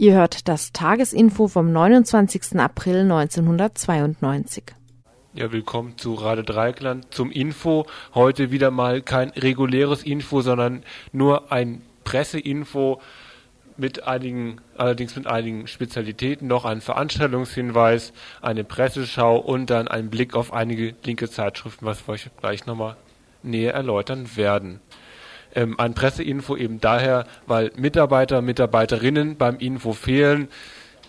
Ihr 0.00 0.14
hört 0.14 0.46
das 0.46 0.70
Tagesinfo 0.70 1.48
vom 1.48 1.72
29. 1.72 2.60
April 2.60 3.00
1992. 3.00 4.62
Ja, 5.34 5.50
willkommen 5.50 5.98
zu 5.98 6.14
Radio 6.14 6.44
Dreikland 6.44 7.12
zum 7.12 7.32
Info. 7.32 7.84
Heute 8.14 8.52
wieder 8.52 8.70
mal 8.70 9.02
kein 9.02 9.30
reguläres 9.30 10.04
Info, 10.04 10.40
sondern 10.40 10.84
nur 11.10 11.50
ein 11.50 11.82
Presseinfo 12.04 13.00
mit 13.76 14.06
einigen, 14.06 14.60
allerdings 14.76 15.16
mit 15.16 15.26
einigen 15.26 15.66
Spezialitäten, 15.66 16.46
noch 16.46 16.64
ein 16.64 16.80
Veranstaltungshinweis, 16.80 18.12
eine 18.40 18.62
Presseschau 18.62 19.36
und 19.38 19.68
dann 19.68 19.88
ein 19.88 20.10
Blick 20.10 20.36
auf 20.36 20.52
einige 20.52 20.94
linke 21.02 21.28
Zeitschriften, 21.28 21.84
was 21.84 22.06
wir 22.06 22.12
euch 22.12 22.30
gleich 22.40 22.66
nochmal 22.66 22.96
näher 23.42 23.74
erläutern 23.74 24.36
werden 24.36 24.78
ähm, 25.54 25.78
ein 25.78 25.94
Presseinfo 25.94 26.56
eben 26.56 26.80
daher, 26.80 27.26
weil 27.46 27.70
Mitarbeiter, 27.76 28.42
Mitarbeiterinnen 28.42 29.36
beim 29.36 29.58
Info 29.58 29.92
fehlen. 29.92 30.48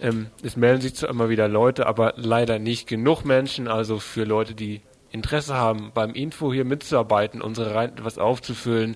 Ähm, 0.02 0.28
es 0.44 0.56
melden 0.56 0.82
sich 0.82 0.96
zwar 0.96 1.10
immer 1.10 1.30
wieder 1.30 1.48
Leute, 1.48 1.86
aber 1.88 2.14
leider 2.16 2.60
nicht 2.60 2.88
genug 2.88 3.26
Menschen. 3.26 3.68
Also 3.68 4.00
für 4.00 4.24
Leute, 4.24 4.56
die 4.56 4.82
Interesse 5.12 5.56
haben, 5.56 5.92
beim 5.94 6.14
Info 6.14 6.54
hier 6.54 6.66
mitzuarbeiten, 6.66 7.42
unsere 7.42 7.74
Reihen 7.74 7.98
etwas 7.98 8.18
aufzufüllen, 8.18 8.96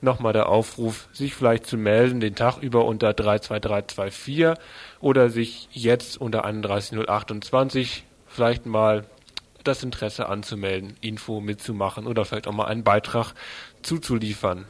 nochmal 0.00 0.32
der 0.32 0.48
Aufruf, 0.48 1.08
sich 1.12 1.34
vielleicht 1.34 1.66
zu 1.66 1.76
melden, 1.76 2.20
den 2.20 2.34
Tag 2.34 2.58
über 2.58 2.84
unter 2.84 3.14
32324 3.14 4.54
oder 5.00 5.30
sich 5.30 5.68
jetzt 5.72 6.20
unter 6.20 6.44
31028 6.44 8.04
vielleicht 8.26 8.66
mal 8.66 9.04
das 9.64 9.82
Interesse 9.82 10.28
anzumelden, 10.28 10.96
Info 11.00 11.40
mitzumachen 11.40 12.06
oder 12.06 12.24
vielleicht 12.24 12.46
auch 12.46 12.52
mal 12.52 12.66
einen 12.66 12.84
Beitrag 12.84 13.32
zuzuliefern. 13.82 14.66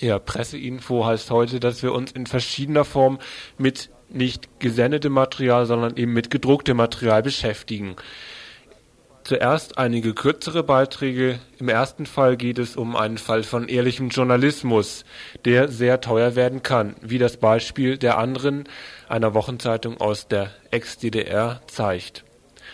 Ja, 0.00 0.18
Presseinfo 0.18 1.04
heißt 1.04 1.30
heute, 1.30 1.60
dass 1.60 1.82
wir 1.82 1.92
uns 1.92 2.10
in 2.10 2.26
verschiedener 2.26 2.86
Form 2.86 3.18
mit 3.58 3.90
nicht 4.08 4.48
gesendetem 4.58 5.12
Material, 5.12 5.66
sondern 5.66 5.96
eben 5.96 6.14
mit 6.14 6.30
gedrucktem 6.30 6.78
Material 6.78 7.22
beschäftigen. 7.22 7.96
Zuerst 9.30 9.78
einige 9.78 10.12
kürzere 10.12 10.64
Beiträge. 10.64 11.38
Im 11.60 11.68
ersten 11.68 12.04
Fall 12.04 12.36
geht 12.36 12.58
es 12.58 12.74
um 12.74 12.96
einen 12.96 13.16
Fall 13.16 13.44
von 13.44 13.68
ehrlichem 13.68 14.08
Journalismus, 14.08 15.04
der 15.44 15.68
sehr 15.68 16.00
teuer 16.00 16.34
werden 16.34 16.64
kann, 16.64 16.96
wie 17.00 17.18
das 17.18 17.36
Beispiel 17.36 17.96
der 17.96 18.18
anderen, 18.18 18.64
einer 19.08 19.32
Wochenzeitung 19.32 19.98
aus 20.00 20.26
der 20.26 20.50
Ex-DDR, 20.72 21.60
zeigt. 21.68 22.24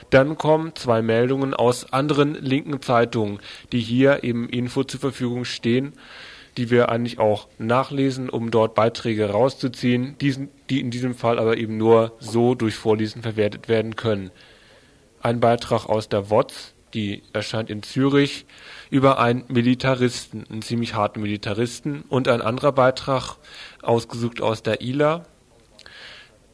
Dann 0.09 0.39
kommen 0.39 0.75
zwei 0.77 1.03
Meldungen 1.03 1.53
aus 1.53 1.93
anderen 1.93 2.33
linken 2.33 2.81
Zeitungen, 2.81 3.39
die 3.73 3.81
hier 3.81 4.25
im 4.25 4.49
Info 4.49 4.83
zur 4.83 5.01
Verfügung 5.01 5.45
stehen, 5.45 5.93
die 6.57 6.71
wir 6.71 6.89
eigentlich 6.89 7.19
auch 7.19 7.49
nachlesen, 7.59 8.31
um 8.31 8.51
dort 8.51 8.75
Beiträge 8.75 9.29
rauszuziehen, 9.29 10.17
die 10.19 10.81
in 10.81 10.91
diesem 10.91 11.15
Fall 11.15 11.39
aber 11.39 11.59
eben 11.59 11.77
nur 11.77 12.17
so 12.19 12.55
durch 12.55 12.77
Vorlesen 12.77 13.21
verwertet 13.21 13.69
werden 13.69 13.95
können 13.95 14.31
ein 15.27 15.41
Beitrag 15.41 15.87
aus 15.87 16.09
der 16.09 16.31
WOTS, 16.31 16.75
die 16.95 17.25
erscheint 17.33 17.69
in 17.69 17.83
Zürich, 17.83 18.47
über 18.91 19.19
einen 19.19 19.45
Militaristen, 19.49 20.47
einen 20.49 20.63
ziemlich 20.63 20.95
harten 20.95 21.21
Militaristen 21.21 22.05
und 22.09 22.29
ein 22.29 22.41
anderer 22.41 22.71
Beitrag, 22.71 23.37
ausgesucht 23.83 24.41
aus 24.41 24.63
der 24.63 24.83
ILA, 24.83 25.27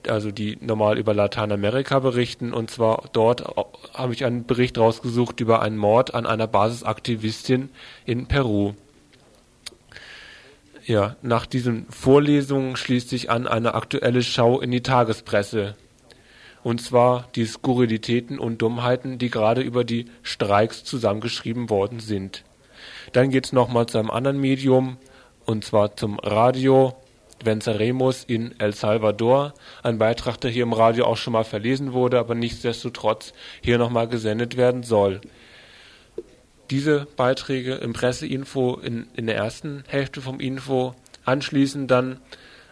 also 0.09 0.31
die 0.31 0.57
normal 0.63 0.99
über 0.99 1.13
Lateinamerika 1.13 1.99
berichten. 1.99 2.55
Und 2.55 2.71
zwar 2.71 3.11
dort 3.13 3.45
habe 3.93 4.15
ich 4.15 4.25
einen 4.25 4.47
Bericht 4.47 4.79
rausgesucht 4.79 5.41
über 5.41 5.61
einen 5.61 5.77
Mord 5.77 6.15
an 6.15 6.25
einer 6.25 6.47
Basisaktivistin 6.47 7.69
in 8.07 8.27
Peru. 8.27 8.73
Ja, 10.87 11.17
nach 11.21 11.45
diesen 11.45 11.87
Vorlesungen 11.91 12.77
schließt 12.77 13.11
sich 13.11 13.31
an 13.31 13.47
eine 13.47 13.75
aktuelle 13.75 14.23
Schau 14.23 14.61
in 14.61 14.71
die 14.71 14.83
Tagespresse 14.83 15.77
und 16.63 16.81
zwar 16.81 17.29
die 17.35 17.45
Skurrilitäten 17.45 18.39
und 18.39 18.63
Dummheiten, 18.63 19.19
die 19.19 19.31
gerade 19.31 19.63
über 19.63 19.85
die 19.85 20.07
Streiks 20.23 20.85
zusammengeschrieben 20.85 21.71
worden 21.71 22.01
sind. 22.01 22.45
Dann 23.13 23.31
geht's 23.31 23.53
nochmal 23.53 23.87
zu 23.87 23.99
einem 23.99 24.11
anderen 24.11 24.41
Medium, 24.41 24.97
und 25.45 25.65
zwar 25.65 25.97
zum 25.97 26.19
Radio 26.21 26.95
Venceremos 27.45 28.25
in 28.25 28.59
El 28.61 28.75
Salvador. 28.75 29.55
Ein 29.83 29.99
Beitrag, 29.99 30.41
der 30.41 30.51
hier 30.51 30.63
im 30.63 30.73
Radio 30.73 31.07
auch 31.07 31.17
schon 31.17 31.33
mal 31.33 31.45
verlesen 31.45 31.93
wurde, 31.93 32.19
aber 32.19 32.35
nichtsdestotrotz 32.35 33.33
hier 33.61 33.79
nochmal 33.79 34.09
gesendet 34.09 34.57
werden 34.57 34.83
soll. 34.83 35.21
Diese 36.71 37.07
Beiträge 37.17 37.75
im 37.75 37.93
Presseinfo 37.93 38.77
in, 38.77 39.09
in 39.15 39.27
der 39.27 39.37
ersten 39.37 39.85
Hälfte 39.89 40.21
vom 40.21 40.41
Info, 40.41 40.95
anschließend 41.25 41.91
dann 41.91 42.21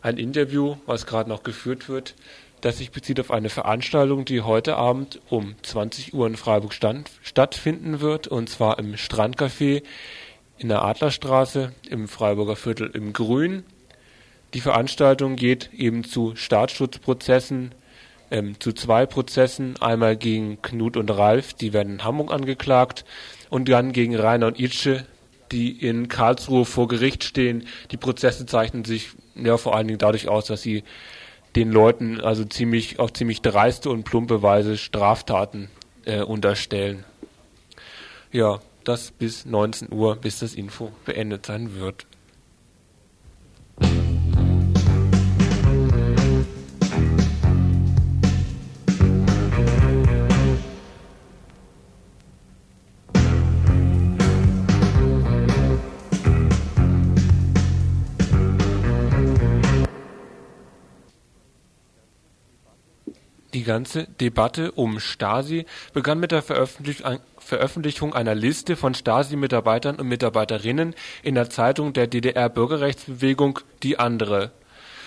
ein 0.02 0.16
Interview, 0.16 0.76
was 0.86 1.06
gerade 1.06 1.28
noch 1.28 1.42
geführt 1.42 1.88
wird, 1.88 2.14
das 2.60 2.78
sich 2.78 2.90
bezieht 2.90 3.20
auf 3.20 3.30
eine 3.30 3.48
Veranstaltung, 3.48 4.24
die 4.24 4.42
heute 4.42 4.76
Abend 4.76 5.20
um 5.28 5.54
20 5.62 6.14
Uhr 6.14 6.26
in 6.26 6.36
Freiburg 6.36 6.72
stand, 6.72 7.10
stattfinden 7.22 8.00
wird, 8.00 8.28
und 8.28 8.48
zwar 8.48 8.78
im 8.78 8.94
Strandcafé 8.94 9.82
in 10.58 10.68
der 10.68 10.82
Adlerstraße 10.82 11.72
im 11.88 12.06
Freiburger 12.06 12.56
Viertel 12.56 12.90
im 12.92 13.12
Grün. 13.12 13.64
Die 14.52 14.60
Veranstaltung 14.60 15.36
geht 15.36 15.72
eben 15.72 16.04
zu 16.04 16.36
Staatsschutzprozessen, 16.36 17.74
ähm, 18.30 18.60
zu 18.60 18.72
zwei 18.72 19.06
Prozessen, 19.06 19.80
einmal 19.80 20.16
gegen 20.16 20.60
Knut 20.60 20.96
und 20.96 21.10
Ralf, 21.10 21.54
die 21.54 21.72
werden 21.72 21.94
in 21.94 22.04
Hamburg 22.04 22.32
angeklagt, 22.32 23.04
und 23.48 23.68
dann 23.68 23.92
gegen 23.92 24.14
Rainer 24.16 24.48
und 24.48 24.60
Itsche, 24.60 25.06
die 25.50 25.70
in 25.70 26.08
Karlsruhe 26.08 26.64
vor 26.64 26.88
Gericht 26.88 27.24
stehen. 27.24 27.66
Die 27.90 27.96
Prozesse 27.96 28.46
zeichnen 28.46 28.84
sich 28.84 29.10
ja 29.34 29.56
vor 29.56 29.74
allen 29.74 29.88
Dingen 29.88 29.98
dadurch 29.98 30.28
aus, 30.28 30.46
dass 30.46 30.62
sie 30.62 30.84
den 31.56 31.72
Leuten 31.72 32.20
also 32.20 32.44
ziemlich 32.44 32.98
auf 32.98 33.12
ziemlich 33.12 33.42
dreiste 33.42 33.90
und 33.90 34.04
plumpe 34.04 34.42
Weise 34.42 34.76
Straftaten 34.76 35.68
äh, 36.04 36.22
unterstellen. 36.22 37.04
Ja, 38.32 38.60
das 38.84 39.10
bis 39.10 39.44
19 39.44 39.92
Uhr, 39.92 40.16
bis 40.16 40.38
das 40.38 40.54
Info 40.54 40.92
beendet 41.04 41.46
sein 41.46 41.74
wird. 41.74 42.06
Ganze 63.70 64.08
Debatte 64.20 64.72
um 64.72 64.98
Stasi 64.98 65.64
begann 65.92 66.18
mit 66.18 66.32
der 66.32 66.42
Veröffentlichung 66.42 68.14
einer 68.14 68.34
Liste 68.34 68.74
von 68.74 68.94
Stasi-Mitarbeitern 68.94 69.94
und 69.94 70.08
Mitarbeiterinnen 70.08 70.96
in 71.22 71.36
der 71.36 71.50
Zeitung 71.50 71.92
der 71.92 72.08
DDR-Bürgerrechtsbewegung 72.08 73.60
Die 73.84 73.96
Andere. 73.96 74.50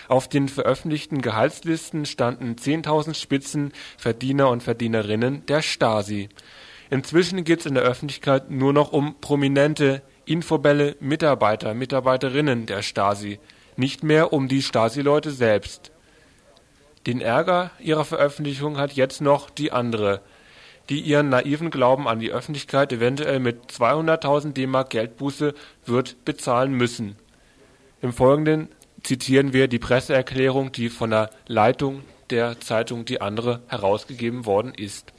Auf 0.08 0.30
den 0.30 0.48
veröffentlichten 0.48 1.22
Gehaltslisten 1.22 2.06
standen 2.06 2.56
10.000 2.56 3.16
Spitzenverdiener 3.16 4.50
und 4.50 4.64
Verdienerinnen 4.64 5.46
der 5.48 5.62
Stasi. 5.62 6.30
Inzwischen 6.90 7.44
geht 7.44 7.60
es 7.60 7.66
in 7.66 7.74
der 7.74 7.84
Öffentlichkeit 7.84 8.50
nur 8.50 8.72
noch 8.72 8.94
um 8.94 9.20
prominente, 9.20 10.02
infobelle 10.24 10.96
Mitarbeiter, 11.02 11.74
Mitarbeiterinnen 11.74 12.66
der 12.66 12.82
Stasi, 12.82 13.40
nicht 13.76 14.04
mehr 14.04 14.32
um 14.32 14.48
die 14.48 14.62
Stasi-Leute 14.62 15.32
selbst 15.32 15.93
den 17.06 17.22
Ärger 17.22 17.72
ihrer 17.80 18.06
Veröffentlichung 18.06 18.78
hat 18.78 18.94
jetzt 18.94 19.22
noch 19.22 19.50
die 19.50 19.72
andere, 19.72 20.22
die 20.90 21.00
ihren 21.00 21.30
naiven 21.30 21.70
Glauben 21.70 22.08
an 22.08 22.20
die 22.20 22.32
Öffentlichkeit 22.32 22.92
eventuell 22.92 23.40
mit 23.40 23.72
200.000 23.72 24.54
DM 24.54 24.84
Geldbuße 24.88 25.54
wird 25.86 26.24
bezahlen 26.26 26.74
müssen. 26.74 27.16
Im 28.02 28.14
Folgenden 28.14 28.70
zitieren 29.04 29.54
wir 29.54 29.68
die 29.68 29.80
Presseerklärung, 29.80 30.72
die 30.72 30.90
von 30.90 31.10
der 31.10 31.30
Leitung 31.48 32.04
der 32.30 32.60
Zeitung 32.60 33.06
Die 33.06 33.22
Andere 33.22 33.62
herausgegeben 33.68 34.46
worden 34.46 34.74
ist. 34.74 35.14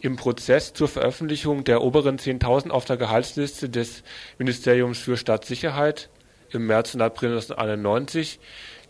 Im 0.00 0.16
Prozess 0.16 0.72
zur 0.72 0.88
Veröffentlichung 0.88 1.64
der 1.64 1.82
oberen 1.82 2.18
10.000 2.18 2.70
auf 2.70 2.86
der 2.86 2.96
Gehaltsliste 2.96 3.68
des 3.68 4.02
Ministeriums 4.38 4.98
für 4.98 5.18
Staatssicherheit 5.18 6.08
im 6.50 6.66
März 6.66 6.94
und 6.94 7.02
April 7.02 7.32
1991 7.32 8.40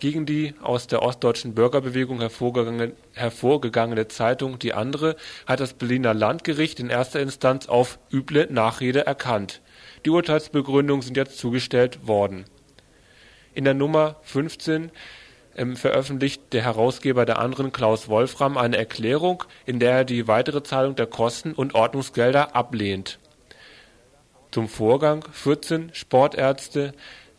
gegen 0.00 0.26
die 0.26 0.54
aus 0.62 0.86
der 0.86 1.02
ostdeutschen 1.02 1.54
Bürgerbewegung 1.54 2.20
hervorgegangene, 2.20 2.92
hervorgegangene 3.12 4.08
Zeitung 4.08 4.58
Die 4.58 4.72
Andere 4.72 5.16
hat 5.46 5.60
das 5.60 5.74
Berliner 5.74 6.14
Landgericht 6.14 6.80
in 6.80 6.90
erster 6.90 7.20
Instanz 7.20 7.68
auf 7.68 7.98
üble 8.12 8.48
Nachrede 8.50 9.06
erkannt. 9.06 9.60
Die 10.04 10.10
Urteilsbegründungen 10.10 11.02
sind 11.02 11.16
jetzt 11.16 11.38
zugestellt 11.38 12.06
worden. 12.06 12.46
In 13.54 13.64
der 13.64 13.74
Nummer 13.74 14.16
15 14.22 14.90
ähm, 15.56 15.76
veröffentlicht 15.76 16.52
der 16.52 16.62
Herausgeber 16.62 17.26
der 17.26 17.38
anderen, 17.38 17.72
Klaus 17.72 18.08
Wolfram, 18.08 18.56
eine 18.56 18.78
Erklärung, 18.78 19.44
in 19.66 19.78
der 19.78 19.92
er 19.92 20.04
die 20.04 20.26
weitere 20.26 20.62
Zahlung 20.62 20.96
der 20.96 21.06
Kosten 21.06 21.52
und 21.52 21.74
Ordnungsgelder 21.74 22.56
ablehnt. 22.56 23.18
Zum 24.52 24.68
Vorgang 24.68 25.24
14 25.32 25.90
Sportärzte 25.92 26.92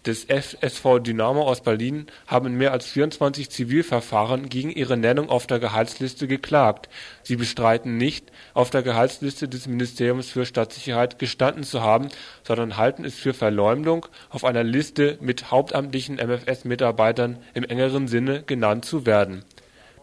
des 0.06 0.26
FSV 0.26 1.00
Dynamo 1.00 1.44
aus 1.44 1.62
Berlin 1.62 2.08
haben 2.28 2.58
mehr 2.58 2.72
als 2.72 2.88
24 2.88 3.50
Zivilverfahren 3.50 4.50
gegen 4.50 4.72
ihre 4.72 4.98
Nennung 4.98 5.30
auf 5.30 5.48
der 5.48 5.60
Gehaltsliste 5.60 6.28
geklagt. 6.28 6.90
Sie 7.24 7.36
bestreiten 7.36 7.98
nicht, 7.98 8.32
auf 8.54 8.70
der 8.70 8.84
Gehaltsliste 8.84 9.48
des 9.48 9.68
Ministeriums 9.68 10.30
für 10.30 10.46
Stadtsicherheit 10.46 11.20
gestanden 11.20 11.64
zu 11.64 11.82
haben, 11.82 12.10
sondern 12.44 12.78
halten 12.78 13.06
es 13.06 13.16
für 13.16 13.34
Verleumdung, 13.34 14.06
auf 14.30 14.46
einer 14.46 14.64
Liste 14.64 15.18
mit 15.22 15.52
hauptamtlichen 15.52 16.18
MfS-Mitarbeitern 16.18 17.38
im 17.54 17.64
engeren 17.64 18.08
Sinne 18.08 18.44
genannt 18.44 18.86
zu 18.86 19.06
werden. 19.06 19.44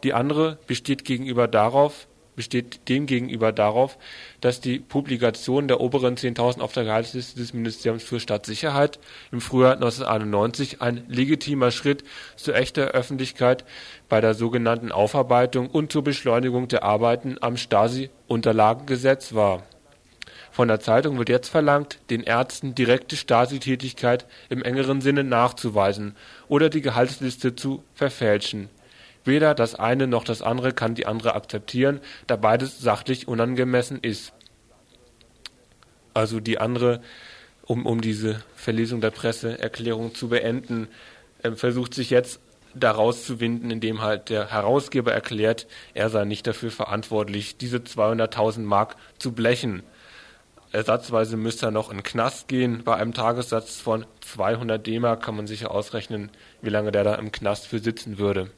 Die 0.05 0.13
andere 0.13 0.59
besteht 0.67 1.05
gegenüber 1.05 1.49
darauf 1.49 2.08
besteht 2.39 2.89
demgegenüber 2.89 3.51
darauf, 3.51 3.99
dass 4.41 4.61
die 4.61 4.79
Publikation 4.79 5.67
der 5.67 5.81
oberen 5.81 6.15
10.000 6.15 6.61
auf 6.61 6.73
der 6.73 6.85
Gehaltsliste 6.85 7.37
des 7.41 7.53
Ministeriums 7.53 8.05
für 8.05 8.21
Staatssicherheit 8.21 9.01
im 9.33 9.41
Frühjahr 9.41 9.73
1991 9.73 10.81
ein 10.81 11.05
legitimer 11.09 11.73
Schritt 11.73 12.05
zu 12.37 12.53
echter 12.53 12.93
Öffentlichkeit 12.93 13.65
bei 14.09 14.21
der 14.21 14.35
sogenannten 14.35 14.93
Aufarbeitung 14.93 15.69
und 15.69 15.91
zur 15.91 16.05
Beschleunigung 16.05 16.69
der 16.69 16.85
Arbeiten 16.85 17.39
am 17.41 17.57
Stasi-Unterlagengesetz 17.57 19.35
war. 19.35 19.65
Von 20.53 20.69
der 20.69 20.79
Zeitung 20.79 21.19
wird 21.19 21.31
jetzt 21.31 21.49
verlangt, 21.49 21.99
den 22.09 22.23
Ärzten 22.23 22.77
direkte 22.77 23.17
Stasi-Tätigkeit 23.17 24.27
im 24.49 24.63
engeren 24.63 25.01
Sinne 25.01 25.25
nachzuweisen 25.25 26.15
oder 26.47 26.69
die 26.69 26.83
Gehaltsliste 26.83 27.57
zu 27.57 27.83
verfälschen 27.95 28.71
Weder 29.29 29.55
das 29.55 29.75
eine 29.75 30.07
noch 30.07 30.25
das 30.25 30.41
andere 30.41 30.73
kann 30.73 30.95
die 30.95 31.07
andere 31.07 31.35
akzeptieren, 31.35 32.01
da 32.27 32.37
beides 32.37 32.81
sachlich 32.81 33.29
unangemessen 33.29 34.01
ist. 34.01 34.33
Also 36.15 36.41
die 36.41 36.59
andere, 36.59 37.03
um, 37.67 37.85
um 37.85 38.01
diese 38.01 38.43
Verlesung 38.57 39.03
der 39.03 39.11
Presseerklärung 39.11 40.15
zu 40.15 40.31
beenden, 40.31 40.89
äh, 41.43 41.53
versucht 41.53 41.93
sich 41.93 42.09
jetzt 42.09 42.41
daraus 42.75 43.25
zu 43.27 43.39
winden, 43.39 43.71
indem 43.71 44.01
halt 44.01 44.31
der 44.31 44.51
Herausgeber 44.51 45.13
erklärt, 45.13 45.67
er 45.93 46.09
sei 46.09 46.25
nicht 46.25 46.47
dafür 46.47 46.71
verantwortlich, 46.71 47.59
diese 47.59 47.79
200.000 47.79 48.61
Mark 48.61 48.97
zu 49.19 49.33
blechen. 49.33 49.83
Ersatzweise 50.73 51.37
müsste 51.37 51.67
er 51.67 51.71
noch 51.71 51.91
in 51.91 51.99
den 51.99 52.03
Knast 52.03 52.49
gehen. 52.49 52.83
Bei 52.83 52.97
einem 52.97 53.13
Tagessatz 53.13 53.77
von 53.77 54.07
200 54.23 54.87
D-Mark 54.87 55.23
kann 55.23 55.37
man 55.37 55.47
sicher 55.47 55.71
ausrechnen, 55.71 56.31
wie 56.63 56.71
lange 56.71 56.93
der 56.93 57.05
da 57.05 57.15
im 57.17 57.31
Knast 57.31 57.67
für 57.67 57.79
sitzen 57.79 58.19
würde. 58.19 58.51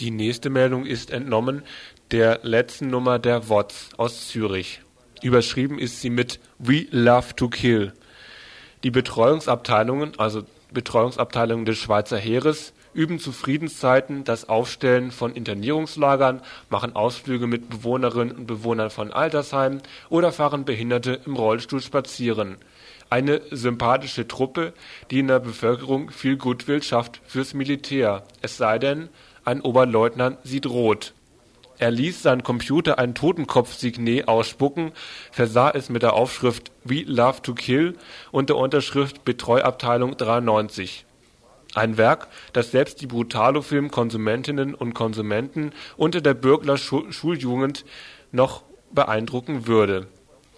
Die 0.00 0.10
nächste 0.10 0.50
Meldung 0.50 0.86
ist 0.86 1.12
entnommen 1.12 1.62
der 2.10 2.40
letzten 2.42 2.88
Nummer 2.88 3.20
der 3.20 3.48
WOTS 3.48 3.90
aus 3.96 4.28
Zürich. 4.28 4.80
Überschrieben 5.22 5.78
ist 5.78 6.00
sie 6.00 6.10
mit 6.10 6.40
We 6.58 6.86
Love 6.90 7.36
to 7.36 7.48
Kill. 7.48 7.92
Die 8.82 8.90
Betreuungsabteilungen, 8.90 10.18
also 10.18 10.42
Betreuungsabteilungen 10.72 11.64
des 11.64 11.78
Schweizer 11.78 12.18
Heeres, 12.18 12.72
üben 12.92 13.20
zu 13.20 13.30
Friedenszeiten 13.30 14.24
das 14.24 14.48
Aufstellen 14.48 15.12
von 15.12 15.34
Internierungslagern, 15.34 16.42
machen 16.70 16.96
Ausflüge 16.96 17.46
mit 17.46 17.70
Bewohnerinnen 17.70 18.36
und 18.36 18.46
Bewohnern 18.46 18.90
von 18.90 19.12
Altersheimen 19.12 19.80
oder 20.10 20.32
fahren 20.32 20.64
Behinderte 20.64 21.20
im 21.24 21.36
Rollstuhl 21.36 21.80
spazieren. 21.80 22.56
Eine 23.10 23.42
sympathische 23.50 24.26
Truppe, 24.26 24.72
die 25.10 25.20
in 25.20 25.28
der 25.28 25.38
Bevölkerung 25.38 26.10
viel 26.10 26.36
Goodwill 26.36 26.82
schafft 26.82 27.20
fürs 27.26 27.54
Militär. 27.54 28.24
Es 28.42 28.56
sei 28.56 28.78
denn, 28.78 29.08
ein 29.44 29.60
Oberleutnant 29.60 30.38
sieht 30.44 30.66
rot. 30.66 31.12
Er 31.78 31.90
ließ 31.90 32.22
seinen 32.22 32.44
Computer 32.44 32.98
ein 32.98 33.14
Totenkopf-Signet 33.14 34.28
ausspucken, 34.28 34.92
versah 35.32 35.70
es 35.70 35.88
mit 35.88 36.02
der 36.02 36.12
Aufschrift 36.14 36.70
We 36.84 37.02
Love 37.02 37.42
to 37.42 37.54
Kill 37.54 37.96
und 38.30 38.48
der 38.48 38.56
Unterschrift 38.56 39.24
Betreuabteilung 39.24 40.16
93. 40.16 41.04
Ein 41.74 41.96
Werk, 41.96 42.28
das 42.52 42.70
selbst 42.70 43.00
die 43.00 43.08
Brutalo-Film-Konsumentinnen 43.08 44.74
und 44.74 44.94
Konsumenten 44.94 45.72
unter 45.96 46.20
der 46.20 46.34
Bürgler-Schuljugend 46.34 47.84
noch 48.30 48.62
beeindrucken 48.92 49.66
würde. 49.66 50.06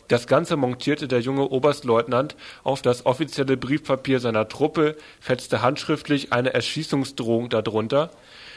Das 0.09 0.27
Ganze 0.27 0.57
montierte 0.57 1.09
der 1.09 1.21
junge 1.21 1.49
Oberstleutnant 1.49 2.37
auf 2.63 2.83
das 2.83 3.07
offizielle 3.07 3.57
Briefpapier 3.57 4.21
seiner 4.21 4.49
Truppe, 4.49 4.97
fetzte 5.21 5.63
handschriftlich 5.63 6.33
eine 6.33 6.53
Erschießungsdrohung 6.53 7.49
darunter 7.49 8.11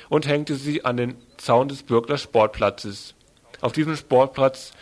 und 0.10 0.28
hängte 0.28 0.56
sie 0.56 0.84
an 0.84 0.98
den 0.98 1.16
Zaun 1.38 1.70
des 1.70 1.84
Bürgler 1.84 2.18
Sportplatzes. 2.18 3.14
Auf 3.62 3.72
diesem 3.72 3.96
Sportplatz 3.96 4.74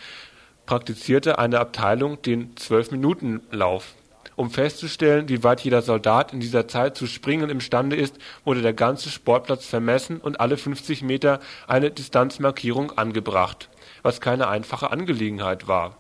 praktizierte 0.66 1.38
eine 1.38 1.60
Abteilung 1.60 2.22
den 2.22 2.56
Zwölf-Minuten-Lauf. 2.58 3.94
Um 4.36 4.52
festzustellen, 4.52 5.30
wie 5.30 5.44
weit 5.44 5.62
jeder 5.62 5.82
Soldat 5.82 6.32
in 6.32 6.40
dieser 6.40 6.68
Zeit 6.68 6.96
zu 6.96 7.08
springen 7.08 7.50
imstande 7.50 7.96
ist, 7.96 8.18
wurde 8.46 8.62
der 8.62 8.74
ganze 8.74 9.10
Sportplatz 9.10 9.66
vermessen 9.66 10.18
und 10.18 10.40
alle 10.40 10.58
50 10.58 11.02
Meter 11.02 11.40
eine 11.68 11.90
Distanzmarkierung 11.90 12.92
angebracht, 12.92 13.70
was 14.04 14.22
keine 14.22 14.48
einfache 14.48 14.92
Angelegenheit 14.92 15.68
war. 15.68 15.98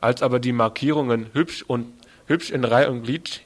Als 0.00 0.22
aber 0.22 0.40
die 0.40 0.52
Markierungen 0.52 1.26
hübsch 1.32 1.62
und 1.62 1.92
hübsch 2.26 2.50
in 2.50 2.64
Reihe 2.64 2.90
und 2.90 3.04
Glied 3.04 3.42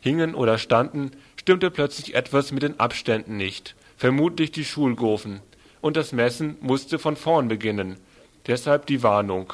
hingen 0.00 0.34
oder 0.34 0.56
standen, 0.56 1.10
stimmte 1.36 1.70
plötzlich 1.70 2.14
etwas 2.14 2.50
mit 2.50 2.62
den 2.62 2.80
Abständen 2.80 3.36
nicht 3.36 3.74
vermutlich 4.02 4.50
die 4.50 4.64
Schulgofen, 4.64 5.42
und 5.80 5.96
das 5.96 6.10
Messen 6.10 6.56
musste 6.60 6.98
von 6.98 7.14
vorn 7.14 7.46
beginnen. 7.46 7.98
Deshalb 8.48 8.86
die 8.86 9.04
Warnung: 9.04 9.52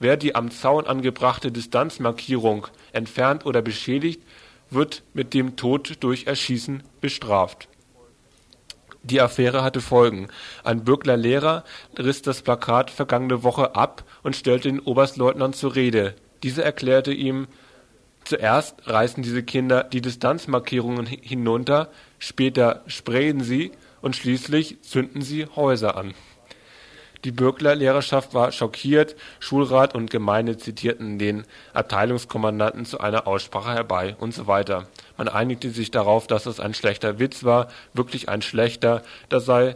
Wer 0.00 0.16
die 0.16 0.34
am 0.34 0.50
Zaun 0.50 0.88
angebrachte 0.88 1.52
Distanzmarkierung 1.52 2.66
entfernt 2.92 3.46
oder 3.46 3.62
beschädigt, 3.62 4.20
wird 4.68 5.04
mit 5.14 5.32
dem 5.32 5.54
Tod 5.54 5.92
durch 6.00 6.26
Erschießen 6.26 6.82
bestraft. 7.00 7.68
Die 9.04 9.20
Affäre 9.20 9.62
hatte 9.62 9.80
Folgen. 9.80 10.26
Ein 10.64 10.82
Bürgler 10.82 11.16
Lehrer 11.16 11.62
riss 11.96 12.20
das 12.20 12.42
Plakat 12.42 12.90
vergangene 12.90 13.44
Woche 13.44 13.76
ab 13.76 14.02
und 14.24 14.34
stellte 14.34 14.66
den 14.66 14.80
Oberstleutnant 14.80 15.54
zur 15.54 15.76
Rede. 15.76 16.16
Dieser 16.42 16.64
erklärte 16.64 17.12
ihm, 17.12 17.46
zuerst 18.24 18.74
reißen 18.88 19.22
diese 19.22 19.44
Kinder 19.44 19.84
die 19.84 20.00
Distanzmarkierungen 20.00 21.06
hinunter, 21.06 21.90
später 22.18 22.82
sprayen 22.88 23.40
sie 23.40 23.70
und 24.04 24.14
schließlich 24.14 24.82
zünden 24.82 25.22
sie 25.22 25.46
Häuser 25.56 25.96
an. 25.96 26.12
Die 27.24 27.32
Bürgerlehrerschaft 27.32 28.34
war 28.34 28.52
schockiert, 28.52 29.16
Schulrat 29.40 29.94
und 29.94 30.10
Gemeinde 30.10 30.58
zitierten 30.58 31.18
den 31.18 31.44
Abteilungskommandanten 31.72 32.84
zu 32.84 33.00
einer 33.00 33.26
Aussprache 33.26 33.72
herbei 33.72 34.14
und 34.20 34.34
so 34.34 34.46
weiter. 34.46 34.88
Man 35.16 35.28
einigte 35.28 35.70
sich 35.70 35.90
darauf, 35.90 36.26
dass 36.26 36.44
es 36.44 36.60
ein 36.60 36.74
schlechter 36.74 37.18
Witz 37.18 37.44
war, 37.44 37.68
wirklich 37.94 38.28
ein 38.28 38.42
schlechter, 38.42 39.02
da 39.30 39.40
sei 39.40 39.74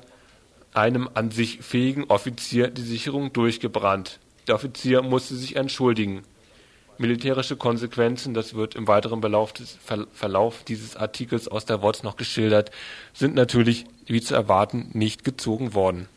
einem 0.74 1.08
an 1.14 1.30
sich 1.30 1.60
fähigen 1.62 2.04
Offizier 2.04 2.68
die 2.68 2.82
Sicherung 2.82 3.32
durchgebrannt. 3.32 4.18
Der 4.46 4.56
Offizier 4.56 5.00
musste 5.00 5.36
sich 5.36 5.56
entschuldigen. 5.56 6.22
Militärische 6.98 7.56
Konsequenzen, 7.56 8.34
das 8.34 8.54
wird 8.54 8.74
im 8.74 8.88
weiteren 8.88 9.20
Verlauf, 9.20 9.52
des, 9.52 9.78
Verlauf 10.12 10.64
dieses 10.64 10.96
Artikels 10.96 11.46
aus 11.46 11.64
der 11.64 11.80
WOTS 11.80 12.02
noch 12.02 12.16
geschildert, 12.16 12.72
sind 13.12 13.34
natürlich, 13.34 13.86
wie 14.06 14.20
zu 14.20 14.34
erwarten, 14.34 14.90
nicht 14.92 15.22
gezogen 15.22 15.74
worden. 15.74 16.08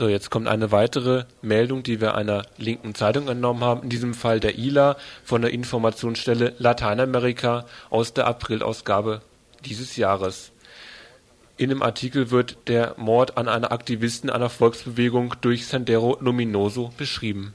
So, 0.00 0.08
jetzt 0.08 0.30
kommt 0.30 0.48
eine 0.48 0.72
weitere 0.72 1.24
Meldung, 1.42 1.82
die 1.82 2.00
wir 2.00 2.14
einer 2.14 2.46
linken 2.56 2.94
Zeitung 2.94 3.28
entnommen 3.28 3.62
haben, 3.62 3.82
in 3.82 3.90
diesem 3.90 4.14
Fall 4.14 4.40
der 4.40 4.56
ILA 4.56 4.96
von 5.24 5.42
der 5.42 5.50
Informationsstelle 5.50 6.54
Lateinamerika 6.56 7.66
aus 7.90 8.14
der 8.14 8.26
Aprilausgabe 8.26 9.20
dieses 9.66 9.96
Jahres. 9.96 10.52
In 11.58 11.68
dem 11.68 11.82
Artikel 11.82 12.30
wird 12.30 12.56
der 12.66 12.94
Mord 12.96 13.36
an 13.36 13.46
einer 13.46 13.72
Aktivistin 13.72 14.30
einer 14.30 14.48
Volksbewegung 14.48 15.34
durch 15.42 15.66
Sendero 15.66 16.16
Luminoso 16.18 16.94
beschrieben 16.96 17.52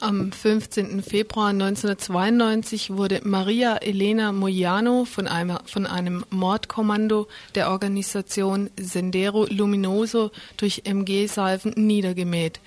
am 0.00 0.32
15. 0.32 1.02
Februar 1.02 1.48
1992 1.48 2.90
wurde 2.90 3.20
Maria 3.24 3.76
Elena 3.76 4.32
Moyano 4.32 5.04
von 5.04 5.26
einem, 5.26 5.58
von 5.66 5.86
einem 5.86 6.24
Mordkommando 6.30 7.28
der 7.54 7.70
Organisation 7.70 8.70
Sendero 8.78 9.46
Luminoso 9.46 10.30
durch 10.56 10.82
MG-Salven 10.84 11.72
niedergemäht. 11.76 12.60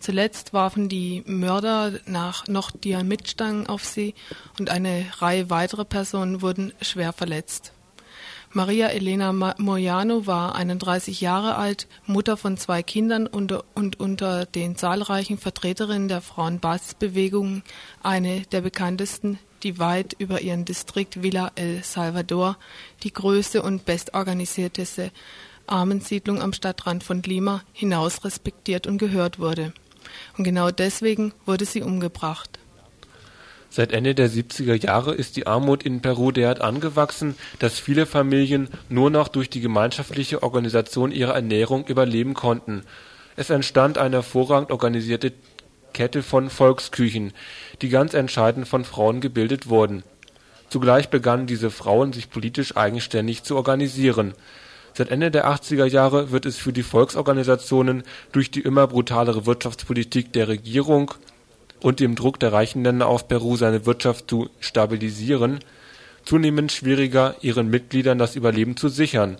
Zuletzt 0.00 0.52
warfen 0.52 0.88
die 0.88 1.22
Mörder 1.26 1.92
nach 2.06 2.46
noch 2.48 2.70
Diamitstangen 2.70 3.66
auf 3.66 3.84
sie 3.84 4.14
und 4.58 4.70
eine 4.70 5.06
Reihe 5.18 5.50
weiterer 5.50 5.84
Personen 5.84 6.42
wurden 6.42 6.72
schwer 6.80 7.12
verletzt. 7.12 7.72
Maria 8.56 8.86
Elena 8.86 9.32
Moyano 9.58 10.28
war 10.28 10.54
31 10.54 11.20
Jahre 11.20 11.56
alt, 11.56 11.88
Mutter 12.06 12.36
von 12.36 12.56
zwei 12.56 12.84
Kindern 12.84 13.26
und, 13.26 13.52
und 13.74 13.98
unter 13.98 14.46
den 14.46 14.76
zahlreichen 14.76 15.38
Vertreterinnen 15.38 16.06
der 16.06 16.20
Frauenbasisbewegung 16.20 17.62
eine 18.04 18.42
der 18.42 18.60
bekanntesten, 18.60 19.40
die 19.64 19.80
weit 19.80 20.14
über 20.20 20.40
ihren 20.40 20.64
Distrikt 20.64 21.20
Villa 21.20 21.50
El 21.56 21.82
Salvador, 21.82 22.56
die 23.02 23.12
größte 23.12 23.60
und 23.60 23.86
bestorganisierteste 23.86 25.10
Armensiedlung 25.66 26.40
am 26.40 26.52
Stadtrand 26.52 27.02
von 27.02 27.24
Lima, 27.24 27.64
hinaus 27.72 28.24
respektiert 28.24 28.86
und 28.86 28.98
gehört 28.98 29.40
wurde. 29.40 29.72
Und 30.38 30.44
genau 30.44 30.70
deswegen 30.70 31.32
wurde 31.44 31.64
sie 31.64 31.82
umgebracht. 31.82 32.60
Seit 33.76 33.90
Ende 33.90 34.14
der 34.14 34.30
70er 34.30 34.80
Jahre 34.80 35.14
ist 35.14 35.34
die 35.34 35.48
Armut 35.48 35.82
in 35.82 36.00
Peru 36.00 36.30
derart 36.30 36.60
angewachsen, 36.60 37.34
dass 37.58 37.80
viele 37.80 38.06
Familien 38.06 38.68
nur 38.88 39.10
noch 39.10 39.26
durch 39.26 39.50
die 39.50 39.60
gemeinschaftliche 39.60 40.44
Organisation 40.44 41.10
ihrer 41.10 41.34
Ernährung 41.34 41.84
überleben 41.88 42.34
konnten. 42.34 42.84
Es 43.34 43.50
entstand 43.50 43.98
eine 43.98 44.18
hervorragend 44.18 44.70
organisierte 44.70 45.32
Kette 45.92 46.22
von 46.22 46.50
Volksküchen, 46.50 47.32
die 47.82 47.88
ganz 47.88 48.14
entscheidend 48.14 48.68
von 48.68 48.84
Frauen 48.84 49.20
gebildet 49.20 49.68
wurden. 49.68 50.04
Zugleich 50.68 51.08
begannen 51.08 51.48
diese 51.48 51.72
Frauen 51.72 52.12
sich 52.12 52.30
politisch 52.30 52.76
eigenständig 52.76 53.42
zu 53.42 53.56
organisieren. 53.56 54.34
Seit 54.92 55.10
Ende 55.10 55.32
der 55.32 55.48
80er 55.48 55.86
Jahre 55.86 56.30
wird 56.30 56.46
es 56.46 56.58
für 56.58 56.72
die 56.72 56.84
Volksorganisationen 56.84 58.04
durch 58.30 58.52
die 58.52 58.60
immer 58.60 58.86
brutalere 58.86 59.46
Wirtschaftspolitik 59.46 60.32
der 60.32 60.46
Regierung 60.46 61.12
und 61.84 62.00
dem 62.00 62.14
Druck 62.14 62.40
der 62.40 62.50
reichen 62.50 62.82
Länder 62.82 63.08
auf 63.08 63.28
Peru, 63.28 63.56
seine 63.56 63.84
Wirtschaft 63.84 64.30
zu 64.30 64.48
stabilisieren, 64.58 65.58
zunehmend 66.24 66.72
schwieriger, 66.72 67.36
ihren 67.42 67.68
Mitgliedern 67.68 68.16
das 68.16 68.36
Überleben 68.36 68.78
zu 68.78 68.88
sichern. 68.88 69.36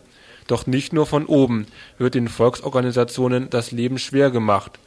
Doch 0.46 0.66
nicht 0.66 0.92
nur 0.92 1.06
von 1.06 1.24
oben 1.24 1.66
wird 1.96 2.14
den 2.14 2.28
Volksorganisationen 2.28 3.48
das 3.48 3.72
Leben 3.72 3.96
schwer 3.96 4.30
gemacht. 4.30 4.78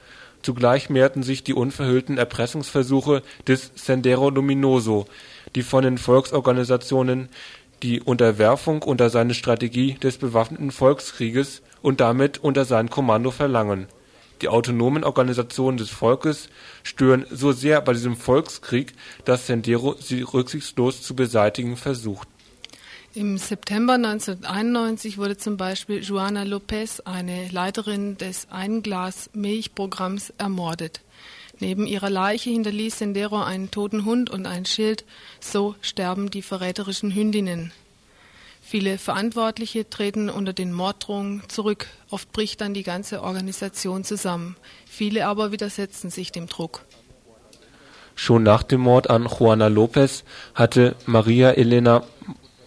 Zugleich 0.43 0.91
mehrten 0.91 1.23
sich 1.23 1.43
die 1.43 1.55
unverhüllten 1.55 2.19
Erpressungsversuche 2.19 3.23
des 3.47 3.71
Sendero 3.73 4.29
Luminoso, 4.29 5.07
die 5.55 5.63
von 5.63 5.83
den 5.83 5.97
Volksorganisationen 5.97 7.27
die 7.81 8.01
Unterwerfung 8.01 8.83
unter 8.83 9.09
seine 9.09 9.33
Strategie 9.33 9.95
des 9.95 10.19
bewaffneten 10.19 10.69
Volkskrieges 10.69 11.63
und 11.81 12.01
damit 12.01 12.37
unter 12.37 12.65
sein 12.65 12.91
Kommando 12.91 13.31
verlangen 13.31 13.87
die 14.41 14.50
autonomen 14.50 15.03
Organisationen 15.03 15.77
des 15.77 15.89
Volkes 15.89 16.50
stören 16.84 17.25
so 17.29 17.51
sehr 17.51 17.82
bei 17.82 17.94
diesem 17.94 18.15
Volkskrieg, 18.15 18.94
dass 19.25 19.48
Sendero 19.48 19.96
sie 20.00 20.22
rücksichtslos 20.22 21.01
zu 21.01 21.15
beseitigen 21.15 21.77
versucht. 21.77 22.27
Im 23.13 23.38
September 23.38 23.94
1991 23.94 25.17
wurde 25.17 25.38
zum 25.38 25.58
Beispiel 25.58 26.03
Joana 26.03 26.44
Lopez, 26.44 27.00
eine 27.00 27.48
Leiterin 27.50 28.17
des 28.17 28.48
Einglas-Milchprogramms, 28.51 30.34
ermordet. 30.38 31.01
Neben 31.60 31.88
ihrer 31.88 32.12
Leiche 32.12 32.51
hinterließ 32.51 33.00
Sendero 33.00 33.41
einen 33.41 33.72
toten 33.72 34.06
Hund 34.06 34.29
und 34.29 34.46
ein 34.46 34.65
Schild, 34.65 35.03
so 35.39 35.74
sterben 35.82 36.29
die 36.29 36.44
verräterischen 36.44 37.12
Hündinnen. 37.12 37.72
Viele 38.69 38.97
Verantwortliche 38.97 39.89
treten 39.89 40.29
unter 40.29 40.51
den 40.51 40.74
Morddrohungen 40.74 41.41
zurück. 41.47 41.88
Oft 42.09 42.33
bricht 42.33 42.59
dann 42.59 42.74
die 42.74 42.83
ganze 42.83 43.24
Organisation 43.24 44.03
zusammen. 44.03 44.57
Viele 44.86 45.25
aber 45.25 45.53
widersetzen 45.53 46.09
sich 46.09 46.33
dem 46.33 46.47
Druck. 46.47 46.81
Schon 48.13 48.43
nach 48.43 48.63
dem 48.63 48.81
Mord 48.81 49.09
an 49.09 49.25
Juana 49.25 49.67
Lopez 49.67 50.25
hatte 50.53 50.97
Maria 51.05 51.51
Elena 51.51 52.03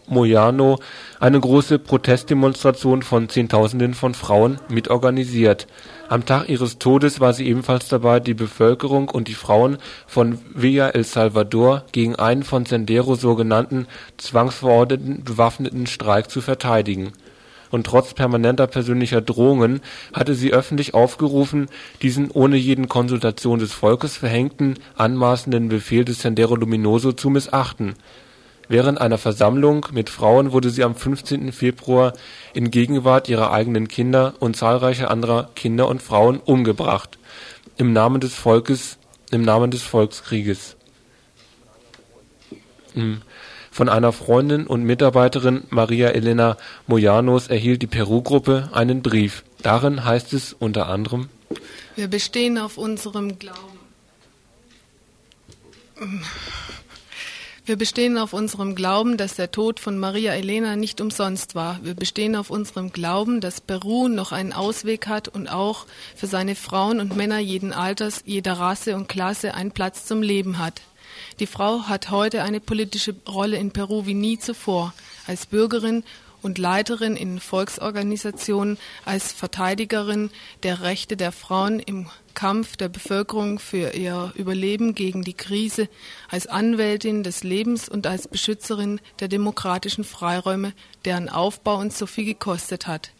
Moyano 0.07 0.79
eine 1.21 1.39
große 1.39 1.79
Protestdemonstration 1.79 3.03
von 3.03 3.29
Zehntausenden 3.29 3.93
von 3.93 4.15
Frauen 4.15 4.59
mitorganisiert. 4.71 5.67
Am 6.11 6.27
Tag 6.27 6.49
ihres 6.49 6.81
Todes 6.81 7.21
war 7.21 7.33
sie 7.33 7.47
ebenfalls 7.47 7.87
dabei, 7.87 8.19
die 8.19 8.35
Bevölkerung 8.35 9.09
und 9.09 9.29
die 9.29 9.35
Frauen 9.35 9.79
von 10.09 10.41
Villa 10.53 10.89
El 10.89 11.05
Salvador 11.05 11.85
gegen 11.93 12.17
einen 12.17 12.43
von 12.43 12.67
Sendero 12.67 13.15
so 13.15 13.37
genannten 13.37 13.87
zwangsverordneten 14.17 15.23
bewaffneten 15.23 15.87
Streik 15.87 16.29
zu 16.29 16.41
verteidigen. 16.41 17.13
Und 17.71 17.87
trotz 17.87 18.13
permanenter 18.15 18.67
persönlicher 18.67 19.21
Drohungen 19.21 19.83
hatte 20.13 20.35
sie 20.35 20.53
öffentlich 20.53 20.95
aufgerufen, 20.95 21.69
diesen 22.03 22.33
ohne 22.33 22.57
jeden 22.57 22.89
Konsultation 22.89 23.61
des 23.61 23.73
Volkes 23.73 24.17
verhängten, 24.17 24.81
anmaßenden 24.97 25.69
Befehl 25.69 26.05
des 26.05 26.23
Sendero 26.23 26.57
Luminoso 26.57 27.13
zu 27.13 27.31
missachten 27.31 27.95
Während 28.71 29.01
einer 29.01 29.19
Versammlung 29.19 29.87
mit 29.91 30.11
Frauen 30.11 30.53
wurde 30.53 30.71
sie 30.71 30.85
am 30.85 30.95
15. 30.95 31.51
Februar 31.51 32.13
in 32.53 32.71
Gegenwart 32.71 33.29
ihrer 33.29 33.53
eigenen 33.53 33.89
Kinder 33.89 34.35
und 34.41 34.57
zahlreicher 34.57 35.11
anderer 35.11 35.51
Kinder 35.55 35.89
und 35.89 36.03
Frauen 36.03 36.41
umgebracht, 36.41 37.19
im 37.77 37.93
Namen 37.93 38.21
des 38.21 38.35
Volkes, 38.35 38.99
im 39.31 39.43
Namen 39.43 39.71
des 39.71 39.83
Volkskrieges. 39.83 40.77
Hm. 42.95 43.23
Von 43.71 43.89
einer 43.89 44.13
Freundin 44.13 44.67
und 44.67 44.83
Mitarbeiterin 44.83 45.63
Maria 45.71 46.09
Elena 46.09 46.57
Moyanos 46.89 47.47
erhielt 47.47 47.83
die 47.83 47.87
Peru-Gruppe 47.87 48.71
einen 48.73 49.01
Brief. 49.01 49.45
Darin 49.63 50.05
heißt 50.05 50.33
es 50.33 50.53
unter 50.53 50.89
anderem 50.89 51.29
Wir 51.95 52.09
bestehen 52.09 52.59
auf 52.59 52.79
unserem 52.79 53.39
Glauben 53.39 53.79
Wir 57.71 57.77
bestehen 57.77 58.19
auf 58.19 58.33
unserem 58.33 58.75
Glauben, 58.75 59.17
dass 59.17 59.37
der 59.37 59.53
Tod 59.53 59.79
von 59.79 59.97
Maria 59.97 60.33
Elena 60.33 60.75
nicht 60.75 61.01
umsonst 61.01 61.55
war. 61.55 61.79
Wir 61.85 61.95
bestehen 61.95 62.35
auf 62.35 62.51
unserem 62.51 62.91
Glauben, 62.91 63.41
dass 63.41 63.61
Peru 63.61 64.09
noch 64.09 64.33
einen 64.33 64.53
Ausweg 64.53 65.07
hat 65.07 65.29
und 65.29 65.47
auch 65.47 65.87
für 66.17 66.27
seine 66.27 66.57
Frauen 66.57 66.99
und 66.99 67.15
Männer 67.15 67.39
jeden 67.39 67.73
Alters, 67.73 68.25
jeder 68.27 68.55
Rasse 68.55 68.97
und 68.97 69.09
Klasse 69.09 69.55
einen 69.55 69.71
Platz 69.71 70.05
zum 70.05 70.21
Leben 70.21 70.59
hat. 70.59 70.83
Die 71.39 71.47
Frau 71.47 71.83
hat 71.83 72.11
heute 72.11 72.43
eine 72.43 72.59
politische 72.59 73.15
Rolle 73.29 73.57
in 73.57 73.71
Peru 73.71 74.05
wie 74.05 74.15
nie 74.15 74.41
zuvor. 74.41 74.93
Als 75.29 75.47
Bürgerin 75.47 76.03
und 76.43 76.59
Leiterin 76.59 77.17
in 77.17 77.41
Volksorganisationen 77.41 78.79
als 79.05 79.33
Verteidigerin 79.33 80.31
der 80.63 80.83
Rechte 80.83 81.17
der 81.17 81.33
Frauen 81.33 81.81
im 81.81 82.09
Kampf 82.35 82.77
der 82.77 82.89
Bevölkerung 82.89 83.59
für 83.59 83.91
ihr 83.95 84.33
Überleben 84.35 84.95
gegen 84.95 85.23
die 85.23 85.35
Krise, 85.35 85.89
als 86.29 86.47
Anwältin 86.47 87.23
des 87.23 87.43
Lebens 87.43 87.89
und 87.89 88.07
als 88.07 88.29
Beschützerin 88.29 89.01
der 89.19 89.29
demokratischen 89.29 90.05
Freiräume, 90.05 90.73
deren 91.05 91.29
Aufbau 91.29 91.79
uns 91.79 91.99
so 91.99 92.07
viel 92.07 92.25
gekostet 92.25 92.87
hat. 92.87 93.11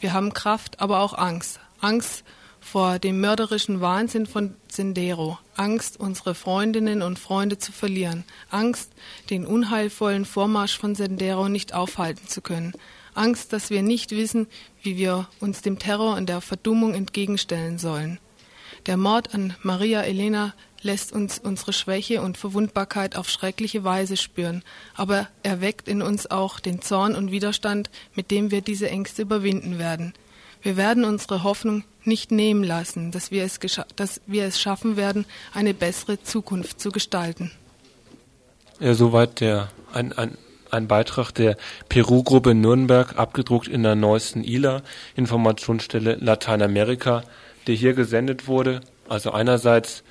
Wir 0.00 0.12
haben 0.12 0.32
Kraft, 0.32 0.80
aber 0.80 1.00
auch 1.00 1.14
Angst. 1.14 1.60
Angst 1.80 2.24
vor 2.60 2.98
dem 2.98 3.20
mörderischen 3.20 3.80
Wahnsinn 3.80 4.26
von 4.26 4.54
Sendero, 4.68 5.38
Angst, 5.56 5.98
unsere 5.98 6.34
Freundinnen 6.34 7.02
und 7.02 7.18
Freunde 7.18 7.58
zu 7.58 7.72
verlieren, 7.72 8.24
Angst, 8.50 8.92
den 9.30 9.46
unheilvollen 9.46 10.24
Vormarsch 10.24 10.78
von 10.78 10.94
Sendero 10.94 11.48
nicht 11.48 11.74
aufhalten 11.74 12.28
zu 12.28 12.40
können, 12.42 12.72
Angst, 13.14 13.52
dass 13.52 13.70
wir 13.70 13.82
nicht 13.82 14.12
wissen, 14.12 14.46
wie 14.82 14.96
wir 14.96 15.28
uns 15.40 15.62
dem 15.62 15.78
Terror 15.78 16.16
und 16.16 16.28
der 16.28 16.40
Verdummung 16.40 16.94
entgegenstellen 16.94 17.78
sollen. 17.78 18.18
Der 18.86 18.96
Mord 18.96 19.34
an 19.34 19.54
Maria 19.62 20.02
Elena 20.02 20.54
lässt 20.82 21.12
uns 21.12 21.38
unsere 21.38 21.72
Schwäche 21.72 22.22
und 22.22 22.38
Verwundbarkeit 22.38 23.16
auf 23.16 23.28
schreckliche 23.28 23.84
Weise 23.84 24.16
spüren, 24.16 24.62
aber 24.94 25.28
er 25.42 25.60
weckt 25.60 25.88
in 25.88 26.00
uns 26.00 26.30
auch 26.30 26.60
den 26.60 26.80
Zorn 26.80 27.14
und 27.14 27.30
Widerstand, 27.30 27.90
mit 28.14 28.30
dem 28.30 28.50
wir 28.50 28.62
diese 28.62 28.88
Ängste 28.88 29.22
überwinden 29.22 29.78
werden. 29.78 30.14
Wir 30.62 30.76
werden 30.76 31.04
unsere 31.04 31.42
Hoffnung 31.42 31.84
nicht 32.04 32.32
nehmen 32.32 32.64
lassen, 32.64 33.10
dass 33.10 33.30
wir, 33.30 33.44
es 33.44 33.58
dass 33.96 34.20
wir 34.26 34.44
es 34.44 34.60
schaffen 34.60 34.96
werden, 34.96 35.26
eine 35.52 35.74
bessere 35.74 36.22
Zukunft 36.22 36.80
zu 36.80 36.90
gestalten. 36.90 37.50
Ja, 38.78 38.94
soweit 38.94 39.40
der, 39.40 39.70
ein, 39.92 40.12
ein, 40.12 40.38
ein 40.70 40.88
Beitrag 40.88 41.32
der 41.32 41.56
Peru-Gruppe 41.88 42.54
Nürnberg, 42.54 43.18
abgedruckt 43.18 43.68
in 43.68 43.82
der 43.82 43.94
neuesten 43.94 44.42
ILA, 44.42 44.82
Informationsstelle 45.16 46.14
Lateinamerika, 46.14 47.24
der 47.66 47.74
hier 47.74 47.92
gesendet 47.92 48.46
wurde. 48.46 48.80
Also 49.08 49.32
einerseits 49.32 50.02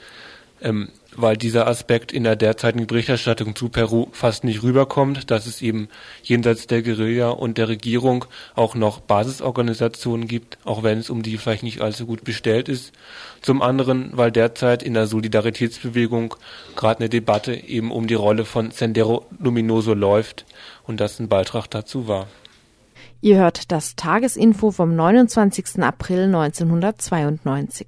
ähm, 0.61 0.89
weil 1.15 1.37
dieser 1.37 1.67
Aspekt 1.67 2.11
in 2.11 2.23
der 2.23 2.35
derzeitigen 2.35 2.87
Berichterstattung 2.87 3.55
zu 3.55 3.69
Peru 3.69 4.07
fast 4.11 4.43
nicht 4.43 4.63
rüberkommt, 4.63 5.31
dass 5.31 5.47
es 5.47 5.61
eben 5.61 5.89
jenseits 6.23 6.67
der 6.67 6.81
Guerilla 6.81 7.29
und 7.29 7.57
der 7.57 7.67
Regierung 7.67 8.25
auch 8.55 8.75
noch 8.75 8.99
Basisorganisationen 8.99 10.27
gibt, 10.27 10.57
auch 10.65 10.83
wenn 10.83 10.99
es 10.99 11.09
um 11.09 11.23
die 11.23 11.37
vielleicht 11.37 11.63
nicht 11.63 11.81
allzu 11.81 12.05
gut 12.05 12.23
bestellt 12.23 12.69
ist. 12.69 12.93
Zum 13.41 13.61
anderen, 13.61 14.11
weil 14.13 14.31
derzeit 14.31 14.83
in 14.83 14.93
der 14.93 15.07
Solidaritätsbewegung 15.07 16.35
gerade 16.75 17.01
eine 17.01 17.09
Debatte 17.09 17.53
eben 17.55 17.91
um 17.91 18.07
die 18.07 18.15
Rolle 18.15 18.45
von 18.45 18.71
Sendero 18.71 19.25
Luminoso 19.39 19.93
läuft 19.93 20.45
und 20.83 20.99
das 20.99 21.19
ein 21.19 21.27
Beitrag 21.27 21.67
dazu 21.67 22.07
war. 22.07 22.27
Ihr 23.21 23.37
hört 23.37 23.71
das 23.71 23.95
Tagesinfo 23.95 24.71
vom 24.71 24.95
29. 24.95 25.83
April 25.83 26.25
1992. 26.25 27.87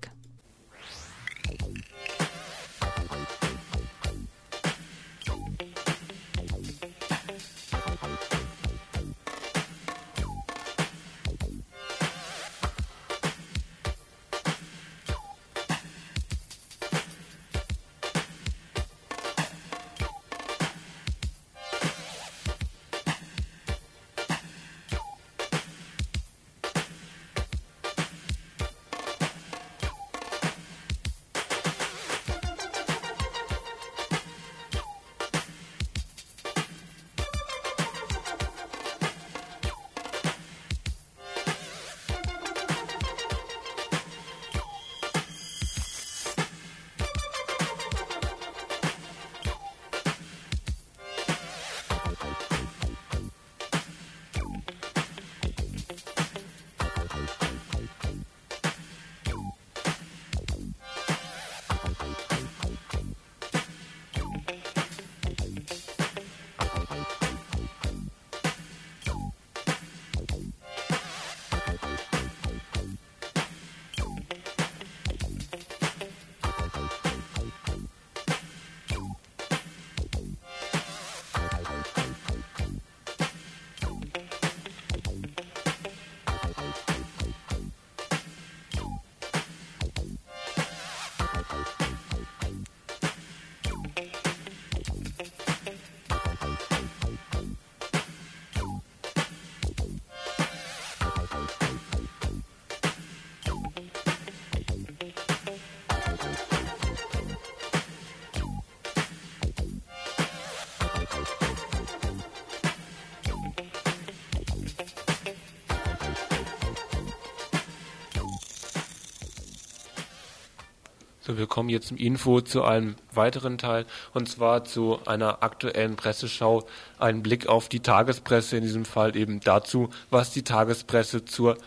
wir 121.37 121.47
kommen 121.47 121.69
jetzt 121.69 121.87
zum 121.87 121.97
Info 121.97 122.41
zu 122.41 122.63
einem 122.63 122.95
weiteren 123.13 123.57
Teil 123.57 123.85
und 124.13 124.29
zwar 124.29 124.63
zu 124.63 124.99
einer 125.05 125.43
aktuellen 125.43 125.95
Presseschau, 125.95 126.65
ein 126.99 127.23
Blick 127.23 127.47
auf 127.47 127.69
die 127.69 127.81
Tagespresse, 127.81 128.57
in 128.57 128.63
diesem 128.63 128.85
Fall 128.85 129.15
eben 129.15 129.39
dazu, 129.39 129.89
was 130.09 130.31
die 130.31 130.43
Tagespresse 130.43 131.25
zur, 131.25 131.57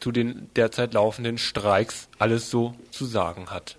zu 0.00 0.12
den 0.12 0.50
derzeit 0.56 0.94
laufenden 0.94 1.38
Streiks 1.38 2.08
alles 2.18 2.50
so 2.50 2.74
zu 2.90 3.04
sagen 3.04 3.50
hat. 3.50 3.76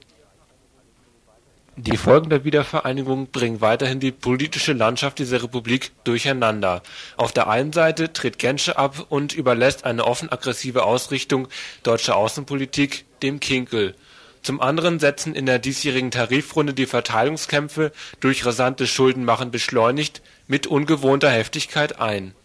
Die 1.77 1.97
Folgen 1.97 2.29
der 2.29 2.45
Wiedervereinigung 2.45 3.27
bringen 3.27 3.59
weiterhin 3.59 3.99
die 3.99 4.13
politische 4.13 4.71
Landschaft 4.71 5.19
dieser 5.19 5.43
Republik 5.43 5.91
durcheinander. 6.05 6.81
Auf 7.17 7.33
der 7.33 7.49
einen 7.49 7.73
Seite 7.73 8.13
tritt 8.13 8.39
Genscher 8.39 8.79
ab 8.79 9.07
und 9.09 9.33
überlässt 9.33 9.83
eine 9.83 10.05
offen 10.05 10.31
aggressive 10.31 10.85
Ausrichtung 10.85 11.49
deutscher 11.83 12.15
Außenpolitik 12.15 13.03
dem 13.21 13.41
Kinkel 13.41 13.93
zum 14.45 14.61
anderen 14.61 14.99
setzen 14.99 15.33
in 15.33 15.47
der 15.47 15.57
diesjährigen 15.57 16.11
Tarifrunde 16.11 16.75
die 16.75 16.85
Verteilungskämpfe 16.85 17.91
durch 18.19 18.45
rasantes 18.45 18.91
Schuldenmachen 18.91 19.49
beschleunigt 19.49 20.21
mit 20.45 20.67
ungewohnter 20.67 21.31
Heftigkeit 21.31 21.99
ein. 21.99 22.35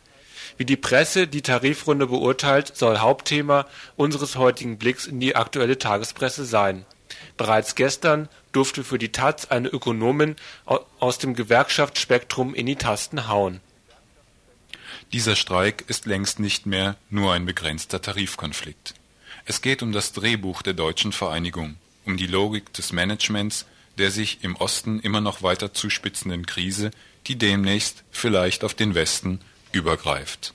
Wie 0.56 0.64
die 0.64 0.78
Presse 0.78 1.26
die 1.26 1.42
Tarifrunde 1.42 2.06
beurteilt, 2.06 2.74
soll 2.74 2.98
Hauptthema 2.98 3.66
unseres 3.96 4.36
heutigen 4.36 4.78
Blicks 4.78 5.06
in 5.06 5.20
die 5.20 5.36
aktuelle 5.36 5.78
Tagespresse 5.78 6.46
sein. 6.46 6.86
Bereits 7.36 7.74
gestern 7.74 8.30
durfte 8.52 8.82
für 8.82 8.98
die 8.98 9.12
taz 9.12 9.46
eine 9.46 9.68
Ökonomin 9.68 10.36
aus 10.98 11.18
dem 11.18 11.34
Gewerkschaftsspektrum 11.34 12.54
in 12.54 12.64
die 12.64 12.76
Tasten 12.76 13.28
hauen. 13.28 13.60
Dieser 15.12 15.36
Streik 15.36 15.84
ist 15.88 16.06
längst 16.06 16.40
nicht 16.40 16.64
mehr 16.64 16.96
nur 17.10 17.34
ein 17.34 17.44
begrenzter 17.44 18.00
Tarifkonflikt. 18.00 18.94
Es 19.44 19.60
geht 19.60 19.82
um 19.82 19.92
das 19.92 20.12
Drehbuch 20.12 20.62
der 20.62 20.74
deutschen 20.74 21.12
Vereinigung 21.12 21.76
um 22.10 22.16
die 22.16 22.26
Logik 22.26 22.72
des 22.72 22.92
Managements, 22.92 23.66
der 23.96 24.10
sich 24.10 24.42
im 24.42 24.56
Osten 24.56 24.98
immer 24.98 25.20
noch 25.20 25.42
weiter 25.42 25.72
zuspitzenden 25.72 26.44
Krise, 26.44 26.90
die 27.28 27.36
demnächst 27.36 28.02
vielleicht 28.10 28.64
auf 28.64 28.74
den 28.74 28.96
Westen 28.96 29.40
übergreift. 29.70 30.52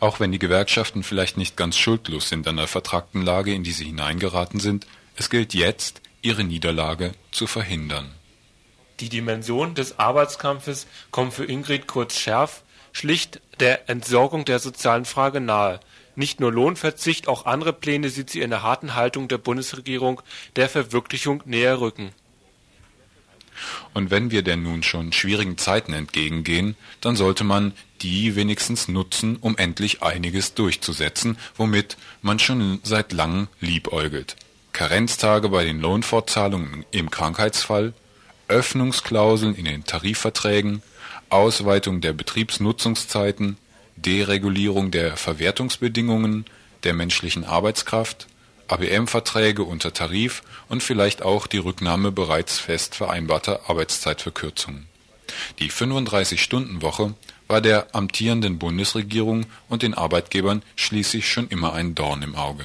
Auch 0.00 0.20
wenn 0.20 0.30
die 0.30 0.38
Gewerkschaften 0.38 1.02
vielleicht 1.02 1.38
nicht 1.38 1.56
ganz 1.56 1.78
schuldlos 1.78 2.28
sind 2.28 2.46
an 2.46 2.58
der 2.58 2.68
vertragten 2.68 3.22
Lage, 3.22 3.54
in 3.54 3.64
die 3.64 3.72
sie 3.72 3.86
hineingeraten 3.86 4.60
sind, 4.60 4.86
es 5.16 5.30
gilt 5.30 5.54
jetzt, 5.54 6.02
ihre 6.20 6.44
Niederlage 6.44 7.12
zu 7.30 7.46
verhindern. 7.46 8.14
Die 9.00 9.08
Dimension 9.08 9.74
des 9.74 9.98
Arbeitskampfes 9.98 10.86
kommt 11.10 11.32
für 11.32 11.44
Ingrid 11.44 11.86
Kurz-Scherf 11.86 12.62
schlicht 12.92 13.40
der 13.60 13.88
Entsorgung 13.88 14.44
der 14.44 14.58
sozialen 14.58 15.04
Frage 15.04 15.40
nahe. 15.40 15.80
Nicht 16.16 16.40
nur 16.40 16.52
Lohnverzicht, 16.52 17.28
auch 17.28 17.46
andere 17.46 17.72
Pläne 17.72 18.08
sieht 18.08 18.30
sie 18.30 18.40
in 18.40 18.50
der 18.50 18.62
harten 18.62 18.94
Haltung 18.94 19.28
der 19.28 19.38
Bundesregierung 19.38 20.22
der 20.56 20.68
Verwirklichung 20.68 21.42
näher 21.44 21.80
rücken. 21.80 22.12
Und 23.92 24.10
wenn 24.10 24.30
wir 24.30 24.42
denn 24.42 24.62
nun 24.62 24.82
schon 24.82 25.12
schwierigen 25.12 25.58
Zeiten 25.58 25.92
entgegengehen, 25.92 26.76
dann 27.00 27.16
sollte 27.16 27.44
man 27.44 27.72
die 28.02 28.36
wenigstens 28.36 28.88
nutzen, 28.88 29.36
um 29.40 29.56
endlich 29.56 30.02
einiges 30.02 30.54
durchzusetzen, 30.54 31.38
womit 31.56 31.96
man 32.20 32.38
schon 32.38 32.80
seit 32.82 33.12
langem 33.12 33.48
liebäugelt. 33.60 34.36
Karenztage 34.72 35.48
bei 35.48 35.64
den 35.64 35.80
Lohnfortzahlungen 35.80 36.84
im 36.90 37.10
Krankheitsfall, 37.10 37.94
Öffnungsklauseln 38.48 39.54
in 39.54 39.64
den 39.64 39.84
Tarifverträgen, 39.84 40.82
Ausweitung 41.28 42.00
der 42.00 42.12
Betriebsnutzungszeiten, 42.12 43.56
Deregulierung 43.96 44.90
der 44.90 45.16
Verwertungsbedingungen 45.16 46.44
der 46.82 46.94
menschlichen 46.94 47.44
Arbeitskraft, 47.44 48.26
ABM-Verträge 48.68 49.62
unter 49.62 49.92
Tarif 49.92 50.42
und 50.68 50.82
vielleicht 50.82 51.22
auch 51.22 51.46
die 51.46 51.58
Rücknahme 51.58 52.12
bereits 52.12 52.58
fest 52.58 52.94
vereinbarter 52.94 53.68
Arbeitszeitverkürzungen. 53.68 54.86
Die 55.58 55.70
35-Stunden-Woche 55.70 57.14
war 57.46 57.60
der 57.60 57.94
amtierenden 57.94 58.58
Bundesregierung 58.58 59.46
und 59.68 59.82
den 59.82 59.94
Arbeitgebern 59.94 60.62
schließlich 60.76 61.28
schon 61.28 61.48
immer 61.48 61.74
ein 61.74 61.94
Dorn 61.94 62.22
im 62.22 62.36
Auge. 62.36 62.64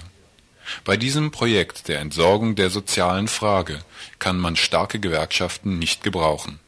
Bei 0.83 0.97
diesem 0.97 1.31
Projekt 1.31 1.87
der 1.87 1.99
Entsorgung 1.99 2.55
der 2.55 2.69
sozialen 2.69 3.27
Frage 3.27 3.79
kann 4.19 4.37
man 4.37 4.55
starke 4.55 4.99
Gewerkschaften 4.99 5.79
nicht 5.79 6.03
gebrauchen. 6.03 6.59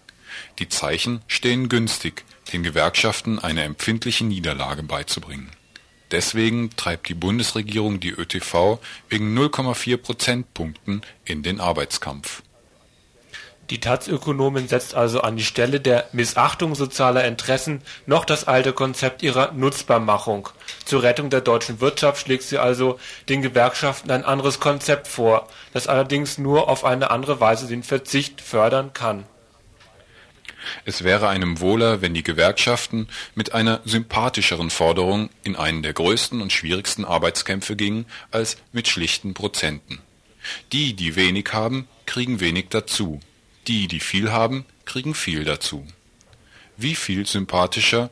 Die 0.59 0.69
Zeichen 0.69 1.21
stehen 1.27 1.69
günstig, 1.69 2.23
den 2.53 2.63
Gewerkschaften 2.63 3.39
eine 3.39 3.63
empfindliche 3.63 4.25
Niederlage 4.25 4.83
beizubringen. 4.83 5.51
Deswegen 6.11 6.69
treibt 6.75 7.07
die 7.07 7.13
Bundesregierung 7.13 7.99
die 7.99 8.11
ÖTV 8.11 8.79
wegen 9.09 9.37
0,4 9.37 9.97
Prozentpunkten 9.97 11.01
in 11.23 11.41
den 11.41 11.61
Arbeitskampf. 11.61 12.43
Die 13.69 13.79
Taz-Ökonomin 13.79 14.67
setzt 14.67 14.95
also 14.95 15.21
an 15.21 15.37
die 15.37 15.45
Stelle 15.45 15.79
der 15.79 16.09
Missachtung 16.11 16.75
sozialer 16.75 17.23
Interessen 17.23 17.81
noch 18.05 18.25
das 18.25 18.45
alte 18.45 18.73
Konzept 18.73 19.23
ihrer 19.23 19.53
Nutzbarmachung. 19.53 20.49
Zur 20.83 21.03
Rettung 21.03 21.29
der 21.29 21.39
deutschen 21.39 21.79
Wirtschaft 21.79 22.25
schlägt 22.25 22.43
sie 22.43 22.57
also 22.57 22.99
den 23.29 23.41
Gewerkschaften 23.41 24.11
ein 24.11 24.25
anderes 24.25 24.59
Konzept 24.59 25.07
vor, 25.07 25.47
das 25.71 25.87
allerdings 25.87 26.37
nur 26.37 26.67
auf 26.67 26.83
eine 26.83 27.11
andere 27.11 27.39
Weise 27.39 27.67
den 27.67 27.83
Verzicht 27.83 28.41
fördern 28.41 28.91
kann 28.91 29.23
es 30.85 31.03
wäre 31.03 31.29
einem 31.29 31.59
wohler, 31.59 32.01
wenn 32.01 32.13
die 32.13 32.23
Gewerkschaften 32.23 33.07
mit 33.35 33.53
einer 33.53 33.81
sympathischeren 33.85 34.69
Forderung 34.69 35.29
in 35.43 35.55
einen 35.55 35.83
der 35.83 35.93
größten 35.93 36.41
und 36.41 36.51
schwierigsten 36.51 37.05
Arbeitskämpfe 37.05 37.75
gingen, 37.75 38.05
als 38.31 38.57
mit 38.71 38.87
schlichten 38.87 39.33
Prozenten. 39.33 39.99
Die, 40.71 40.93
die 40.93 41.15
wenig 41.15 41.49
haben, 41.53 41.87
kriegen 42.05 42.39
wenig 42.39 42.67
dazu. 42.69 43.19
Die, 43.67 43.87
die 43.87 43.99
viel 43.99 44.31
haben, 44.31 44.65
kriegen 44.85 45.13
viel 45.13 45.43
dazu. 45.43 45.85
Wie 46.77 46.95
viel 46.95 47.27
sympathischer 47.27 48.09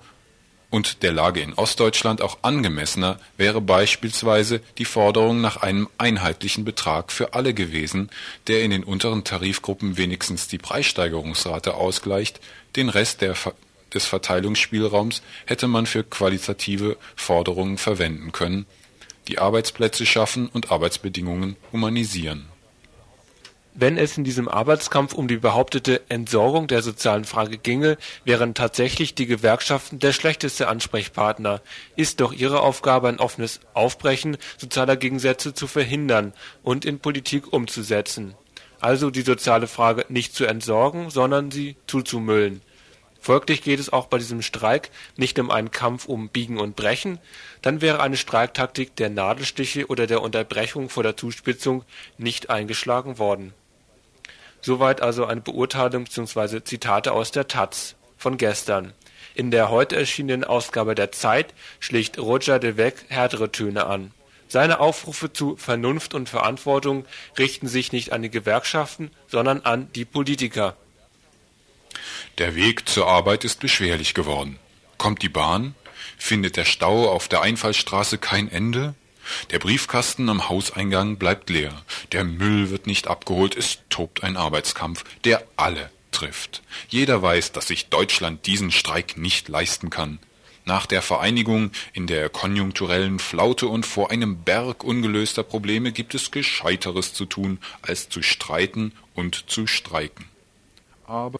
und 0.70 1.02
der 1.02 1.12
Lage 1.12 1.42
in 1.42 1.54
Ostdeutschland 1.54 2.22
auch 2.22 2.40
angemessener 2.44 3.20
wäre 3.38 3.60
beispielsweise 3.60 4.62
die 4.78 4.86
Forderung 4.86 5.42
nach 5.42 5.58
einem 5.58 5.90
einheitlichen 5.98 6.64
Betrag 6.64 7.12
für 7.12 7.34
alle 7.34 7.54
gewesen, 7.54 8.10
der 8.48 8.64
in 8.64 8.72
den 8.72 8.84
unteren 8.84 9.24
Tarifgruppen 9.24 9.98
wenigstens 9.98 10.48
die 10.48 10.60
Preissteigerungsrate 10.60 11.74
ausgleicht, 11.74 12.40
den 12.76 12.90
Rest 12.90 13.22
des 13.22 14.06
Verteilungsspielraums 14.06 15.24
hätte 15.46 15.68
man 15.68 15.88
für 15.88 16.04
qualitative 16.04 16.98
Forderungen 17.16 17.80
verwenden 17.80 18.32
können, 18.32 18.68
die 19.28 19.40
Arbeitsplätze 19.40 20.06
schaffen 20.06 20.48
und 20.48 20.72
Arbeitsbedingungen 20.72 21.56
humanisieren 21.72 22.46
wenn 23.74 23.98
es 23.98 24.18
in 24.18 24.24
diesem 24.24 24.48
Arbeitskampf 24.48 25.14
um 25.14 25.28
die 25.28 25.38
behauptete 25.38 26.02
Entsorgung 26.10 26.68
der 26.68 26.82
sozialen 26.82 27.24
Frage 27.24 27.58
ginge, 27.58 27.98
wären 28.26 28.54
tatsächlich 28.54 29.16
die 29.16 29.26
Gewerkschaften 29.26 30.00
der 30.00 30.12
schlechteste 30.12 30.68
Ansprechpartner. 30.68 31.62
Ist 31.96 32.20
doch 32.20 32.34
ihre 32.34 32.62
Aufgabe 32.62 33.08
ein 33.08 33.20
offenes 33.20 33.60
Aufbrechen 33.74 34.38
sozialer 34.58 34.98
Gegensätze 34.98 35.54
zu 35.54 35.68
verhindern 35.68 36.34
und 36.64 36.84
in 36.84 37.00
Politik 37.00 37.54
umzusetzen. 37.54 38.36
Also 38.82 39.12
die 39.12 39.22
soziale 39.22 39.68
Frage 39.68 40.06
nicht 40.10 40.34
zu 40.34 40.46
entsorgen, 40.46 41.10
sondern 41.10 41.52
sie 41.52 41.76
zuzumüllen. 41.86 42.62
Folglich 43.22 43.62
geht 43.62 43.82
es 43.82 43.92
auch 43.92 44.08
bei 44.08 44.18
diesem 44.18 44.42
Streik 44.42 44.92
nicht 45.18 45.38
um 45.40 45.52
einen 45.52 45.72
Kampf 45.72 46.06
um 46.06 46.30
Biegen 46.30 46.58
und 46.58 46.78
Brechen, 46.78 47.20
dann 47.62 47.82
wäre 47.82 48.02
eine 48.02 48.16
Streiktaktik 48.16 48.96
der 48.96 49.10
Nadelstiche 49.10 49.88
oder 49.88 50.08
der 50.08 50.22
Unterbrechung 50.22 50.88
vor 50.88 51.04
der 51.04 51.18
Zuspitzung 51.18 51.84
nicht 52.18 52.50
eingeschlagen 52.50 53.18
worden 53.18 53.54
Soweit 54.62 55.02
also 55.02 55.26
eine 55.26 55.42
Beurteilung 55.42 56.06
bzw. 56.06 56.64
Zitate 56.64 57.12
aus 57.12 57.32
der 57.32 57.48
taz 57.48 57.96
von 58.18 58.38
gestern. 58.38 58.94
In 59.36 59.52
der 59.52 59.70
heute 59.70 59.96
erschienenen 59.96 60.44
Ausgabe 60.44 60.96
der 60.96 61.12
Zeit 61.12 61.54
schlägt 61.80 62.18
Roger 62.18 62.60
de 62.60 62.78
Weck 62.78 63.06
härtere 63.10 63.52
Töne 63.52 63.86
an. 63.86 64.12
Seine 64.48 64.80
Aufrufe 64.80 65.32
zu 65.32 65.56
Vernunft 65.58 66.14
und 66.16 66.28
Verantwortung 66.28 67.06
richten 67.38 67.68
sich 67.68 67.92
nicht 67.92 68.12
an 68.12 68.24
die 68.24 68.32
Gewerkschaften, 68.32 69.12
sondern 69.28 69.62
an 69.62 69.92
die 69.94 70.06
Politiker. 70.06 70.76
Der 72.40 72.56
Weg 72.56 72.90
zur 72.90 73.08
Arbeit 73.08 73.44
ist 73.44 73.60
beschwerlich 73.60 74.14
geworden. 74.14 74.58
Kommt 74.98 75.22
die 75.22 75.30
Bahn? 75.30 75.76
Findet 76.18 76.58
der 76.58 76.66
Stau 76.66 77.10
auf 77.10 77.28
der 77.28 77.42
Einfallstraße 77.42 78.18
kein 78.18 78.52
Ende? 78.52 78.96
Der 79.52 79.60
Briefkasten 79.60 80.30
am 80.30 80.50
Hauseingang 80.50 81.18
bleibt 81.18 81.50
leer, 81.50 81.84
der 82.12 82.24
Müll 82.24 82.70
wird 82.70 82.88
nicht 82.88 83.08
abgeholt, 83.08 83.56
es 83.56 83.80
tobt 83.90 84.24
ein 84.24 84.38
Arbeitskampf, 84.38 85.04
der 85.24 85.44
alle 85.56 85.90
trifft. 86.12 86.62
Jeder 86.88 87.22
weiß, 87.22 87.52
dass 87.52 87.68
sich 87.68 87.90
Deutschland 87.90 88.46
diesen 88.46 88.72
Streik 88.72 89.18
nicht 89.18 89.48
leisten 89.48 89.90
kann. 89.90 90.20
Nach 90.66 90.86
der 90.86 91.02
Vereinigung 91.02 91.72
in 91.94 92.06
der 92.06 92.30
konjunkturellen 92.30 93.20
Flaute 93.20 93.68
und 93.68 93.86
vor 93.86 94.12
einem 94.12 94.44
Berg 94.44 94.84
ungelöster 94.84 95.44
Probleme 95.44 95.92
gibt 95.92 96.14
es 96.14 96.32
Gescheiteres 96.32 97.14
zu 97.14 97.26
tun, 97.26 97.60
als 97.82 98.10
zu 98.10 98.22
streiten 98.22 98.92
und 99.16 99.50
zu 99.50 99.66
streiken. 99.66 100.26
Aber, 101.08 101.40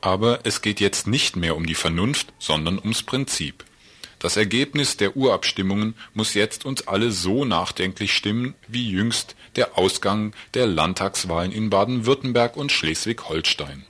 aber 0.00 0.40
es 0.44 0.62
geht 0.62 0.80
jetzt 0.80 1.06
nicht 1.06 1.36
mehr 1.36 1.54
um 1.54 1.66
die 1.66 1.76
Vernunft, 1.76 2.32
sondern 2.38 2.78
ums 2.78 3.04
Prinzip. 3.04 3.64
Das 4.18 4.36
Ergebnis 4.36 4.96
der 4.96 5.14
Urabstimmungen 5.16 5.94
muss 6.14 6.34
jetzt 6.34 6.64
uns 6.64 6.88
alle 6.88 7.10
so 7.10 7.44
nachdenklich 7.44 8.14
stimmen 8.14 8.54
wie 8.66 8.90
jüngst 8.90 9.36
der 9.56 9.76
Ausgang 9.76 10.32
der 10.54 10.66
Landtagswahlen 10.66 11.52
in 11.52 11.68
Baden-Württemberg 11.68 12.56
und 12.56 12.72
Schleswig-Holstein. 12.72 13.84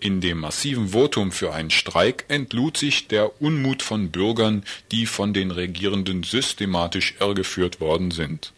In 0.00 0.20
dem 0.20 0.40
massiven 0.40 0.88
Votum 0.88 1.30
für 1.30 1.54
einen 1.54 1.70
Streik 1.70 2.24
entlud 2.28 2.76
sich 2.76 3.06
der 3.06 3.40
Unmut 3.40 3.82
von 3.82 4.10
Bürgern, 4.10 4.64
die 4.90 5.06
von 5.06 5.32
den 5.32 5.52
Regierenden 5.52 6.24
systematisch 6.24 7.14
irregeführt 7.20 7.80
worden 7.80 8.10
sind. 8.10 8.52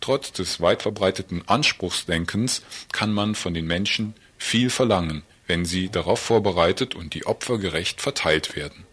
Trotz 0.00 0.32
des 0.32 0.60
weit 0.60 0.82
verbreiteten 0.82 1.42
Anspruchsdenkens 1.46 2.62
kann 2.90 3.12
man 3.12 3.34
von 3.34 3.52
den 3.52 3.66
Menschen 3.66 4.14
viel 4.38 4.70
verlangen, 4.70 5.22
wenn 5.46 5.66
sie 5.66 5.90
darauf 5.90 6.20
vorbereitet 6.20 6.94
und 6.94 7.14
die 7.14 7.26
Opfer 7.26 7.58
gerecht 7.58 8.00
verteilt 8.00 8.56
werden 8.56 8.86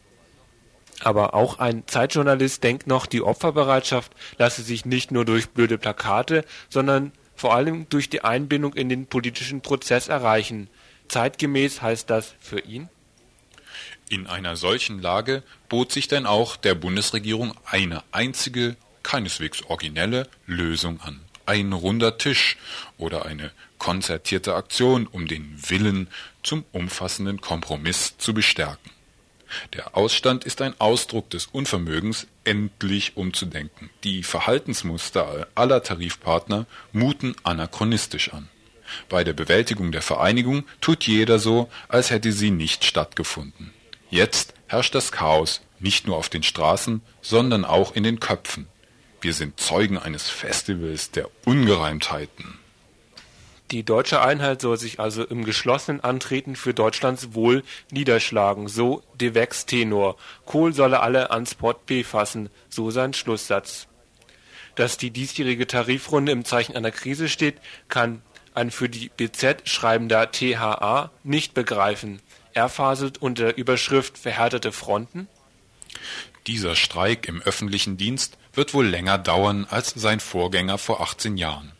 aber 1.06 1.36
auch 1.36 1.60
ein 1.60 1.84
Zeitjournalist 1.86 2.64
denkt 2.64 2.88
noch, 2.88 3.06
die 3.06 3.22
Opferbereitschaft 3.22 4.12
lasse 4.40 4.64
sich 4.64 4.86
nicht 4.86 5.12
nur 5.12 5.24
durch 5.24 5.50
blöde 5.50 5.78
Plakate, 5.78 6.44
sondern 6.68 7.12
vor 7.36 7.54
allem 7.54 7.88
durch 7.90 8.10
die 8.10 8.24
Einbindung 8.24 8.74
in 8.74 8.90
den 8.90 9.06
politischen 9.06 9.62
Prozess 9.62 10.08
erreichen. 10.08 10.68
Zeitgemäß 11.08 11.84
heißt 11.84 12.10
das 12.10 12.34
für 12.40 12.60
ihn? 12.60 12.90
In 14.10 14.26
einer 14.26 14.56
solchen 14.56 15.00
Lage 15.00 15.44
bot 15.70 15.92
sich 15.92 16.08
denn 16.08 16.26
auch 16.26 16.56
der 16.56 16.74
Bundesregierung 16.74 17.54
eine 17.66 18.04
einzige, 18.12 18.76
keineswegs 19.04 19.62
originelle 19.64 20.28
Lösung 20.48 21.02
an. 21.02 21.22
Ein 21.46 21.72
runder 21.74 22.18
Tisch 22.18 22.58
oder 22.98 23.26
eine 23.26 23.52
konzertierte 23.78 24.56
Aktion, 24.56 25.06
um 25.06 25.28
den 25.28 25.56
Willen 25.70 26.08
zum 26.42 26.66
umfassenden 26.72 27.42
Kompromiss 27.42 28.18
zu 28.18 28.34
bestärken. 28.34 28.95
Der 29.74 29.96
Ausstand 29.96 30.44
ist 30.44 30.62
ein 30.62 30.80
Ausdruck 30.80 31.30
des 31.30 31.48
Unvermögens, 31.48 32.28
endlich 32.44 33.18
umzudenken. 33.18 33.90
Die 34.04 34.24
Verhaltensmuster 34.24 35.48
aller 35.56 35.84
Tarifpartner 35.84 36.66
muten 36.92 37.36
anachronistisch 37.44 38.34
an. 38.34 38.50
Bei 39.10 39.24
der 39.24 39.34
Bewältigung 39.34 39.92
der 39.92 40.02
Vereinigung 40.02 40.64
tut 40.82 41.06
jeder 41.06 41.40
so, 41.40 41.70
als 41.88 42.12
hätte 42.12 42.32
sie 42.32 42.52
nicht 42.52 42.86
stattgefunden. 42.86 43.74
Jetzt 44.10 44.54
herrscht 44.68 44.96
das 44.96 45.12
Chaos 45.12 45.62
nicht 45.80 46.08
nur 46.08 46.18
auf 46.18 46.30
den 46.30 46.44
Straßen, 46.44 47.02
sondern 47.22 47.66
auch 47.66 47.96
in 47.96 48.04
den 48.04 48.20
Köpfen. 48.20 48.68
Wir 49.22 49.34
sind 49.34 49.60
Zeugen 49.60 49.98
eines 49.98 50.30
Festivals 50.30 51.12
der 51.12 51.30
Ungereimtheiten. 51.46 52.60
Die 53.72 53.84
deutsche 53.84 54.22
Einheit 54.22 54.62
soll 54.62 54.78
sich 54.78 55.00
also 55.00 55.24
im 55.24 55.44
geschlossenen 55.44 56.04
Antreten 56.04 56.56
für 56.56 56.76
Deutschlands 56.76 57.34
Wohl 57.34 57.64
niederschlagen, 57.92 58.68
so 58.68 59.02
de 59.16 59.34
Vex 59.34 59.66
tenor. 59.66 60.18
Kohl 60.46 60.74
solle 60.74 61.00
alle 61.00 61.32
ans 61.32 61.56
Port 61.56 61.88
B 61.88 62.04
fassen, 62.04 62.50
so 62.70 62.92
sein 62.92 63.14
Schlusssatz. 63.14 63.88
Dass 64.76 64.98
die 64.98 65.10
diesjährige 65.10 65.66
Tarifrunde 65.66 66.32
im 66.32 66.46
Zeichen 66.46 66.76
einer 66.76 66.92
Krise 66.92 67.28
steht, 67.28 67.56
kann 67.90 68.22
ein 68.54 68.70
für 68.72 68.88
die 68.88 69.10
BZ 69.10 69.68
schreibender 69.68 70.32
THA 70.32 71.12
nicht 71.24 71.54
begreifen. 71.54 72.22
Er 72.54 72.70
faselt 72.70 73.18
unter 73.18 73.58
Überschrift 73.58 74.18
Verhärtete 74.18 74.72
Fronten. 74.72 75.28
Dieser 76.46 76.76
Streik 76.76 77.28
im 77.28 77.42
öffentlichen 77.42 77.98
Dienst 77.98 78.38
wird 78.54 78.74
wohl 78.74 78.86
länger 78.86 79.18
dauern 79.18 79.66
als 79.70 79.90
sein 79.90 80.20
Vorgänger 80.20 80.78
vor 80.78 81.02
18 81.02 81.38
Jahren. 81.38 81.75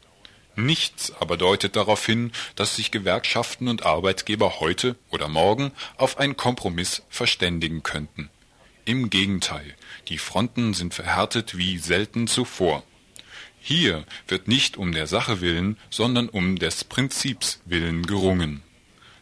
Nichts 0.56 1.12
aber 1.20 1.36
deutet 1.38 1.76
darauf 1.76 2.06
hin, 2.06 2.32
dass 2.56 2.76
sich 2.76 2.92
Gewerkschaften 2.92 3.68
und 3.68 3.86
Arbeitgeber 3.86 4.60
heute 4.60 4.96
oder 5.10 5.28
morgen 5.28 5.72
auf 5.98 6.18
einen 6.18 6.38
Kompromiss 6.38 7.04
verständigen 7.10 7.84
könnten. 7.84 8.30
Im 8.86 9.10
Gegenteil, 9.10 9.76
die 10.08 10.18
Fronten 10.18 10.74
sind 10.74 10.94
verhärtet 10.94 11.58
wie 11.58 11.78
selten 11.78 12.28
zuvor. 12.28 12.84
Hier 13.60 14.06
wird 14.28 14.48
nicht 14.48 14.78
um 14.78 14.92
der 14.92 15.08
Sache 15.08 15.42
willen, 15.42 15.78
sondern 15.90 16.30
um 16.30 16.58
des 16.58 16.84
Prinzips 16.84 17.60
willen 17.66 18.06
gerungen. 18.06 18.62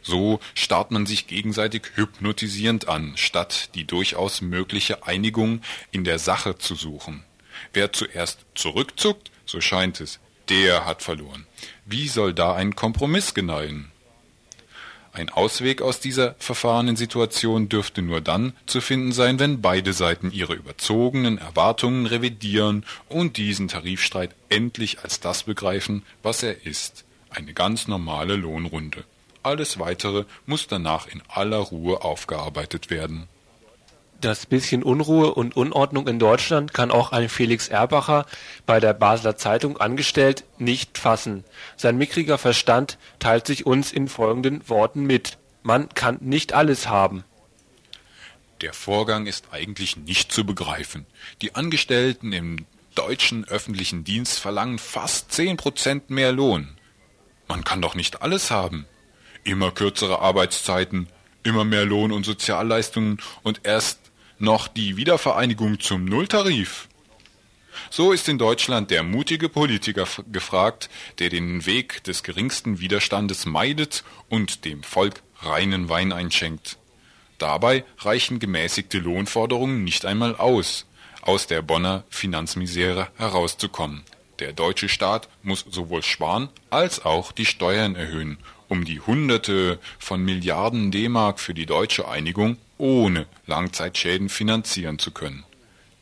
So 0.02 0.42
starrt 0.54 0.92
man 0.92 1.06
sich 1.06 1.28
gegenseitig 1.28 1.84
hypnotisierend 1.96 2.90
an, 2.90 3.14
statt 3.16 3.70
die 3.74 3.86
durchaus 3.86 4.42
mögliche 4.42 5.08
Einigung 5.08 5.62
in 5.92 6.04
der 6.04 6.20
Sache 6.20 6.58
zu 6.58 6.76
suchen. 6.76 7.24
Wer 7.72 7.94
zuerst 7.94 8.46
zurückzuckt, 8.54 9.32
so 9.46 9.62
scheint 9.62 10.02
es, 10.02 10.20
der 10.50 10.86
hat 10.86 11.02
verloren. 11.02 11.46
Wie 11.86 12.08
soll 12.08 12.34
da 12.34 12.54
ein 12.54 12.76
Kompromiss 12.76 13.34
gedeihen? 13.34 13.92
Ein 15.16 15.30
Ausweg 15.30 15.84
aus 15.84 16.00
dieser 16.00 16.34
verfahrenen 16.40 16.96
Situation 16.96 17.70
dürfte 17.70 18.02
nur 18.02 18.20
dann 18.20 18.54
zu 18.66 18.82
finden 18.82 19.12
sein, 19.12 19.38
wenn 19.38 19.62
beide 19.62 19.94
Seiten 19.94 20.32
ihre 20.32 20.56
überzogenen 20.56 21.38
Erwartungen 21.38 22.08
revidieren 22.08 22.84
und 23.10 23.38
diesen 23.38 23.68
Tarifstreit 23.68 24.34
endlich 24.50 25.04
als 25.04 25.20
das 25.20 25.44
begreifen, 25.44 26.02
was 26.24 26.42
er 26.42 26.66
ist, 26.66 27.06
eine 27.30 27.54
ganz 27.54 27.88
normale 27.88 28.36
Lohnrunde. 28.36 29.04
Alles 29.44 29.78
Weitere 29.78 30.26
muss 30.48 30.66
danach 30.66 31.06
in 31.08 31.22
aller 31.28 31.58
Ruhe 31.58 32.02
aufgearbeitet 32.02 32.90
werden. 32.90 33.28
Das 34.24 34.46
bisschen 34.46 34.84
Unruhe 34.84 35.34
und 35.34 35.58
Unordnung 35.58 36.08
in 36.08 36.18
Deutschland 36.18 36.74
kann 36.74 36.92
auch 36.92 37.12
ein 37.12 37.28
Felix 37.28 37.68
Erbacher, 37.68 38.26
bei 38.66 38.80
der 38.80 38.94
Basler 38.94 39.36
Zeitung 39.36 39.76
angestellt, 39.76 40.46
nicht 40.58 40.98
fassen. 40.98 41.44
Sein 41.76 41.98
mickriger 41.98 42.38
Verstand 42.38 42.98
teilt 43.20 43.46
sich 43.46 43.66
uns 43.66 43.92
in 43.92 44.08
folgenden 44.08 44.70
Worten 44.70 45.04
mit: 45.04 45.38
Man 45.62 45.90
kann 45.90 46.20
nicht 46.22 46.54
alles 46.54 46.88
haben. 46.88 47.26
Der 48.62 48.72
Vorgang 48.72 49.26
ist 49.26 49.48
eigentlich 49.52 49.98
nicht 49.98 50.32
zu 50.32 50.46
begreifen. 50.46 51.06
Die 51.42 51.56
Angestellten 51.56 52.32
im 52.32 52.66
deutschen 52.96 53.46
öffentlichen 53.46 54.06
Dienst 54.06 54.40
verlangen 54.40 54.80
fast 54.80 55.34
zehn 55.34 55.58
Prozent 55.58 56.10
mehr 56.10 56.32
Lohn. 56.32 56.70
Man 57.50 57.66
kann 57.66 57.82
doch 57.82 57.94
nicht 57.94 58.22
alles 58.22 58.52
haben. 58.52 58.86
Immer 59.44 59.72
kürzere 59.72 60.20
Arbeitszeiten, 60.20 61.10
immer 61.44 61.66
mehr 61.66 61.84
Lohn 61.84 62.14
und 62.14 62.26
Sozialleistungen 62.26 63.18
und 63.42 63.60
erst 63.66 64.00
noch 64.44 64.68
die 64.68 64.98
Wiedervereinigung 64.98 65.80
zum 65.80 66.04
Nulltarif. 66.04 66.90
So 67.90 68.12
ist 68.12 68.28
in 68.28 68.38
Deutschland 68.38 68.92
der 68.92 69.02
mutige 69.02 69.48
Politiker 69.50 70.06
gefragt, 70.32 70.90
der 71.20 71.30
den 71.30 71.66
Weg 71.66 72.04
des 72.04 72.24
geringsten 72.24 72.80
Widerstandes 72.80 73.46
meidet 73.46 74.04
und 74.30 74.66
dem 74.66 74.84
Volk 74.84 75.24
reinen 75.40 75.88
Wein 75.90 76.12
einschenkt. 76.12 76.78
Dabei 77.38 77.86
reichen 78.00 78.40
gemäßigte 78.40 79.00
Lohnforderungen 79.00 79.84
nicht 79.84 80.06
einmal 80.06 80.36
aus, 80.36 80.86
aus 81.22 81.48
der 81.48 81.62
Bonner 81.62 82.04
Finanzmisere 82.10 83.08
herauszukommen. 83.16 84.04
Der 84.40 84.52
deutsche 84.52 84.90
Staat 84.90 85.30
muss 85.42 85.66
sowohl 85.70 86.04
sparen 86.04 86.50
als 86.70 87.06
auch 87.06 87.32
die 87.32 87.46
Steuern 87.46 87.96
erhöhen, 87.96 88.38
um 88.68 88.84
die 88.84 89.00
Hunderte 89.00 89.80
von 90.00 90.22
Milliarden 90.22 90.92
D-Mark 90.92 91.40
für 91.40 91.54
die 91.54 91.66
deutsche 91.66 92.08
Einigung 92.10 92.58
ohne 92.84 93.28
Langzeitschäden 93.46 94.28
finanzieren 94.28 95.00
zu 95.00 95.12
können. 95.12 95.46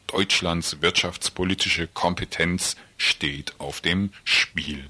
Deutschlands 0.07 0.81
wirtschaftspolitische 0.81 1.85
Kompetenz 1.85 2.75
steht 2.97 3.53
auf 3.59 3.81
dem 3.81 4.09
Spiel. 4.23 4.89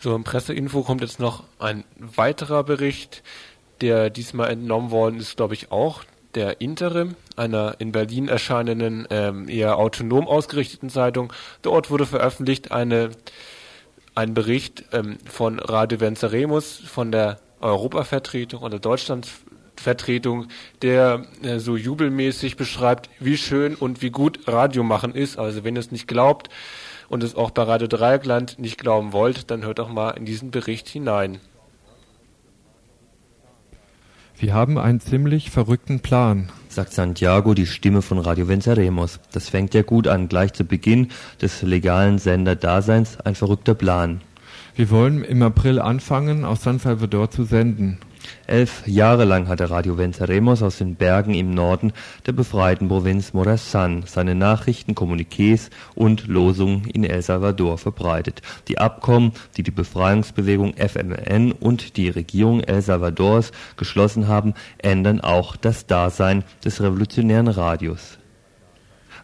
So, 0.00 0.14
im 0.14 0.22
Presseinfo 0.22 0.82
kommt 0.82 1.00
jetzt 1.00 1.18
noch 1.18 1.42
ein 1.58 1.82
weiterer 1.98 2.62
Bericht, 2.62 3.24
der 3.80 4.10
diesmal 4.10 4.50
entnommen 4.50 4.92
worden 4.92 5.18
ist, 5.18 5.36
glaube 5.36 5.54
ich, 5.54 5.72
auch 5.72 6.04
der 6.36 6.60
Interim, 6.60 7.16
einer 7.34 7.76
in 7.80 7.90
Berlin 7.90 8.28
erscheinenden, 8.28 9.08
ähm, 9.10 9.48
eher 9.48 9.76
autonom 9.76 10.28
ausgerichteten 10.28 10.88
Zeitung. 10.88 11.32
Dort 11.62 11.90
wurde 11.90 12.06
veröffentlicht 12.06 12.70
eine, 12.70 13.10
ein 14.14 14.34
Bericht 14.34 14.84
ähm, 14.92 15.18
von 15.28 15.58
Radio 15.58 15.98
Venceremus, 15.98 16.76
von 16.76 17.10
der 17.10 17.40
Europavertretung 17.60 18.62
oder 18.62 18.78
Deutschlandvertretung, 18.78 20.46
der 20.80 21.26
äh, 21.42 21.58
so 21.58 21.76
jubelmäßig 21.76 22.56
beschreibt, 22.56 23.10
wie 23.18 23.36
schön 23.36 23.74
und 23.74 24.00
wie 24.00 24.10
gut 24.10 24.46
Radio 24.46 24.84
machen 24.84 25.16
ist. 25.16 25.40
Also 25.40 25.64
wenn 25.64 25.74
ihr 25.74 25.80
es 25.80 25.90
nicht 25.90 26.06
glaubt, 26.06 26.50
und 27.08 27.22
es 27.22 27.34
auch 27.34 27.50
bei 27.50 27.62
Radio 27.62 27.88
Dreieckland 27.88 28.58
nicht 28.58 28.78
glauben 28.78 29.12
wollt, 29.12 29.50
dann 29.50 29.64
hört 29.64 29.78
doch 29.78 29.88
mal 29.88 30.10
in 30.10 30.24
diesen 30.24 30.50
Bericht 30.50 30.88
hinein. 30.88 31.38
Wir 34.40 34.54
haben 34.54 34.78
einen 34.78 35.00
ziemlich 35.00 35.50
verrückten 35.50 35.98
Plan, 35.98 36.50
sagt 36.68 36.92
Santiago, 36.92 37.54
die 37.54 37.66
Stimme 37.66 38.02
von 38.02 38.18
Radio 38.18 38.46
Venceremos. 38.46 39.18
Das 39.32 39.48
fängt 39.48 39.74
ja 39.74 39.82
gut 39.82 40.06
an, 40.06 40.28
gleich 40.28 40.52
zu 40.52 40.64
Beginn 40.64 41.08
des 41.42 41.62
legalen 41.62 42.18
Senderdaseins 42.18 43.18
ein 43.20 43.34
verrückter 43.34 43.74
Plan. 43.74 44.20
Wir 44.76 44.90
wollen 44.90 45.24
im 45.24 45.42
April 45.42 45.80
anfangen, 45.80 46.44
aus 46.44 46.62
San 46.62 46.78
Salvador 46.78 47.32
zu 47.32 47.42
senden. 47.42 47.98
Elf 48.46 48.86
Jahre 48.86 49.24
lang 49.24 49.48
hatte 49.48 49.70
Radio 49.70 49.98
Venceremos 49.98 50.62
aus 50.62 50.78
den 50.78 50.94
Bergen 50.94 51.34
im 51.34 51.50
Norden 51.50 51.92
der 52.26 52.32
befreiten 52.32 52.88
Provinz 52.88 53.32
Morazan 53.32 54.04
seine 54.06 54.34
Nachrichten, 54.34 54.94
Kommuniqués 54.94 55.70
und 55.94 56.26
Losungen 56.26 56.86
in 56.86 57.04
El 57.04 57.22
Salvador 57.22 57.78
verbreitet. 57.78 58.42
Die 58.68 58.78
Abkommen, 58.78 59.32
die 59.56 59.62
die 59.62 59.70
Befreiungsbewegung 59.70 60.74
FMN 60.74 61.52
und 61.52 61.96
die 61.96 62.08
Regierung 62.08 62.60
El 62.60 62.82
Salvadors 62.82 63.52
geschlossen 63.76 64.28
haben, 64.28 64.54
ändern 64.78 65.20
auch 65.20 65.56
das 65.56 65.86
Dasein 65.86 66.44
des 66.64 66.80
revolutionären 66.80 67.48
Radios. 67.48 68.18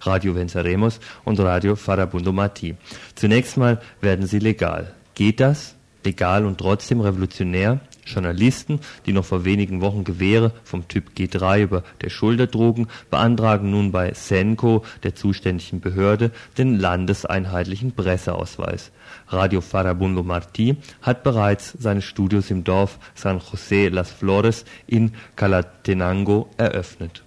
Radio 0.03 0.35
Venceremos 0.35 1.01
und 1.25 1.41
Radio 1.41 1.77
Farabundo 1.77 2.33
Mati. 2.33 2.77
Zunächst 3.15 3.57
mal 3.57 3.81
werden 4.01 4.27
sie 4.27 4.39
legal. 4.39 4.95
Geht 5.15 5.41
das? 5.41 5.77
Legal 6.05 6.45
und 6.45 6.59
trotzdem 6.59 7.01
revolutionär? 7.01 7.81
Journalisten, 8.07 8.81
die 9.07 9.13
noch 9.13 9.25
vor 9.25 9.45
wenigen 9.45 9.81
Wochen 9.81 10.05
Gewehre 10.05 10.53
vom 10.65 10.89
Typ 10.89 11.11
G3 11.17 11.63
über 11.63 11.83
der 12.03 12.11
Schulter 12.11 12.51
trugen, 12.51 12.89
beantragen 13.11 13.71
nun 13.71 13.93
bei 13.93 14.13
Senco, 14.15 14.85
der 15.03 15.15
zuständigen 15.15 15.81
Behörde, 15.81 16.31
den 16.59 16.79
landeseinheitlichen 16.79 17.93
Presseausweis. 17.93 18.91
Radio 19.29 19.61
Farabundo 19.61 20.23
Martí 20.23 20.77
hat 21.03 21.23
bereits 21.23 21.75
seine 21.79 22.03
Studios 22.03 22.51
im 22.51 22.65
Dorf 22.65 22.99
San 23.15 23.41
José 23.41 23.91
Las 23.91 24.11
Flores 24.11 24.65
in 24.87 25.13
Calatenango 25.37 26.49
eröffnet 26.57 27.25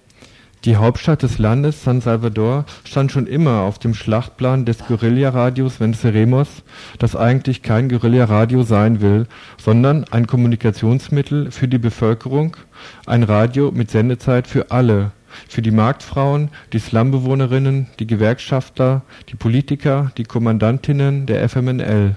die 0.66 0.76
Hauptstadt 0.76 1.24
des 1.24 1.38
Landes, 1.38 1.84
San 1.84 2.02
Salvador, 2.02 2.66
stand 2.84 3.12
schon 3.12 3.28
immer 3.28 3.62
auf 3.62 3.80
dem 3.80 3.94
Schlachtplan 3.94 4.66
des 4.66 4.80
Guerilla-Radios 4.88 5.80
Venceremos, 5.80 6.64
das 7.00 7.16
eigentlich 7.16 7.62
kein 7.62 7.90
Guerilla-Radio 7.90 8.64
sein 8.64 9.02
will, 9.02 9.28
sondern 9.58 10.06
ein 10.12 10.28
Kommunikationsmittel 10.28 11.52
für 11.52 11.68
die 11.68 11.78
Bevölkerung, 11.78 12.58
ein 13.06 13.24
Radio 13.24 13.72
mit 13.72 13.92
Sendezeit 13.92 14.48
für 14.48 14.72
alle, 14.72 15.12
für 15.48 15.62
die 15.62 15.72
Marktfrauen, 15.72 16.50
die 16.74 16.80
Slumbewohnerinnen, 16.80 17.88
die 18.00 18.08
Gewerkschaftler, 18.08 19.04
die 19.30 19.36
Politiker, 19.36 20.12
die 20.18 20.24
Kommandantinnen 20.24 21.26
der 21.28 21.48
FMNL 21.48 22.16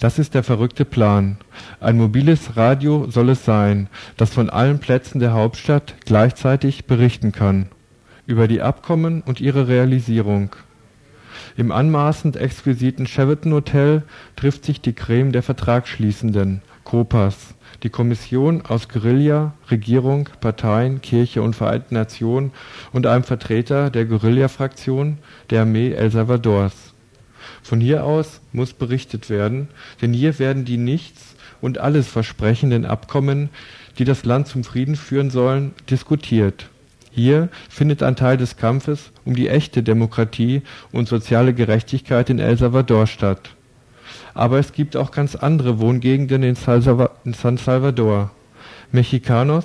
das 0.00 0.18
ist 0.18 0.34
der 0.34 0.42
verrückte 0.42 0.84
Plan. 0.84 1.38
Ein 1.80 1.96
mobiles 1.96 2.56
Radio 2.56 3.10
soll 3.10 3.30
es 3.30 3.44
sein, 3.44 3.88
das 4.16 4.34
von 4.34 4.50
allen 4.50 4.78
Plätzen 4.78 5.20
der 5.20 5.32
Hauptstadt 5.32 5.94
gleichzeitig 6.04 6.86
berichten 6.86 7.32
kann. 7.32 7.68
Über 8.26 8.48
die 8.48 8.62
Abkommen 8.62 9.22
und 9.22 9.40
ihre 9.40 9.68
Realisierung. 9.68 10.56
Im 11.56 11.72
anmaßend 11.72 12.36
exquisiten 12.36 13.06
Sheraton 13.06 13.52
Hotel 13.52 14.02
trifft 14.36 14.64
sich 14.64 14.80
die 14.80 14.92
Creme 14.92 15.32
der 15.32 15.42
Vertragsschließenden, 15.42 16.62
Copas, 16.84 17.54
die 17.82 17.90
Kommission 17.90 18.62
aus 18.62 18.88
Guerilla, 18.88 19.54
Regierung, 19.70 20.28
Parteien, 20.40 21.00
Kirche 21.00 21.42
und 21.42 21.56
Vereinten 21.56 21.94
Nationen 21.94 22.52
und 22.92 23.06
einem 23.06 23.24
Vertreter 23.24 23.90
der 23.90 24.04
Guerilla-Fraktion 24.04 25.18
der 25.50 25.62
Armee 25.62 25.92
El 25.92 26.10
Salvadors. 26.10 26.95
Von 27.66 27.80
hier 27.80 28.04
aus 28.04 28.40
muss 28.52 28.74
berichtet 28.74 29.28
werden, 29.28 29.66
denn 30.00 30.12
hier 30.12 30.38
werden 30.38 30.64
die 30.64 30.76
nichts 30.76 31.34
und 31.60 31.78
alles 31.78 32.06
versprechenden 32.06 32.84
Abkommen, 32.84 33.50
die 33.98 34.04
das 34.04 34.24
Land 34.24 34.46
zum 34.46 34.62
Frieden 34.62 34.94
führen 34.94 35.30
sollen, 35.30 35.74
diskutiert. 35.90 36.68
Hier 37.10 37.48
findet 37.68 38.04
ein 38.04 38.14
Teil 38.14 38.36
des 38.36 38.56
Kampfes 38.56 39.10
um 39.24 39.34
die 39.34 39.48
echte 39.48 39.82
Demokratie 39.82 40.62
und 40.92 41.08
soziale 41.08 41.54
Gerechtigkeit 41.54 42.30
in 42.30 42.38
El 42.38 42.56
Salvador 42.56 43.08
statt. 43.08 43.56
Aber 44.32 44.60
es 44.60 44.72
gibt 44.72 44.96
auch 44.96 45.10
ganz 45.10 45.34
andere 45.34 45.80
Wohngegenden 45.80 46.44
in 46.44 46.54
San 46.54 47.56
Salvador. 47.56 48.30
Mexicanos, 48.92 49.64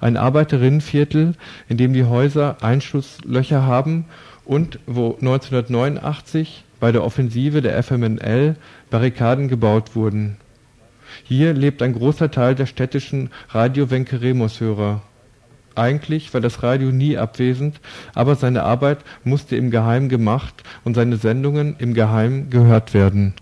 ein 0.00 0.16
Arbeiterinnenviertel, 0.16 1.34
in 1.68 1.76
dem 1.76 1.92
die 1.92 2.04
Häuser 2.04 2.56
Einschusslöcher 2.62 3.66
haben 3.66 4.06
und 4.46 4.78
wo 4.86 5.16
1989 5.20 6.64
bei 6.82 6.90
der 6.90 7.04
Offensive 7.04 7.62
der 7.62 7.80
FMNL 7.80 8.56
Barrikaden 8.90 9.46
gebaut 9.46 9.94
wurden. 9.94 10.38
Hier 11.22 11.52
lebt 11.52 11.80
ein 11.80 11.92
großer 11.92 12.28
Teil 12.28 12.56
der 12.56 12.66
städtischen 12.66 13.30
Radio 13.50 13.88
Venqueremos-Hörer. 13.88 15.00
Eigentlich 15.76 16.34
war 16.34 16.40
das 16.40 16.64
Radio 16.64 16.90
nie 16.90 17.16
abwesend, 17.16 17.80
aber 18.16 18.34
seine 18.34 18.64
Arbeit 18.64 18.98
musste 19.22 19.54
im 19.54 19.70
Geheim 19.70 20.08
gemacht 20.08 20.64
und 20.82 20.94
seine 20.94 21.18
Sendungen 21.18 21.76
im 21.78 21.94
Geheim 21.94 22.50
gehört 22.50 22.94
werden. 22.94 23.34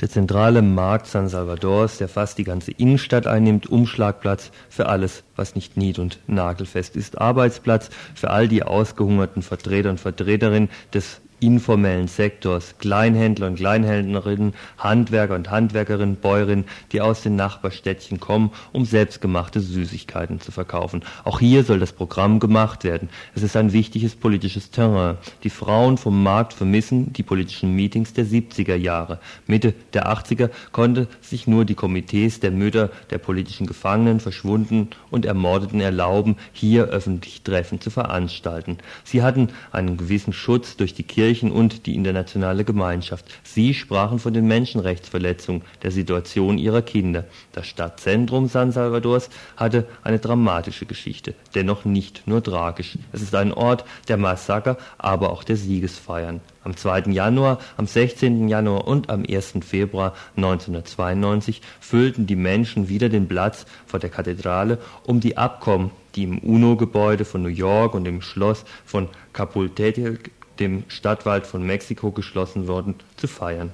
Der 0.00 0.10
zentrale 0.10 0.60
Markt 0.60 1.06
San 1.06 1.28
Salvadors, 1.28 1.98
der 1.98 2.08
fast 2.08 2.38
die 2.38 2.44
ganze 2.44 2.72
Innenstadt 2.72 3.28
einnimmt, 3.28 3.68
Umschlagplatz 3.68 4.50
für 4.68 4.86
alles, 4.86 5.22
was 5.36 5.54
nicht 5.54 5.76
nied- 5.76 6.00
und 6.00 6.18
nagelfest 6.26 6.96
ist, 6.96 7.20
Arbeitsplatz 7.20 7.90
für 8.16 8.30
all 8.30 8.48
die 8.48 8.64
ausgehungerten 8.64 9.42
Vertreter 9.42 9.90
und 9.90 10.00
Vertreterinnen 10.00 10.70
des 10.92 11.20
informellen 11.40 12.08
Sektors, 12.08 12.78
Kleinhändler 12.78 13.48
und 13.48 13.56
Kleinhändlerinnen, 13.56 14.54
Handwerker 14.78 15.34
und 15.34 15.50
Handwerkerinnen, 15.50 16.16
Bäuerinnen, 16.16 16.64
die 16.92 17.00
aus 17.00 17.22
den 17.22 17.36
Nachbarstädtchen 17.36 18.20
kommen, 18.20 18.50
um 18.72 18.84
selbstgemachte 18.84 19.60
Süßigkeiten 19.60 20.40
zu 20.40 20.52
verkaufen. 20.52 21.02
Auch 21.24 21.40
hier 21.40 21.64
soll 21.64 21.80
das 21.80 21.92
Programm 21.92 22.38
gemacht 22.38 22.84
werden. 22.84 23.08
Es 23.34 23.42
ist 23.42 23.56
ein 23.56 23.72
wichtiges 23.72 24.14
politisches 24.14 24.70
Terrain. 24.70 25.18
Die 25.42 25.50
Frauen 25.50 25.98
vom 25.98 26.22
Markt 26.22 26.52
vermissen 26.52 27.12
die 27.12 27.22
politischen 27.22 27.74
Meetings 27.74 28.12
der 28.12 28.26
70er 28.26 28.76
Jahre. 28.76 29.18
Mitte 29.46 29.74
der 29.92 30.08
80er 30.08 30.50
konnte 30.72 31.08
sich 31.20 31.46
nur 31.46 31.64
die 31.64 31.74
Komitees 31.74 32.40
der 32.40 32.52
Mütter 32.52 32.90
der 33.10 33.18
politischen 33.18 33.66
Gefangenen, 33.66 34.20
Verschwunden 34.20 34.88
und 35.10 35.26
Ermordeten 35.26 35.80
erlauben, 35.80 36.36
hier 36.52 36.84
öffentlich 36.84 37.42
Treffen 37.42 37.80
zu 37.80 37.90
veranstalten. 37.90 38.78
Sie 39.04 39.22
hatten 39.22 39.48
einen 39.72 39.96
gewissen 39.96 40.32
Schutz 40.32 40.76
durch 40.76 40.94
die 40.94 41.02
Kirche 41.02 41.23
Kirchen 41.24 41.52
und 41.52 41.86
die 41.86 41.94
internationale 41.94 42.64
Gemeinschaft. 42.64 43.24
Sie 43.44 43.72
sprachen 43.72 44.18
von 44.18 44.34
den 44.34 44.46
Menschenrechtsverletzungen, 44.46 45.62
der 45.82 45.90
Situation 45.90 46.58
ihrer 46.58 46.82
Kinder. 46.82 47.24
Das 47.52 47.66
Stadtzentrum 47.66 48.46
San 48.46 48.72
Salvadors 48.72 49.30
hatte 49.56 49.86
eine 50.02 50.18
dramatische 50.18 50.84
Geschichte, 50.84 51.34
dennoch 51.54 51.86
nicht 51.86 52.26
nur 52.26 52.42
tragisch. 52.42 52.98
Es 53.12 53.22
ist 53.22 53.34
ein 53.34 53.54
Ort 53.54 53.86
der 54.08 54.18
Massaker, 54.18 54.76
aber 54.98 55.30
auch 55.30 55.44
der 55.44 55.56
Siegesfeiern. 55.56 56.42
Am 56.62 56.76
2. 56.76 57.12
Januar, 57.12 57.58
am 57.78 57.86
16. 57.86 58.46
Januar 58.48 58.86
und 58.86 59.08
am 59.08 59.24
1. 59.26 59.54
Februar 59.66 60.12
1992 60.36 61.62
füllten 61.80 62.26
die 62.26 62.36
Menschen 62.36 62.90
wieder 62.90 63.08
den 63.08 63.28
Platz 63.28 63.64
vor 63.86 63.98
der 63.98 64.10
Kathedrale, 64.10 64.76
um 65.06 65.20
die 65.20 65.38
Abkommen, 65.38 65.90
die 66.16 66.24
im 66.24 66.38
UNO-Gebäude 66.40 67.24
von 67.24 67.40
New 67.40 67.48
York 67.48 67.94
und 67.94 68.06
im 68.06 68.20
Schloss 68.20 68.66
von 68.84 69.08
Chapultepec 69.32 70.30
dem 70.58 70.84
Stadtwald 70.88 71.46
von 71.46 71.64
Mexiko 71.64 72.10
geschlossen 72.10 72.68
worden, 72.68 72.94
zu 73.16 73.26
feiern. 73.26 73.70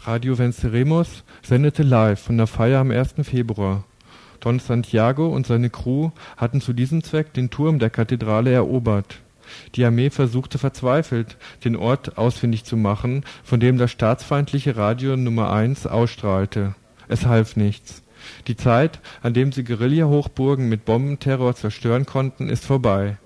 Radio 0.00 0.38
Venceremos 0.38 1.24
sendete 1.42 1.82
live 1.82 2.20
von 2.20 2.36
der 2.36 2.46
Feier 2.46 2.80
am 2.80 2.90
1. 2.90 3.14
Februar. 3.22 3.84
Don 4.40 4.60
Santiago 4.60 5.26
und 5.26 5.46
seine 5.46 5.70
Crew 5.70 6.10
hatten 6.36 6.60
zu 6.60 6.72
diesem 6.72 7.02
Zweck 7.02 7.34
den 7.34 7.50
Turm 7.50 7.78
der 7.78 7.90
Kathedrale 7.90 8.52
erobert. 8.52 9.20
Die 9.74 9.84
Armee 9.84 10.10
versuchte 10.10 10.58
verzweifelt, 10.58 11.36
den 11.64 11.74
Ort 11.74 12.18
ausfindig 12.18 12.64
zu 12.64 12.76
machen, 12.76 13.24
von 13.42 13.60
dem 13.60 13.78
das 13.78 13.90
staatsfeindliche 13.90 14.76
Radio 14.76 15.16
Nummer 15.16 15.52
1 15.52 15.86
ausstrahlte. 15.86 16.74
Es 17.08 17.26
half 17.26 17.56
nichts. 17.56 18.02
Die 18.46 18.56
Zeit, 18.56 19.00
an 19.22 19.34
dem 19.34 19.52
sie 19.52 19.64
Guerilla-Hochburgen 19.64 20.68
mit 20.68 20.84
Bombenterror 20.84 21.54
zerstören 21.54 22.06
konnten, 22.06 22.48
ist 22.48 22.64
vorbei. 22.64 23.16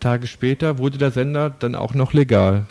Tage 0.00 0.26
später 0.26 0.78
wurde 0.78 0.98
der 0.98 1.10
Sender 1.10 1.50
dann 1.50 1.74
auch 1.74 1.94
noch 1.94 2.12
legal. 2.12 2.66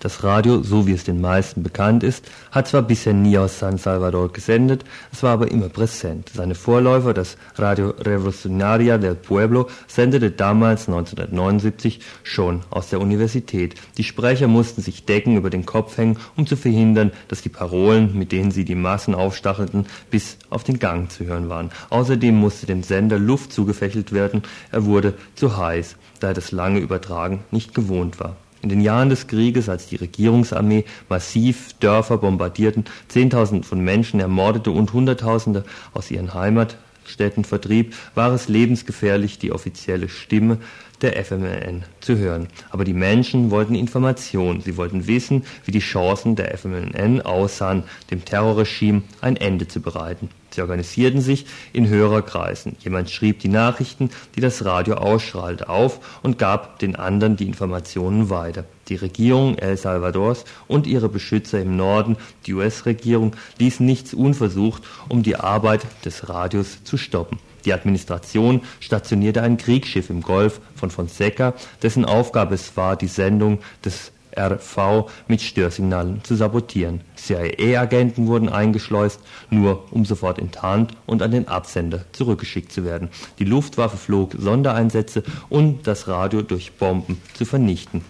Das 0.00 0.24
Radio, 0.24 0.62
so 0.62 0.86
wie 0.86 0.92
es 0.92 1.04
den 1.04 1.20
meisten 1.20 1.62
bekannt 1.62 2.02
ist, 2.02 2.24
hat 2.52 2.66
zwar 2.66 2.80
bisher 2.80 3.12
nie 3.12 3.36
aus 3.36 3.58
San 3.58 3.76
Salvador 3.76 4.32
gesendet, 4.32 4.82
es 5.12 5.22
war 5.22 5.32
aber 5.32 5.50
immer 5.50 5.68
präsent. 5.68 6.30
Seine 6.32 6.54
Vorläufer, 6.54 7.12
das 7.12 7.36
Radio 7.56 7.90
Revolucionaria 7.90 8.96
del 8.96 9.14
Pueblo, 9.14 9.68
sendete 9.88 10.30
damals 10.30 10.88
1979 10.88 12.00
schon 12.22 12.60
aus 12.70 12.88
der 12.88 12.98
Universität. 12.98 13.74
Die 13.98 14.04
Sprecher 14.04 14.48
mussten 14.48 14.80
sich 14.80 15.04
Decken 15.04 15.36
über 15.36 15.50
den 15.50 15.66
Kopf 15.66 15.98
hängen, 15.98 16.16
um 16.34 16.46
zu 16.46 16.56
verhindern, 16.56 17.12
dass 17.28 17.42
die 17.42 17.50
Parolen, 17.50 18.16
mit 18.16 18.32
denen 18.32 18.52
sie 18.52 18.64
die 18.64 18.76
Massen 18.76 19.14
aufstachelten, 19.14 19.84
bis 20.10 20.38
auf 20.48 20.64
den 20.64 20.78
Gang 20.78 21.12
zu 21.12 21.26
hören 21.26 21.50
waren. 21.50 21.72
Außerdem 21.90 22.34
musste 22.34 22.64
dem 22.64 22.82
Sender 22.82 23.18
Luft 23.18 23.52
zugefächelt 23.52 24.12
werden, 24.12 24.44
er 24.72 24.86
wurde 24.86 25.12
zu 25.34 25.58
heiß, 25.58 25.96
da 26.20 26.28
er 26.28 26.34
das 26.34 26.52
lange 26.52 26.78
Übertragen 26.80 27.44
nicht 27.50 27.74
gewohnt 27.74 28.18
war. 28.18 28.36
In 28.62 28.68
den 28.68 28.80
Jahren 28.82 29.08
des 29.08 29.26
Krieges, 29.26 29.68
als 29.68 29.86
die 29.86 29.96
Regierungsarmee 29.96 30.84
massiv 31.08 31.72
Dörfer 31.80 32.18
bombardierten, 32.18 32.84
Zehntausende 33.08 33.66
von 33.66 33.80
Menschen 33.80 34.20
ermordete 34.20 34.70
und 34.70 34.92
Hunderttausende 34.92 35.64
aus 35.94 36.10
ihren 36.10 36.34
Heimatstädten 36.34 37.44
vertrieb, 37.44 37.94
war 38.14 38.32
es 38.32 38.48
lebensgefährlich, 38.48 39.38
die 39.38 39.52
offizielle 39.52 40.10
Stimme 40.10 40.58
der 41.02 41.24
FMLN 41.24 41.84
zu 42.00 42.16
hören. 42.16 42.48
Aber 42.70 42.84
die 42.84 42.92
Menschen 42.92 43.50
wollten 43.50 43.74
Informationen. 43.74 44.60
Sie 44.60 44.76
wollten 44.76 45.06
wissen, 45.06 45.44
wie 45.64 45.72
die 45.72 45.80
Chancen 45.80 46.36
der 46.36 46.56
FMLN 46.56 47.22
aussahen, 47.22 47.84
dem 48.10 48.24
Terrorregime 48.24 49.02
ein 49.20 49.36
Ende 49.36 49.68
zu 49.68 49.80
bereiten. 49.80 50.28
Sie 50.50 50.62
organisierten 50.62 51.20
sich 51.20 51.46
in 51.72 51.88
Hörerkreisen. 51.88 52.76
Jemand 52.80 53.10
schrieb 53.10 53.38
die 53.38 53.48
Nachrichten, 53.48 54.10
die 54.34 54.40
das 54.40 54.64
Radio 54.64 54.94
ausstrahlte, 54.94 55.68
auf 55.68 56.20
und 56.22 56.38
gab 56.38 56.78
den 56.80 56.96
anderen 56.96 57.36
die 57.36 57.46
Informationen 57.46 58.30
weiter. 58.30 58.64
Die 58.88 58.96
Regierung 58.96 59.56
El 59.58 59.76
Salvadors 59.76 60.44
und 60.66 60.86
ihre 60.86 61.08
Beschützer 61.08 61.60
im 61.60 61.76
Norden, 61.76 62.16
die 62.46 62.54
US-Regierung, 62.54 63.36
ließen 63.58 63.86
nichts 63.86 64.12
unversucht, 64.12 64.82
um 65.08 65.22
die 65.22 65.36
Arbeit 65.36 65.86
des 66.04 66.28
Radios 66.28 66.82
zu 66.82 66.96
stoppen. 66.96 67.38
Die 67.64 67.72
Administration 67.72 68.62
stationierte 68.80 69.42
ein 69.42 69.56
Kriegsschiff 69.56 70.10
im 70.10 70.22
Golf 70.22 70.60
von 70.74 70.90
Fonseca, 70.90 71.54
dessen 71.82 72.04
Aufgabe 72.04 72.54
es 72.54 72.76
war, 72.76 72.96
die 72.96 73.08
Sendung 73.08 73.58
des 73.84 74.12
GRV 74.34 75.10
mit 75.28 75.42
Störsignalen 75.42 76.22
zu 76.24 76.34
sabotieren. 76.34 77.00
CIA-Agenten 77.16 78.26
wurden 78.26 78.48
eingeschleust, 78.48 79.20
nur 79.50 79.92
um 79.92 80.04
sofort 80.04 80.38
enttarnt 80.38 80.92
und 81.06 81.22
an 81.22 81.30
den 81.30 81.48
Absender 81.48 82.04
zurückgeschickt 82.12 82.72
zu 82.72 82.84
werden. 82.84 83.08
Die 83.38 83.44
Luftwaffe 83.44 83.96
flog 83.96 84.34
Sondereinsätze, 84.38 85.22
um 85.48 85.82
das 85.82 86.08
Radio 86.08 86.42
durch 86.42 86.72
Bomben 86.72 87.20
zu 87.34 87.44
vernichten. 87.44 88.02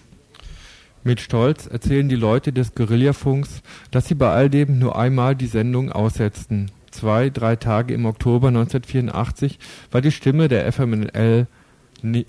Mit 1.02 1.20
Stolz 1.20 1.66
erzählen 1.66 2.10
die 2.10 2.16
Leute 2.16 2.52
des 2.52 2.74
Guerillafunks, 2.74 3.62
dass 3.90 4.06
sie 4.06 4.14
bei 4.14 4.30
all 4.30 4.50
dem 4.50 4.78
nur 4.78 4.98
einmal 4.98 5.34
die 5.34 5.46
Sendung 5.46 5.90
aussetzten. 5.90 6.70
Zwei, 7.00 7.30
drei 7.30 7.56
Tage 7.56 7.94
im 7.94 8.04
Oktober 8.04 8.48
1984 8.48 9.58
war 9.90 10.02
die 10.02 10.10
Stimme 10.10 10.48
der 10.48 10.70
FMNL 10.70 11.46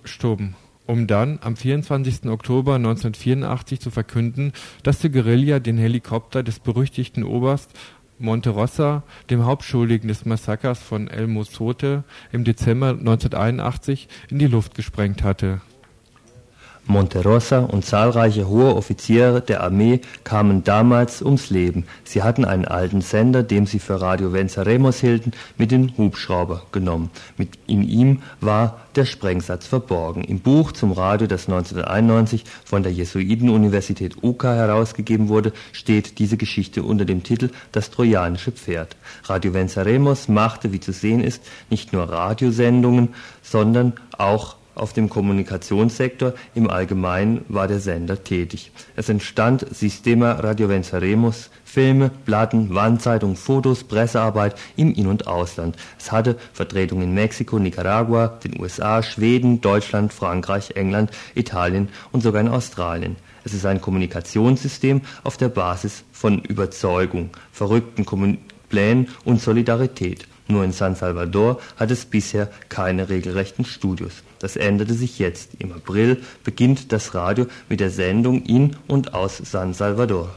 stumm, 0.06 0.54
um 0.88 1.08
dann 1.08 1.40
am 1.42 1.58
24. 1.58 2.28
Oktober 2.28 2.76
1984 2.76 3.82
zu 3.82 3.92
verkünden, 3.92 4.54
dass 4.84 5.00
die 5.00 5.12
Guerilla 5.12 5.60
den 5.60 5.78
Helikopter 5.78 6.42
des 6.42 6.60
berüchtigten 6.60 7.26
Oberst 7.26 7.72
Monterossa, 8.18 9.04
dem 9.30 9.44
Hauptschuldigen 9.44 10.08
des 10.08 10.24
Massakers 10.24 10.82
von 10.82 11.10
El 11.10 11.28
Mozote 11.28 12.06
im 12.32 12.46
Dezember 12.46 12.92
1981, 12.92 14.08
in 14.30 14.40
die 14.40 14.48
Luft 14.48 14.74
gesprengt 14.74 15.22
hatte 15.22 15.60
Monterossa 16.88 17.60
und 17.60 17.86
zahlreiche 17.86 18.48
hohe 18.48 18.76
Offiziere 18.76 19.42
der 19.42 19.62
Armee 19.62 20.02
kamen 20.24 20.64
damals 20.64 21.22
ums 21.22 21.50
Leben. 21.50 21.86
Sie 22.04 22.24
hatten 22.24 22.44
einen 22.44 22.66
alten 22.66 23.02
Sender, 23.02 23.44
den 23.44 23.66
sie 23.66 23.80
für 23.80 24.02
Radio 24.02 24.34
Venceremos 24.34 25.00
hielten, 25.00 25.32
mit 25.58 25.72
dem 25.72 25.96
Hubschrauber 25.98 26.64
genommen. 26.72 27.12
Mit 27.38 27.50
in 27.68 27.84
ihm 27.84 28.22
war 28.40 28.82
der 28.96 29.06
Sprengsatz 29.06 29.68
verborgen. 29.68 30.24
Im 30.24 30.40
Buch 30.40 30.72
zum 30.72 30.92
Radio, 30.92 31.28
das 31.28 31.48
1991 31.48 32.44
von 32.66 32.84
der 32.84 32.92
Jesuitenuniversität 32.92 34.22
UCA 34.22 34.54
herausgegeben 34.54 35.30
wurde, 35.30 35.54
steht 35.72 36.20
diese 36.20 36.38
Geschichte 36.38 36.84
unter 36.84 37.06
dem 37.06 37.24
Titel 37.24 37.52
Das 37.72 37.92
trojanische 37.92 38.52
Pferd. 38.52 38.98
Radio 39.26 39.54
Venceremos 39.54 40.28
machte, 40.28 40.74
wie 40.74 40.80
zu 40.80 40.92
sehen 40.92 41.24
ist, 41.24 41.44
nicht 41.70 41.94
nur 41.94 42.10
Radiosendungen, 42.10 43.10
sondern 43.42 43.94
auch 44.18 44.56
auf 44.76 44.94
dem 44.94 45.10
Kommunikationssektor 45.10 46.34
im 46.56 46.70
Allgemeinen 46.70 47.46
war 47.48 47.68
der 47.68 47.80
Sender 47.80 48.24
tätig. 48.24 48.72
Es 48.96 49.10
entstand 49.10 49.66
Sistema 49.74 50.34
Radio 50.34 50.70
Venceremos, 50.70 51.50
Filme, 51.64 52.12
Platten, 52.26 52.74
Wandzeitungen, 52.74 53.36
Fotos, 53.36 53.84
Pressearbeit 53.84 54.56
im 54.76 54.94
In- 54.94 55.08
und 55.08 55.28
Ausland. 55.28 55.76
Es 55.98 56.12
hatte 56.12 56.38
Vertretungen 56.54 57.04
in 57.04 57.14
Mexiko, 57.14 57.60
Nicaragua, 57.60 58.28
den 58.28 58.60
USA, 58.60 59.04
Schweden, 59.04 59.62
Deutschland, 59.62 60.14
Frankreich, 60.14 60.72
England, 60.76 61.12
Italien 61.36 61.90
und 62.12 62.22
sogar 62.22 62.42
in 62.42 62.48
Australien. 62.48 63.16
Es 63.44 63.54
ist 63.54 63.66
ein 63.66 63.82
Kommunikationssystem 63.82 65.02
auf 65.24 65.38
der 65.38 65.50
Basis 65.50 66.04
von 66.12 66.40
Überzeugung, 66.40 67.32
verrückten 67.52 68.06
Kommun 68.06 68.38
Plänen 68.70 69.10
und 69.26 69.42
Solidarität. 69.42 70.28
Nur 70.48 70.64
in 70.64 70.72
San 70.72 70.96
Salvador 70.96 71.60
hat 71.78 71.92
es 71.92 72.06
bisher 72.06 72.50
keine 72.70 73.10
regelrechten 73.10 73.66
Studios. 73.66 74.24
Das 74.42 74.56
änderte 74.56 74.96
sich 74.96 75.20
jetzt. 75.20 75.52
Im 75.60 75.72
April 75.72 76.18
beginnt 76.44 76.92
das 76.92 77.14
Radio 77.14 77.46
mit 77.70 77.80
der 77.80 77.92
Sendung 77.92 78.44
in 78.44 78.76
und 78.88 79.14
aus 79.14 79.38
San 79.38 79.74
Salvador. 79.76 80.34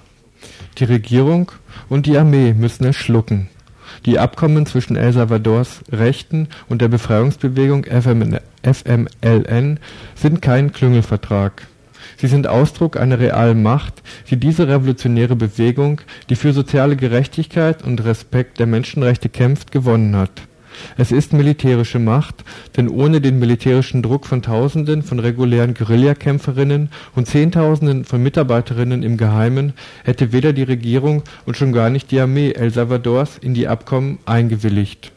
Die 0.76 0.84
Regierung 0.84 1.50
und 1.88 2.04
die 2.04 2.18
Armee 2.18 2.52
müssen 2.52 2.84
es 2.84 2.96
schlucken. 2.96 3.48
Die 4.04 4.18
Abkommen 4.18 4.66
zwischen 4.66 4.96
El 4.96 5.14
Salvadors 5.14 5.80
Rechten 5.90 6.48
und 6.68 6.82
der 6.82 6.88
Befreiungsbewegung 6.88 7.86
FMLN 7.86 9.80
sind 10.14 10.42
kein 10.42 10.72
Klüngelvertrag. 10.72 11.66
Sie 12.18 12.26
sind 12.26 12.46
Ausdruck 12.46 12.98
einer 12.98 13.18
realen 13.18 13.62
Macht, 13.62 14.02
die 14.28 14.36
diese 14.36 14.68
revolutionäre 14.68 15.36
Bewegung, 15.36 16.02
die 16.28 16.36
für 16.36 16.52
soziale 16.52 16.96
Gerechtigkeit 16.96 17.82
und 17.82 18.04
Respekt 18.04 18.58
der 18.58 18.66
Menschenrechte 18.66 19.30
kämpft, 19.30 19.72
gewonnen 19.72 20.14
hat. 20.14 20.42
Es 20.96 21.12
ist 21.12 21.32
militärische 21.32 21.98
Macht, 21.98 22.44
denn 22.76 22.88
ohne 22.88 23.20
den 23.20 23.38
militärischen 23.38 24.02
Druck 24.02 24.26
von 24.26 24.42
Tausenden 24.42 25.02
von 25.02 25.18
regulären 25.18 25.74
Guerillakämpferinnen 25.74 26.90
und 27.14 27.26
Zehntausenden 27.26 28.04
von 28.04 28.22
Mitarbeiterinnen 28.22 29.02
im 29.02 29.16
Geheimen 29.16 29.74
hätte 30.04 30.32
weder 30.32 30.52
die 30.52 30.62
Regierung 30.62 31.22
und 31.46 31.56
schon 31.56 31.72
gar 31.72 31.90
nicht 31.90 32.10
die 32.10 32.20
Armee 32.20 32.52
El 32.52 32.70
Salvadors 32.70 33.38
in 33.38 33.54
die 33.54 33.68
Abkommen 33.68 34.18
eingewilligt. 34.26 35.12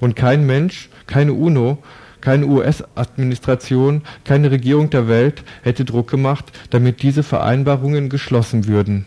Und 0.00 0.16
kein 0.16 0.46
Mensch, 0.46 0.88
keine 1.06 1.32
UNO, 1.32 1.78
keine 2.20 2.46
US-Administration, 2.46 4.02
keine 4.24 4.50
Regierung 4.50 4.88
der 4.88 5.08
Welt 5.08 5.44
hätte 5.62 5.84
Druck 5.84 6.10
gemacht, 6.10 6.46
damit 6.70 7.02
diese 7.02 7.22
Vereinbarungen 7.22 8.08
geschlossen 8.08 8.66
würden. 8.66 9.06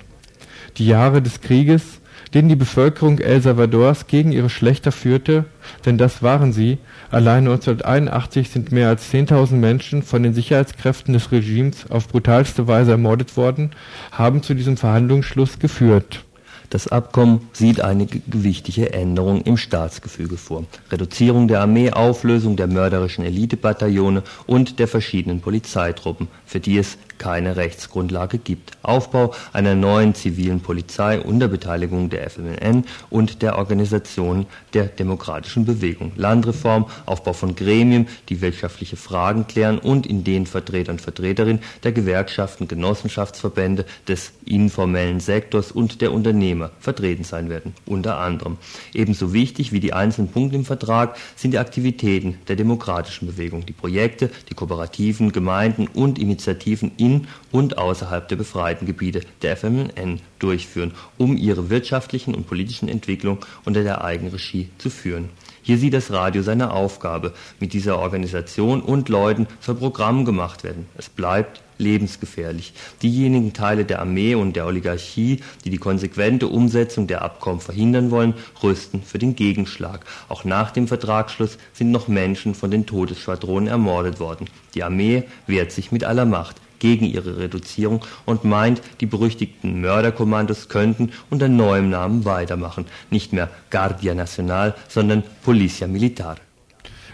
Die 0.77 0.85
Jahre 0.85 1.23
des 1.23 1.41
Krieges, 1.41 1.99
den 2.33 2.49
die 2.49 2.55
Bevölkerung 2.55 3.19
El 3.19 3.41
Salvadors 3.41 4.07
gegen 4.07 4.31
ihre 4.31 4.49
Schlechter 4.49 4.91
führte, 4.91 5.45
denn 5.85 5.97
das 5.97 6.23
waren 6.23 6.53
sie, 6.53 6.77
allein 7.11 7.47
1981 7.47 8.49
sind 8.49 8.71
mehr 8.71 8.89
als 8.89 9.11
10.000 9.13 9.53
Menschen 9.53 10.03
von 10.03 10.23
den 10.23 10.33
Sicherheitskräften 10.33 11.13
des 11.13 11.31
Regimes 11.31 11.89
auf 11.89 12.07
brutalste 12.07 12.67
Weise 12.67 12.91
ermordet 12.91 13.37
worden, 13.37 13.71
haben 14.11 14.43
zu 14.43 14.53
diesem 14.53 14.77
Verhandlungsschluss 14.77 15.59
geführt 15.59 16.23
das 16.69 16.89
Abkommen 16.89 17.47
sieht 17.53 17.79
eine 17.79 18.05
gewichtige 18.05 18.91
Änderung 18.91 19.41
im 19.43 19.55
Staatsgefüge 19.55 20.35
vor. 20.35 20.65
Reduzierung 20.91 21.47
der 21.47 21.61
Armee, 21.61 21.91
Auflösung 21.91 22.57
der 22.57 22.67
mörderischen 22.67 23.23
Elitebataillone 23.23 24.23
und 24.47 24.79
der 24.79 24.89
verschiedenen 24.89 25.39
Polizeitruppen, 25.39 26.27
für 26.45 26.59
die 26.59 26.77
es 26.77 26.97
keine 27.17 27.55
Rechtsgrundlage 27.55 28.37
gibt. 28.37 28.77
Aufbau 28.83 29.33
einer 29.53 29.75
neuen 29.75 30.15
zivilen 30.15 30.61
Polizei 30.61 31.19
unter 31.19 31.47
Beteiligung 31.47 32.09
der 32.09 32.29
FMNN 32.29 32.85
und 33.09 33.41
der 33.41 33.57
Organisation 33.57 34.45
der 34.73 34.85
demokratischen 34.85 35.65
Bewegung. 35.65 36.11
Landreform, 36.15 36.85
Aufbau 37.05 37.33
von 37.33 37.55
Gremien, 37.55 38.07
die 38.29 38.41
wirtschaftliche 38.41 38.97
Fragen 38.97 39.47
klären 39.47 39.79
und 39.79 40.05
in 40.05 40.23
denen 40.23 40.45
Vertreter 40.45 40.91
und 40.91 41.01
Vertreterinnen 41.01 41.61
der 41.83 41.91
Gewerkschaften, 41.91 42.67
Genossenschaftsverbände, 42.67 43.85
des 44.07 44.31
informellen 44.45 45.19
Sektors 45.19 45.71
und 45.71 46.01
der 46.01 46.11
Unternehmer 46.11 46.71
vertreten 46.79 47.23
sein 47.23 47.49
werden. 47.49 47.73
Unter 47.85 48.17
anderem. 48.19 48.57
Ebenso 48.93 49.33
wichtig 49.33 49.71
wie 49.71 49.79
die 49.79 49.93
einzelnen 49.93 50.29
Punkte 50.29 50.55
im 50.55 50.65
Vertrag 50.65 51.17
sind 51.35 51.51
die 51.51 51.57
Aktivitäten 51.57 52.37
der 52.47 52.55
demokratischen 52.55 53.27
Bewegung, 53.27 53.65
die 53.65 53.73
Projekte, 53.73 54.29
die 54.49 54.53
Kooperativen, 54.53 55.31
Gemeinden 55.31 55.87
und 55.87 56.19
Initiativen 56.19 56.91
in 56.97 57.06
in 57.07 57.27
und 57.51 57.77
außerhalb 57.77 58.27
der 58.27 58.35
befreiten 58.35 58.85
Gebiete 58.85 59.21
der 59.41 59.55
FMNN 59.55 60.19
durchführen, 60.39 60.93
um 61.17 61.37
ihre 61.37 61.69
wirtschaftlichen 61.69 62.35
und 62.35 62.47
politischen 62.47 62.89
Entwicklungen 62.89 63.39
unter 63.65 63.83
der 63.83 64.03
Eigenregie 64.03 64.69
zu 64.77 64.89
führen. 64.89 65.29
Hier 65.61 65.77
sieht 65.77 65.93
das 65.93 66.11
Radio 66.11 66.43
seine 66.43 66.71
Aufgabe. 66.71 67.33
Mit 67.59 67.73
dieser 67.73 67.99
Organisation 67.99 68.81
und 68.81 69.09
Leuten 69.09 69.47
soll 69.59 69.75
Programm 69.75 70.23
gemacht 70.23 70.63
werden. 70.63 70.85
Es 70.97 71.09
bleibt 71.09 71.61
lebensgefährlich. 71.77 72.73
Diejenigen 73.01 73.53
Teile 73.53 73.85
der 73.85 73.99
Armee 73.99 74.35
und 74.35 74.55
der 74.55 74.65
Oligarchie, 74.65 75.41
die 75.65 75.69
die 75.69 75.77
konsequente 75.77 76.47
Umsetzung 76.47 77.07
der 77.07 77.21
Abkommen 77.21 77.59
verhindern 77.59 78.11
wollen, 78.11 78.33
rüsten 78.63 79.03
für 79.03 79.19
den 79.19 79.35
Gegenschlag. 79.35 80.05
Auch 80.29 80.43
nach 80.45 80.71
dem 80.71 80.87
Vertragsschluss 80.87 81.57
sind 81.73 81.91
noch 81.91 82.07
Menschen 82.07 82.55
von 82.55 82.71
den 82.71 82.85
Todesschwadronen 82.85 83.67
ermordet 83.67 84.19
worden. 84.19 84.49
Die 84.73 84.83
Armee 84.83 85.23
wehrt 85.47 85.71
sich 85.71 85.91
mit 85.91 86.03
aller 86.03 86.25
Macht 86.25 86.55
gegen 86.79 87.05
ihre 87.05 87.37
Reduzierung 87.37 88.05
und 88.25 88.43
meint, 88.43 88.81
die 89.01 89.05
berüchtigten 89.05 89.81
Mörderkommandos 89.81 90.69
könnten 90.69 91.11
unter 91.29 91.47
neuem 91.47 91.89
Namen 91.89 92.25
weitermachen. 92.25 92.85
Nicht 93.09 93.33
mehr 93.33 93.49
Guardia 93.69 94.13
Nacional, 94.13 94.75
sondern 94.87 95.23
Policia 95.43 95.87
Militar. 95.87 96.37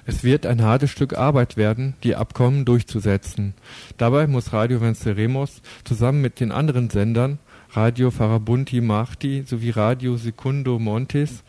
Es 0.05 0.24
wird 0.24 0.45
ein 0.45 0.61
hartes 0.61 0.91
Stück 0.91 1.18
Arbeit 1.18 1.55
werden, 1.55 1.95
die 2.03 2.16
Abkommen 2.16 2.66
durchzusetzen. 2.66 3.53
Dabei 3.97 4.28
muss 4.28 4.51
Radio 4.51 4.82
Venceremos 4.82 5.61
zusammen 5.86 6.22
mit 6.22 6.41
den 6.41 6.51
anderen 6.51 6.89
Sendern 6.89 7.39
Radio 7.76 8.11
Farabunti 8.11 8.82
Marti 8.82 9.43
sowie 9.47 9.72
Radio 9.72 10.16
Secundo 10.16 10.78
Montes, 10.78 11.43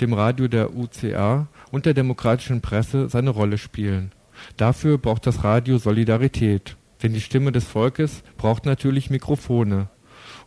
dem 0.00 0.14
Radio 0.14 0.48
der 0.48 0.74
UCA 0.74 1.48
und 1.70 1.84
der 1.84 1.92
demokratischen 1.92 2.62
Presse 2.62 3.10
seine 3.10 3.28
Rolle 3.28 3.58
spielen. 3.58 4.12
Dafür 4.56 4.96
braucht 4.96 5.26
das 5.26 5.44
Radio 5.44 5.76
Solidarität. 5.76 6.76
Denn 7.02 7.12
die 7.12 7.20
Stimme 7.20 7.52
des 7.52 7.64
Volkes 7.64 8.22
braucht 8.36 8.66
natürlich 8.66 9.10
Mikrofone. 9.10 9.88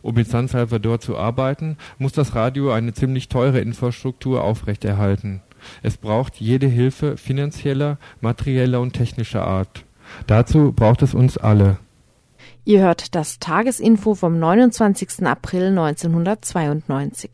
Um 0.02 0.16
in 0.16 0.24
San 0.24 0.48
Salvador 0.48 1.00
zu 1.00 1.16
arbeiten, 1.16 1.76
muss 1.98 2.12
das 2.12 2.34
Radio 2.34 2.72
eine 2.72 2.92
ziemlich 2.92 3.28
teure 3.28 3.60
Infrastruktur 3.60 4.42
aufrechterhalten. 4.42 5.42
Es 5.82 5.96
braucht 5.96 6.36
jede 6.36 6.66
Hilfe 6.66 7.16
finanzieller, 7.16 7.98
materieller 8.20 8.80
und 8.80 8.92
technischer 8.92 9.46
Art. 9.46 9.84
Dazu 10.26 10.72
braucht 10.72 11.02
es 11.02 11.14
uns 11.14 11.36
alle. 11.36 11.78
Ihr 12.64 12.80
hört 12.80 13.14
das 13.14 13.38
Tagesinfo 13.38 14.14
vom 14.14 14.38
29. 14.38 15.26
April 15.26 15.68
1992. 15.68 17.30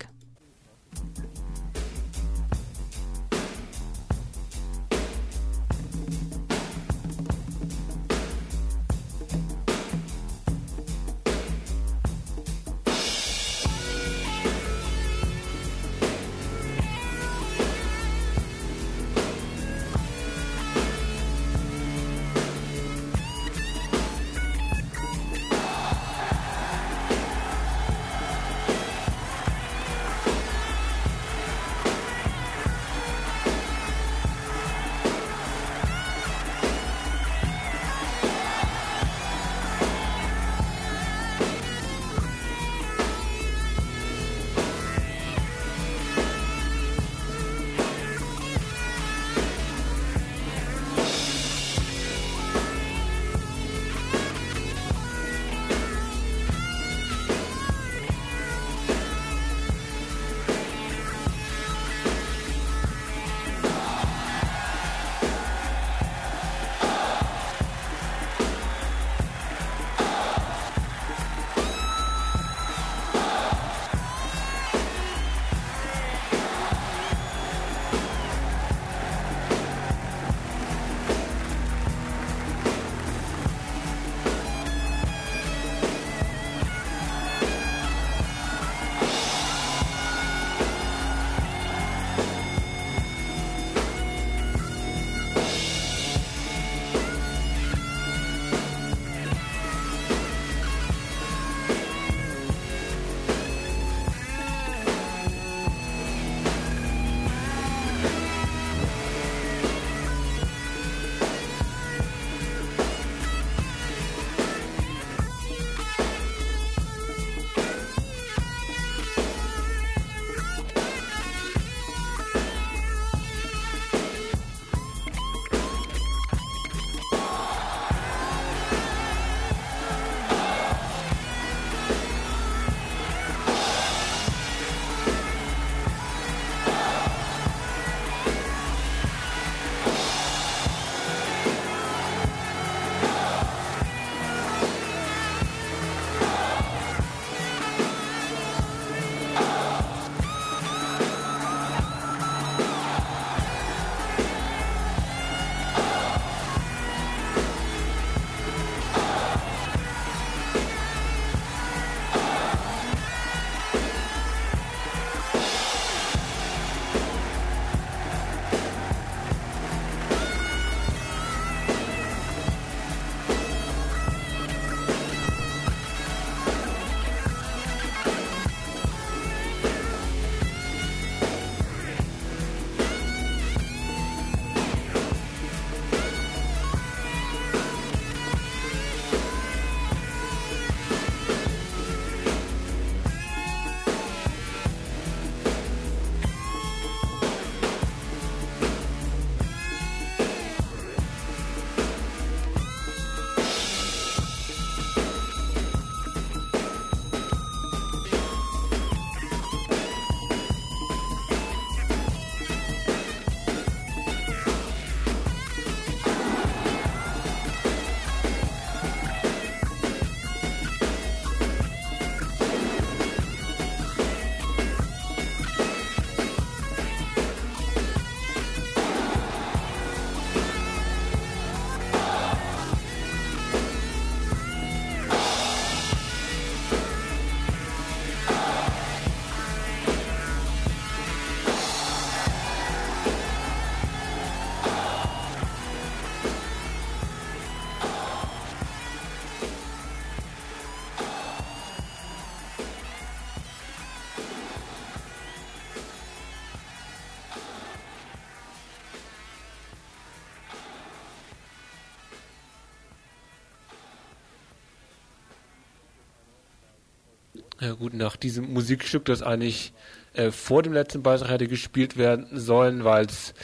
Ja 267.66 267.72
gut, 267.72 267.94
nach 267.94 268.14
diesem 268.14 268.52
Musikstück, 268.52 269.06
das 269.06 269.22
eigentlich 269.22 269.72
äh, 270.14 270.30
vor 270.30 270.62
dem 270.62 270.72
letzten 270.72 271.02
Beitrag 271.02 271.30
hätte 271.30 271.48
gespielt 271.48 271.96
werden 271.96 272.28
sollen, 272.32 272.84
weil 272.84 273.06
es 273.06 273.34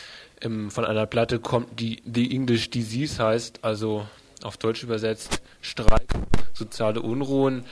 ähm, 0.41 0.71
von 0.71 0.85
einer 0.85 1.07
Platte 1.07 1.41
kommt, 1.41 1.81
die 1.81 2.01
The 2.05 2.33
English 2.33 2.71
Disease 2.71 3.21
heißt, 3.21 3.59
also 3.63 4.07
auf 4.45 4.59
Deutsch 4.59 4.85
übersetzt 4.85 5.43
Streik, 5.61 6.07
soziale 6.53 7.03
Unruhen, 7.03 7.65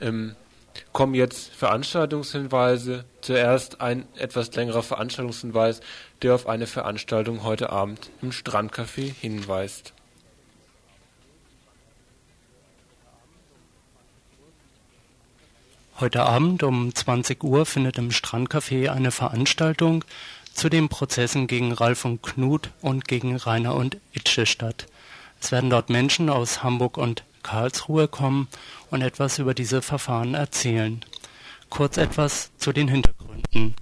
ähm, 0.00 0.34
kommen 0.94 1.12
jetzt 1.12 1.50
Veranstaltungshinweise. 1.50 3.04
Zuerst 3.20 3.82
ein 3.82 4.08
etwas 4.16 4.54
längerer 4.54 4.82
Veranstaltungshinweis, 4.82 5.80
der 6.22 6.34
auf 6.34 6.48
eine 6.48 6.66
Veranstaltung 6.66 7.42
heute 7.42 7.68
Abend 7.68 8.08
im 8.22 8.30
Strandcafé 8.30 9.12
hinweist. 9.12 9.92
Heute 16.00 16.22
Abend 16.22 16.62
um 16.62 16.94
20 16.94 17.42
Uhr 17.42 17.66
findet 17.66 17.98
im 17.98 18.10
Strandcafé 18.10 18.88
eine 18.88 19.10
Veranstaltung 19.10 20.04
zu 20.54 20.68
den 20.68 20.88
Prozessen 20.88 21.48
gegen 21.48 21.72
Ralf 21.72 22.04
und 22.04 22.22
Knut 22.22 22.70
und 22.80 23.08
gegen 23.08 23.34
Rainer 23.34 23.74
und 23.74 23.96
Itsche 24.12 24.46
statt. 24.46 24.86
Es 25.40 25.50
werden 25.50 25.70
dort 25.70 25.90
Menschen 25.90 26.30
aus 26.30 26.62
Hamburg 26.62 26.98
und 26.98 27.24
Karlsruhe 27.42 28.06
kommen 28.06 28.46
und 28.92 29.02
etwas 29.02 29.40
über 29.40 29.54
diese 29.54 29.82
Verfahren 29.82 30.34
erzählen. 30.34 31.04
Kurz 31.68 31.96
etwas 31.96 32.52
zu 32.58 32.72
den 32.72 32.86
Hintergründen. 32.86 33.74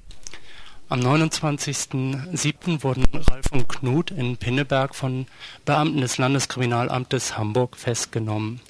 Am 0.89 1.01
29.07. 1.01 2.83
wurden 2.83 3.05
Ralf 3.13 3.53
und 3.53 3.69
Knut 3.69 4.11
in 4.11 4.39
Pinneberg 4.39 4.95
von 4.95 5.27
Beamten 5.67 6.01
des 6.01 6.17
Landeskriminalamtes 6.17 7.37
Hamburg 7.37 7.77
festgenommen. 7.77 8.63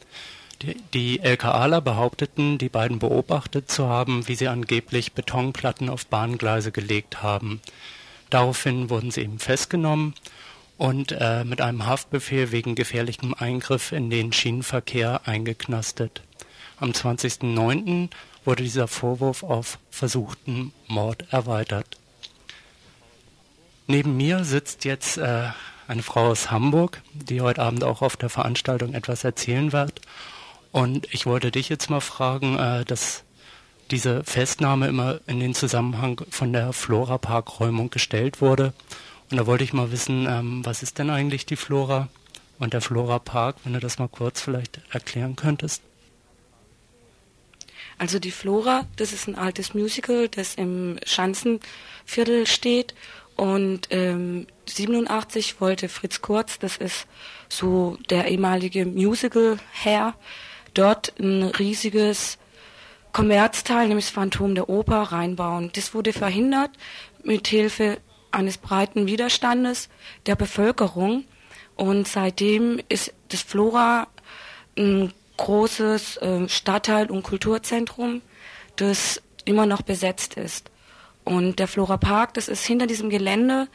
Die, 0.95 1.21
LKAler 1.21 1.81
behaupteten, 1.81 2.57
die 2.57 2.71
beiden 2.71 2.99
beobachtet 2.99 3.71
zu 3.71 3.89
haben, 3.89 4.27
wie 4.27 4.35
sie 4.35 4.49
angeblich 4.49 5.13
Betonplatten 5.13 5.91
auf 5.91 6.07
Bahngleise 6.07 6.73
gelegt 6.73 7.23
haben. 7.23 7.61
Daraufhin 8.31 8.89
wurden 8.89 9.11
sie 9.11 9.23
eben 9.23 9.39
festgenommen 9.39 10.15
und 10.79 11.13
äh, 11.13 11.45
mit 11.45 11.61
einem 11.61 11.87
Haftbefehl 11.87 12.53
wegen 12.53 12.75
gefährlichem 12.75 13.35
Eingriff 13.35 13.93
in 13.93 14.11
den 14.11 14.33
Schienenverkehr 14.33 15.23
eingeknastet. 15.27 16.23
Am 16.79 16.91
20.09. 16.91 18.11
wurde 18.45 18.63
dieser 18.63 18.89
Vorwurf 18.89 19.43
auf 19.43 19.79
versuchten 19.91 20.73
Mord 20.87 21.25
erweitert. 21.31 21.99
Neben 23.87 24.17
mir 24.17 24.45
sitzt 24.45 24.85
jetzt 24.85 25.17
äh, 25.19 25.49
eine 25.87 26.03
Frau 26.03 26.29
aus 26.31 26.51
Hamburg, 26.51 27.03
die 27.13 27.41
heute 27.41 27.63
Abend 27.63 27.85
auch 27.85 28.03
auf 28.03 28.17
der 28.17 28.29
Veranstaltung 28.29 28.95
etwas 28.95 29.23
erzählen 29.25 29.73
wird. 29.73 30.01
Und 30.77 31.09
ich 31.11 31.25
wollte 31.25 31.51
dich 31.51 31.71
jetzt 31.71 31.89
mal 31.89 32.03
fragen, 32.03 32.59
äh, 32.59 32.85
dass 32.85 33.25
diese 33.91 34.23
Festnahme 34.25 34.89
immer 34.89 35.21
in 35.27 35.41
den 35.41 35.55
Zusammenhang 35.55 36.21
von 36.29 36.53
der 36.53 36.75
Flora-Park-Räumung 36.75 37.89
gestellt 37.89 38.43
wurde. 38.43 38.75
Und 39.31 39.39
da 39.39 39.47
wollte 39.47 39.65
ich 39.65 39.73
mal 39.73 39.91
wissen, 39.91 40.27
ähm, 40.29 40.67
was 40.67 40.83
ist 40.83 40.99
denn 40.99 41.09
eigentlich 41.09 41.47
die 41.47 41.57
Flora 41.57 42.09
und 42.59 42.75
der 42.75 42.83
Flora-Park, 42.83 43.57
wenn 43.65 43.73
du 43.73 43.81
das 43.81 43.99
mal 43.99 44.09
kurz 44.09 44.43
vielleicht 44.43 44.83
erklären 44.91 45.35
könntest? 45.35 45.81
Also 47.97 48.19
die 48.19 48.31
Flora, 48.31 48.85
das 48.97 49.15
ist 49.15 49.29
ein 49.29 49.35
altes 49.35 49.73
Musical, 49.73 50.29
das 50.29 50.57
im 50.57 50.99
Schanzenviertel 51.07 52.47
steht. 52.47 52.95
Und 53.35 53.89
ähm, 53.89 54.47
87 54.67 55.59
wollte 55.59 55.89
Fritz 55.89 56.21
Kurz, 56.21 56.59
das 56.59 56.77
ist 56.77 57.07
so 57.49 57.97
der 58.11 58.29
ehemalige 58.29 58.85
Musical-Herr, 58.85 60.13
dort 60.79 61.13
ein 61.19 61.43
riesiges 61.43 62.39
Kommerzteil, 63.13 63.89
nämlich 63.89 64.07
das 64.07 64.15
Phantom 64.15 64.55
der 64.55 64.69
Oper, 64.69 65.01
reinbauen. 65.03 65.71
Das 65.75 65.95
wurde 65.95 66.13
verhindert 66.13 66.71
mit 67.23 67.49
Hilfe 67.49 67.99
eines 68.31 68.59
breiten 68.59 69.07
Widerstandes 69.07 69.89
der 70.27 70.37
Bevölkerung. 70.37 71.25
Und 71.77 72.07
seitdem 72.09 72.81
ist 72.89 73.15
das 73.29 73.43
Flora 73.43 74.07
ein 74.77 75.13
großes 75.37 76.19
äh, 76.19 76.49
Stadtteil- 76.49 77.11
und 77.11 77.23
Kulturzentrum, 77.23 78.23
das 78.77 79.23
immer 79.45 79.67
noch 79.67 79.83
besetzt 79.83 80.35
ist. 80.35 80.71
Und 81.25 81.59
der 81.59 81.69
Flora 81.69 81.97
Park, 81.97 82.35
das 82.35 82.49
ist 82.49 82.65
hinter 82.65 82.87
diesem 82.87 83.11
Gelände, 83.11 83.69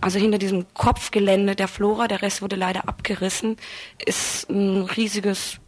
also 0.00 0.18
hinter 0.18 0.38
diesem 0.38 0.66
Kopfgelände 0.74 1.54
der 1.56 1.68
Flora, 1.68 2.08
der 2.08 2.22
Rest 2.22 2.42
wurde 2.42 2.56
leider 2.56 2.88
abgerissen, 2.88 3.56
ist 4.04 4.48
ein 4.50 4.82
riesiges 4.82 5.58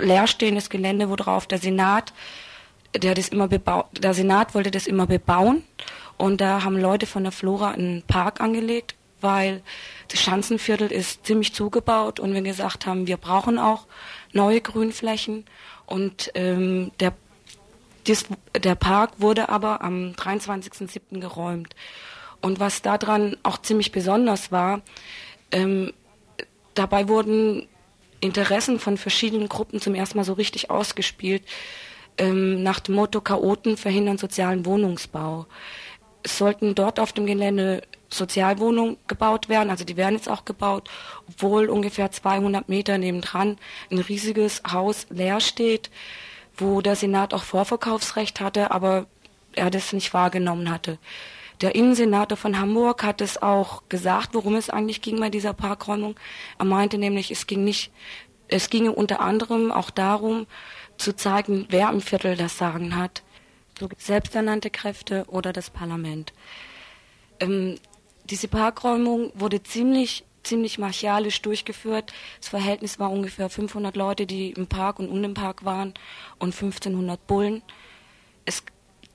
leerstehendes 0.00 0.70
Gelände, 0.70 1.08
worauf 1.10 1.46
der 1.46 1.58
Senat, 1.58 2.12
der 2.96 3.14
das 3.14 3.28
immer 3.28 3.48
bebaut, 3.48 3.86
der 3.98 4.14
Senat 4.14 4.54
wollte 4.54 4.70
das 4.70 4.86
immer 4.86 5.06
bebauen 5.06 5.62
und 6.16 6.40
da 6.40 6.64
haben 6.64 6.76
Leute 6.76 7.06
von 7.06 7.22
der 7.22 7.32
Flora 7.32 7.70
einen 7.70 8.02
Park 8.02 8.40
angelegt, 8.40 8.94
weil 9.20 9.62
das 10.08 10.20
Schanzenviertel 10.20 10.90
ist 10.90 11.26
ziemlich 11.26 11.54
zugebaut 11.54 12.20
und 12.20 12.34
wir 12.34 12.42
gesagt 12.42 12.86
haben, 12.86 13.06
wir 13.06 13.16
brauchen 13.16 13.58
auch 13.58 13.86
neue 14.32 14.60
Grünflächen 14.60 15.44
und 15.86 16.30
ähm, 16.34 16.92
der 17.00 17.12
dies, 18.06 18.24
der 18.54 18.74
Park 18.74 19.12
wurde 19.18 19.48
aber 19.50 19.82
am 19.82 20.12
23.07. 20.12 21.20
geräumt. 21.20 21.74
Und 22.40 22.58
was 22.58 22.82
daran 22.82 23.36
auch 23.42 23.58
ziemlich 23.58 23.92
besonders 23.92 24.50
war, 24.50 24.80
ähm, 25.50 25.92
dabei 26.74 27.08
wurden 27.08 27.68
Interessen 28.20 28.78
von 28.78 28.96
verschiedenen 28.96 29.48
Gruppen 29.48 29.80
zum 29.80 29.94
ersten 29.94 30.18
Mal 30.18 30.24
so 30.24 30.32
richtig 30.32 30.70
ausgespielt, 30.70 31.42
ähm, 32.18 32.62
nach 32.62 32.80
dem 32.80 32.96
Motto 32.96 33.20
Chaoten 33.20 33.76
verhindern 33.76 34.18
sozialen 34.18 34.66
Wohnungsbau. 34.66 35.46
Es 36.22 36.38
sollten 36.38 36.74
dort 36.74 36.98
auf 36.98 37.12
dem 37.12 37.26
Gelände 37.26 37.82
Sozialwohnungen 38.10 38.96
gebaut 39.06 39.48
werden, 39.48 39.70
also 39.70 39.84
die 39.84 39.96
werden 39.96 40.16
jetzt 40.16 40.28
auch 40.28 40.44
gebaut, 40.44 40.90
obwohl 41.28 41.68
ungefähr 41.68 42.10
200 42.10 42.68
Meter 42.68 42.98
nebendran 42.98 43.58
ein 43.90 43.98
riesiges 43.98 44.62
Haus 44.70 45.06
leer 45.10 45.40
steht, 45.40 45.90
wo 46.56 46.80
der 46.80 46.96
Senat 46.96 47.34
auch 47.34 47.44
Vorverkaufsrecht 47.44 48.40
hatte, 48.40 48.70
aber 48.70 49.06
er 49.52 49.70
das 49.70 49.92
nicht 49.92 50.14
wahrgenommen 50.14 50.70
hatte. 50.70 50.98
Der 51.60 51.74
Innensenator 51.74 52.36
von 52.36 52.58
Hamburg 52.58 53.02
hat 53.02 53.20
es 53.20 53.40
auch 53.42 53.82
gesagt, 53.88 54.34
worum 54.34 54.54
es 54.54 54.70
eigentlich 54.70 55.02
ging 55.02 55.18
bei 55.18 55.28
dieser 55.28 55.52
Parkräumung. 55.52 56.14
Er 56.58 56.64
meinte 56.64 56.98
nämlich, 56.98 57.30
es 57.30 57.46
ging 57.46 57.64
nicht, 57.64 57.90
es 58.46 58.70
ginge 58.70 58.92
unter 58.92 59.20
anderem 59.20 59.72
auch 59.72 59.90
darum, 59.90 60.46
zu 60.98 61.14
zeigen, 61.16 61.66
wer 61.68 61.90
im 61.90 62.00
Viertel 62.00 62.36
das 62.36 62.58
Sagen 62.58 62.96
hat. 62.96 63.22
So 63.78 63.88
selbsternannte 63.96 64.70
Kräfte 64.70 65.24
oder 65.28 65.52
das 65.52 65.70
Parlament. 65.70 66.32
Ähm, 67.40 67.76
diese 68.24 68.48
Parkräumung 68.48 69.32
wurde 69.34 69.62
ziemlich 69.62 70.24
ziemlich 70.44 70.78
martialisch 70.78 71.42
durchgeführt. 71.42 72.12
Das 72.40 72.48
Verhältnis 72.48 72.98
war 72.98 73.10
ungefähr 73.10 73.50
500 73.50 73.96
Leute, 73.96 74.26
die 74.26 74.50
im 74.50 74.66
Park 74.66 74.98
und 74.98 75.10
um 75.10 75.20
den 75.20 75.34
Park 75.34 75.64
waren 75.64 75.94
und 76.38 76.54
1500 76.54 77.26
Bullen. 77.26 77.62
Es 78.46 78.62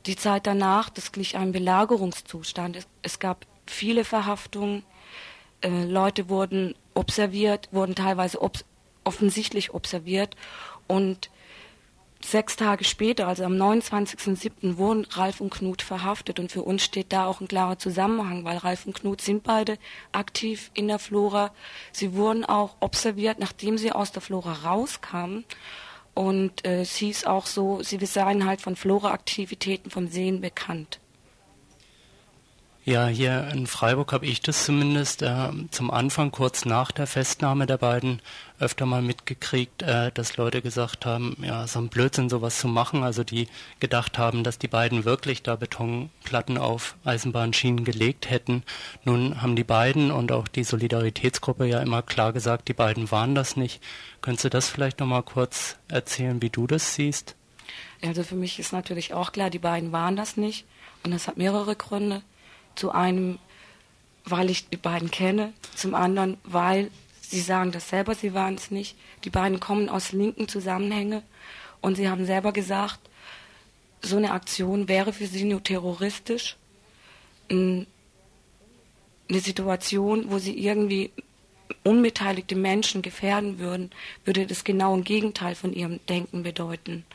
die 0.06 0.16
Zeit 0.16 0.48
danach, 0.48 0.90
das 0.90 1.12
glich 1.12 1.38
einem 1.38 1.52
Belagerungszustand. 1.52 2.76
Es, 2.76 2.88
es 3.02 3.20
gab 3.20 3.46
viele 3.66 4.04
Verhaftungen, 4.04 4.84
äh, 5.62 5.84
Leute 5.86 6.30
wurden 6.30 6.76
observiert, 6.94 7.70
wurden 7.72 7.96
teilweise 7.96 8.42
obs 8.42 8.66
offensichtlich 9.06 9.74
observiert 9.74 10.38
und 10.88 11.30
sechs 12.24 12.56
Tage 12.56 12.86
später, 12.86 13.28
also 13.28 13.44
am 13.44 13.54
29.07., 13.54 14.78
wurden 14.78 15.06
Ralf 15.12 15.42
und 15.42 15.50
Knut 15.50 15.82
verhaftet 15.82 16.40
und 16.40 16.52
für 16.52 16.64
uns 16.64 16.84
steht 16.84 17.12
da 17.12 17.26
auch 17.26 17.42
ein 17.42 17.48
klarer 17.48 17.78
Zusammenhang, 17.78 18.46
weil 18.46 18.58
Ralf 18.58 18.86
und 18.86 18.96
Knut 18.96 19.20
sind 19.20 19.44
beide 19.44 19.78
aktiv 20.12 20.72
in 20.74 20.88
der 20.88 21.00
Flora. 21.00 21.52
Sie 21.92 22.14
wurden 22.14 22.46
auch 22.46 22.78
observiert, 22.80 23.40
nachdem 23.40 23.78
sie 23.78 23.92
aus 23.92 24.12
der 24.12 24.22
Flora 24.22 24.54
rauskamen 24.64 25.44
und 26.14 26.66
äh, 26.66 26.82
es 26.82 26.96
hieß 26.96 27.26
auch 27.26 27.46
so, 27.46 27.82
sie 27.82 28.04
seien 28.06 28.46
halt 28.46 28.62
von 28.62 28.76
Flora-Aktivitäten 28.76 29.90
vom 29.90 30.08
Sehen 30.08 30.42
bekannt. 30.42 31.00
Ja, 32.86 33.08
hier 33.08 33.48
in 33.48 33.66
Freiburg 33.66 34.12
habe 34.12 34.26
ich 34.26 34.42
das 34.42 34.66
zumindest 34.66 35.22
äh, 35.22 35.50
zum 35.72 35.90
Anfang, 35.90 36.32
kurz 36.32 36.66
nach 36.66 36.92
der 36.92 37.08
Festnahme 37.08 37.66
der 37.66 37.78
beiden, 37.78 38.22
öfter 38.60 38.86
mal 38.86 39.02
mitgekriegt, 39.02 39.84
äh, 39.84 40.12
dass 40.12 40.36
Leute 40.36 40.62
gesagt 40.62 41.06
haben, 41.06 41.38
ja, 41.42 41.66
so 41.66 41.80
ein 41.80 41.88
Blödsinn, 41.88 42.28
sowas 42.28 42.60
zu 42.60 42.68
machen. 42.68 43.04
Also 43.04 43.24
die 43.24 43.48
gedacht 43.80 44.18
haben, 44.18 44.44
dass 44.44 44.60
die 44.60 44.68
beiden 44.68 45.06
wirklich 45.06 45.44
da 45.44 45.56
Betonplatten 45.56 46.58
auf 46.58 46.98
Eisenbahnschienen 47.06 47.86
gelegt 47.86 48.30
hätten. 48.30 48.64
Nun 49.06 49.42
haben 49.42 49.56
die 49.56 49.64
beiden 49.64 50.12
und 50.12 50.34
auch 50.34 50.50
die 50.50 50.66
Solidaritätsgruppe 50.66 51.66
ja 51.66 51.80
immer 51.80 52.02
klar 52.02 52.34
gesagt, 52.34 52.68
die 52.68 52.74
beiden 52.74 53.12
waren 53.12 53.34
das 53.34 53.56
nicht. 53.56 53.82
Könntest 54.20 54.44
du 54.44 54.50
das 54.50 54.68
vielleicht 54.68 55.00
nochmal 55.00 55.24
kurz 55.24 55.78
erzählen, 55.88 56.42
wie 56.42 56.50
du 56.50 56.68
das 56.68 56.96
siehst? 56.96 57.38
Also 58.02 58.24
für 58.24 58.36
mich 58.36 58.60
ist 58.60 58.74
natürlich 58.74 59.14
auch 59.14 59.32
klar, 59.32 59.50
die 59.50 59.60
beiden 59.60 59.94
waren 59.94 60.18
das 60.18 60.36
nicht. 60.36 60.66
Und 61.06 61.12
das 61.12 61.30
hat 61.30 61.38
mehrere 61.38 61.78
Gründe. 61.78 62.24
Zu 62.76 62.92
einem, 62.92 63.40
weil 64.26 64.50
ich 64.50 64.70
die 64.70 64.78
beiden 64.78 65.12
kenne, 65.12 65.54
zum 65.76 65.96
anderen, 65.96 66.38
weil 66.44 66.90
sie 67.22 67.42
sagen 67.42 67.72
das 67.72 67.90
selber, 67.90 68.16
sie 68.16 68.34
waren 68.34 68.56
es 68.56 68.72
nicht. 68.72 68.96
Die 69.24 69.30
beiden 69.30 69.60
kommen 69.60 69.90
aus 69.90 70.12
linken 70.12 70.48
Zusammenhängen 70.48 71.22
und 71.82 71.96
sie 71.96 72.10
haben 72.10 72.26
selber 72.26 72.52
gesagt, 72.52 73.00
so 74.02 74.18
eine 74.18 74.32
Aktion 74.32 74.88
wäre 74.88 75.14
für 75.14 75.28
sie 75.28 75.46
nur 75.46 75.64
terroristisch. 75.64 76.58
Eine 77.50 77.86
Situation, 79.30 80.30
wo 80.30 80.40
sie 80.40 80.58
irgendwie 80.58 81.12
unbeteiligte 81.84 82.56
Menschen 82.56 83.02
gefährden 83.02 83.60
würden, 83.60 83.92
würde 84.26 84.46
das 84.46 84.64
genau 84.64 84.94
im 84.94 85.04
Gegenteil 85.04 85.56
von 85.56 85.74
ihrem 85.74 86.00
Denken 86.08 86.44
bedeuten. 86.44 87.06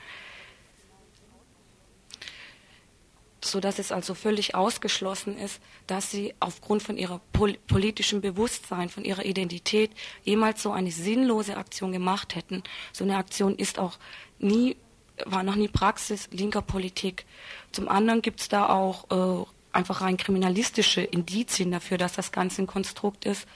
So 3.45 3.61
dass 3.61 3.79
es 3.79 3.93
also 3.93 4.15
völlig 4.15 4.55
ausgeschlossen 4.55 5.39
ist, 5.39 5.61
dass 5.87 6.11
sie 6.11 6.35
aufgrund 6.41 6.83
von 6.83 6.97
ihrer 6.97 7.21
pol 7.33 7.55
politischen 7.67 8.21
Bewusstsein, 8.21 8.89
von 8.89 9.05
ihrer 9.05 9.25
Identität 9.25 9.91
jemals 10.25 10.63
so 10.63 10.73
eine 10.73 10.91
sinnlose 10.91 11.57
Aktion 11.57 11.93
gemacht 11.93 12.35
hätten. 12.35 12.63
So 12.93 13.05
eine 13.05 13.17
Aktion 13.17 13.57
ist 13.57 13.79
auch 13.79 13.99
nie, 14.39 14.77
war 15.25 15.43
noch 15.43 15.55
nie 15.55 15.69
Praxis 15.69 16.29
linker 16.33 16.63
Politik. 16.63 17.27
Zum 17.73 17.89
anderen 17.89 18.23
gibt 18.23 18.41
es 18.41 18.49
da 18.49 18.69
auch 18.69 19.45
äh, 19.45 19.47
einfach 19.73 20.01
rein 20.01 20.17
kriminalistische 20.17 21.03
Indizien 21.03 21.71
dafür, 21.71 21.99
dass 21.99 22.13
das 22.13 22.33
Ganze 22.33 22.63
ein 22.63 22.67
Konstrukt 22.67 23.25
ist. 23.25 23.47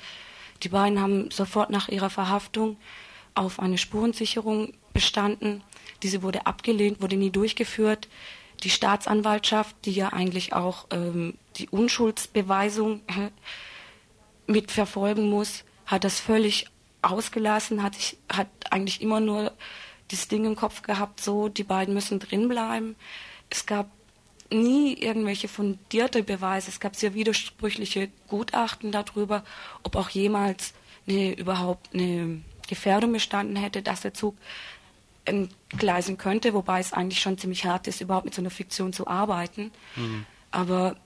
Die 0.62 0.68
beiden 0.68 1.01
haben 1.01 1.30
sofort 1.30 1.70
nach 1.70 1.89
ihrer 1.89 2.11
Verhaftung 2.11 2.76
auf 3.35 3.59
eine 3.59 3.78
Spurensicherung 3.78 4.74
bestanden. 4.93 5.64
Diese 6.03 6.22
wurde 6.22 6.47
abgelehnt, 6.47 7.01
wurde 7.01 7.16
nie 7.16 7.30
durchgeführt. 7.30 8.09
Die 8.62 8.70
Staatsanwaltschaft, 8.70 9.74
die 9.84 9.92
ja 9.92 10.08
eigentlich 10.08 10.52
auch 10.52 10.86
ähm, 10.90 11.34
die 11.56 11.68
Unschuldsbeweisung 11.68 13.00
mitverfolgen 14.46 15.28
muss, 15.28 15.64
hat 15.86 16.04
das 16.04 16.20
völlig 16.20 16.66
ausgelassen, 17.02 17.82
hat, 17.82 17.96
sich, 17.96 18.16
hat 18.32 18.48
eigentlich 18.70 19.02
immer 19.02 19.20
nur 19.20 19.52
das 20.08 20.28
Ding 20.28 20.44
im 20.44 20.56
Kopf 20.56 20.82
gehabt, 20.82 21.20
so, 21.20 21.48
die 21.48 21.64
beiden 21.64 21.94
müssen 21.94 22.20
drinbleiben. 22.20 22.96
Es 23.50 23.66
gab 23.66 23.90
nie 24.52 24.94
irgendwelche 24.94 25.48
fundierte 25.48 26.22
Beweise. 26.22 26.70
Es 26.70 26.80
gab 26.80 26.94
sehr 26.94 27.14
widersprüchliche 27.14 28.08
Gutachten 28.28 28.92
darüber, 28.92 29.44
ob 29.82 29.96
auch 29.96 30.10
jemals 30.10 30.74
eine, 31.08 31.32
überhaupt 31.32 31.94
eine 31.94 32.42
Gefährdung 32.68 33.12
bestanden 33.12 33.56
hätte, 33.56 33.82
dass 33.82 34.02
der 34.02 34.14
Zug 34.14 34.36
entgleisen 35.73 36.18
könnte, 36.18 36.55
wobei 36.55 36.81
es 36.81 36.93
eigentlich 36.93 37.20
schon 37.20 37.39
ziemlich 37.39 37.64
hart 37.64 37.87
ist, 37.87 38.01
überhaupt 38.01 38.25
mit 38.25 38.35
so 38.35 38.43
einer 38.43 38.51
Fiktion 38.51 38.93
zu 38.93 39.07
arbeiten. 39.07 39.73
Mhm. 39.97 40.27
Aber 40.51 40.97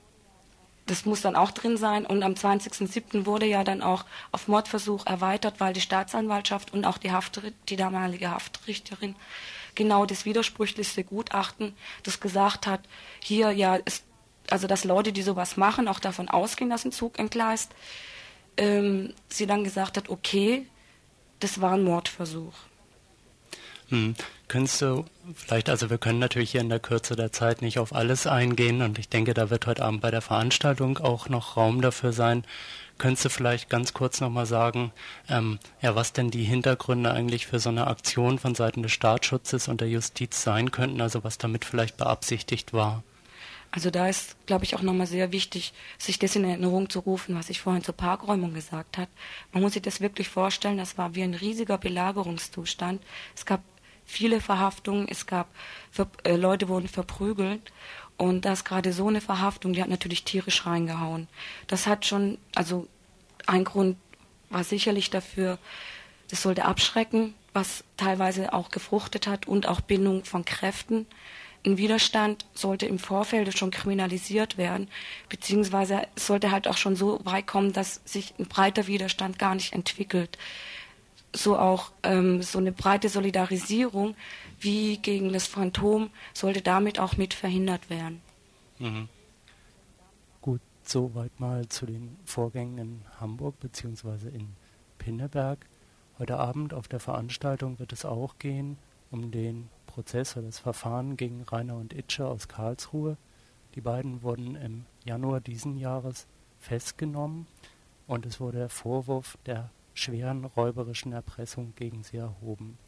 das 0.87 1.05
muss 1.05 1.21
dann 1.21 1.37
auch 1.37 1.51
drin 1.51 1.77
sein. 1.77 2.07
Und 2.07 2.23
am 2.23 2.33
20.07. 2.33 3.27
wurde 3.27 3.47
ja 3.47 3.65
dann 3.65 3.83
auch 3.83 4.05
auf 4.33 4.49
Mordversuch 4.49 5.07
erweitert, 5.07 5.55
weil 5.59 5.73
die 5.73 5.81
Staatsanwaltschaft 5.81 6.73
und 6.73 6.85
auch 6.85 6.99
die, 6.99 7.13
Haft, 7.13 7.41
die 7.69 7.77
damalige 7.77 8.31
Haftrichterin 8.31 9.17
genau 9.75 10.07
das 10.07 10.25
widersprüchlichste 10.25 11.05
Gutachten, 11.05 11.75
das 12.03 12.21
gesagt 12.21 12.67
hat, 12.67 12.81
hier 13.21 13.51
ja, 13.53 13.77
ist, 13.77 14.05
also 14.49 14.67
dass 14.67 14.85
Leute, 14.85 15.13
die 15.13 15.23
sowas 15.23 15.57
machen, 15.57 15.87
auch 15.87 16.01
davon 16.01 16.29
ausgehen, 16.29 16.71
dass 16.71 16.85
ein 16.85 16.93
Zug 16.93 17.19
entgleist, 17.19 17.73
ähm, 18.57 19.13
sie 19.29 19.47
dann 19.47 19.65
gesagt 19.65 19.97
hat, 19.97 20.09
okay, 20.09 20.67
das 21.41 21.61
war 21.61 21.73
ein 21.73 21.85
Mordversuch. 21.85 22.55
Hm. 23.89 24.15
Könntest 24.49 24.83
du 24.83 25.05
vielleicht, 25.35 25.69
also 25.69 25.91
wir 25.91 25.99
können 25.99 26.19
natürlich 26.19 26.53
hier 26.53 26.61
in 26.61 26.69
der 26.69 26.81
Kürze 26.81 27.15
der 27.15 27.33
Zeit 27.33 27.63
nicht 27.63 27.79
auf 27.79 27.95
alles 27.95 28.27
eingehen 28.27 28.83
und 28.83 28.99
ich 28.99 29.09
denke, 29.09 29.35
da 29.35 29.51
wird 29.51 29.67
heute 29.67 29.85
Abend 29.85 30.01
bei 30.01 30.11
der 30.11 30.23
Veranstaltung 30.23 30.99
auch 30.99 31.29
noch 31.29 31.57
Raum 31.57 31.83
dafür 31.83 32.13
sein. 32.13 32.45
Könntest 32.99 33.27
du 33.27 33.29
vielleicht 33.29 33.69
ganz 33.69 33.93
kurz 33.93 34.21
nochmal 34.21 34.47
sagen, 34.47 34.93
ähm, 35.29 35.59
ja, 35.83 35.95
was 35.95 36.13
denn 36.13 36.31
die 36.31 36.45
Hintergründe 36.45 37.13
eigentlich 37.13 37.47
für 37.47 37.59
so 37.59 37.69
eine 37.69 37.87
Aktion 37.87 38.39
von 38.39 38.55
Seiten 38.55 38.83
des 38.83 38.93
Staatsschutzes 38.93 39.69
und 39.69 39.81
der 39.81 39.89
Justiz 39.89 40.43
sein 40.43 40.71
könnten, 40.71 41.01
also 41.01 41.23
was 41.23 41.39
damit 41.39 41.65
vielleicht 41.65 41.97
beabsichtigt 41.97 42.73
war? 42.73 43.03
Also 43.71 43.91
da 43.91 44.09
ist, 44.09 44.37
glaube 44.47 44.65
ich, 44.65 44.75
auch 44.75 44.83
nochmal 44.83 45.07
sehr 45.07 45.33
wichtig, 45.33 45.75
sich 45.99 46.19
das 46.19 46.35
in 46.35 46.45
Erinnerung 46.45 46.89
zu 46.89 47.01
rufen, 47.01 47.37
was 47.37 47.51
ich 47.51 47.61
vorhin 47.61 47.85
zur 47.85 47.95
Parkräumung 47.95 48.55
gesagt 48.55 48.97
habe. 48.97 49.11
Man 49.53 49.63
muss 49.63 49.75
sich 49.75 49.83
das 49.83 50.01
wirklich 50.01 50.31
vorstellen, 50.31 50.79
das 50.79 50.97
war 50.97 51.15
wie 51.15 51.23
ein 51.23 51.35
riesiger 51.35 51.77
Belagerungszustand. 51.77 53.03
Es 53.35 53.45
gab 53.45 53.61
viele 54.07 54.41
Verhaftungen, 54.41 55.07
es 55.09 55.27
gab 55.27 55.49
äh, 56.25 56.37
Leute 56.37 56.69
wurden 56.69 56.89
verprügelt 56.89 57.73
und 58.17 58.45
das 58.45 58.65
gerade 58.65 58.93
so 58.93 59.09
eine 59.09 59.21
Verhaftung, 59.21 59.73
die 59.73 59.83
hat 59.83 59.91
natürlich 59.91 60.25
tierisch 60.25 60.65
reingehauen. 60.65 61.29
Das 61.67 61.87
hat 61.87 62.07
schon, 62.07 62.39
also 62.55 62.87
ein 63.47 63.65
Grund 63.65 63.99
war 64.49 64.65
sicherlich 64.65 65.11
dafür, 65.11 65.59
das 66.31 66.43
sollte 66.43 66.65
abschrecken, 66.65 67.35
was 67.53 67.85
teilweise 67.97 68.53
auch 68.53 68.71
gefruchtet 68.71 69.27
hat 69.27 69.47
und 69.47 69.67
auch 69.69 69.81
Bindung 69.81 70.25
von 70.25 70.45
Kräften. 70.45 71.07
Ein 71.65 71.79
Widerstand 71.79 72.47
sollte 72.55 72.87
im 72.87 72.99
Vorfeld 72.99 73.57
schon 73.59 73.73
kriminalisiert 73.73 74.57
werden, 74.57 74.89
beziehungsweise 75.29 76.03
sollte 76.15 76.53
halt 76.53 76.69
auch 76.69 76.77
schon 76.77 76.97
so 76.97 77.21
weit 77.25 77.47
kommen, 77.47 77.73
dass 77.73 78.01
sich 78.05 78.35
ein 78.39 78.47
breiter 78.47 78.87
Widerstand 78.87 79.39
gar 79.39 79.55
nicht 79.55 79.73
entwickelt 79.73 80.39
so 81.35 81.59
auch 81.59 81.93
ähm, 82.03 82.43
so 82.43 82.59
eine 82.59 82.73
breite 82.73 83.09
Solidarisierung 83.09 84.15
wie 84.61 84.97
gegen 84.99 85.33
das 85.33 85.47
Phantom 85.47 86.11
sollte 86.33 86.63
damit 86.63 86.99
auch 86.99 87.17
mit 87.17 87.35
verhindert 87.35 87.91
werden. 87.91 88.23
Mhm. 88.79 89.09
Gut, 90.41 90.61
soweit 90.83 91.39
mal 91.39 91.69
zu 91.69 91.87
den 91.87 92.17
Vorgängen 92.25 92.79
in 92.79 93.03
Hamburg 93.21 93.61
bzw. 93.61 94.29
in 94.29 94.55
Pinneberg. 94.99 95.67
Heute 96.19 96.39
Abend 96.39 96.73
auf 96.73 96.89
der 96.89 97.01
Veranstaltung 97.01 97.79
wird 97.79 97.93
es 97.93 98.05
auch 98.05 98.39
gehen 98.39 98.79
um 99.11 99.31
den 99.31 99.69
Prozess 99.87 100.37
oder 100.37 100.47
das 100.47 100.59
Verfahren 100.59 101.17
gegen 101.17 101.43
Rainer 101.43 101.77
und 101.77 101.93
Itsche 101.93 102.27
aus 102.27 102.49
Karlsruhe. 102.49 103.17
Die 103.75 103.81
beiden 103.81 104.23
wurden 104.23 104.57
im 104.57 104.87
Januar 105.05 105.41
diesen 105.41 105.77
Jahres 105.77 106.27
festgenommen 106.59 107.47
und 108.07 108.27
es 108.27 108.41
wurde 108.41 108.59
der 108.59 108.69
Vorwurf 108.69 109.39
der 109.47 109.71
schweren 109.97 110.45
räuberischen 110.45 111.13
Erpressung 111.13 111.73
gegen 111.75 112.03
sie 112.03 112.19
erhoben. 112.19 112.79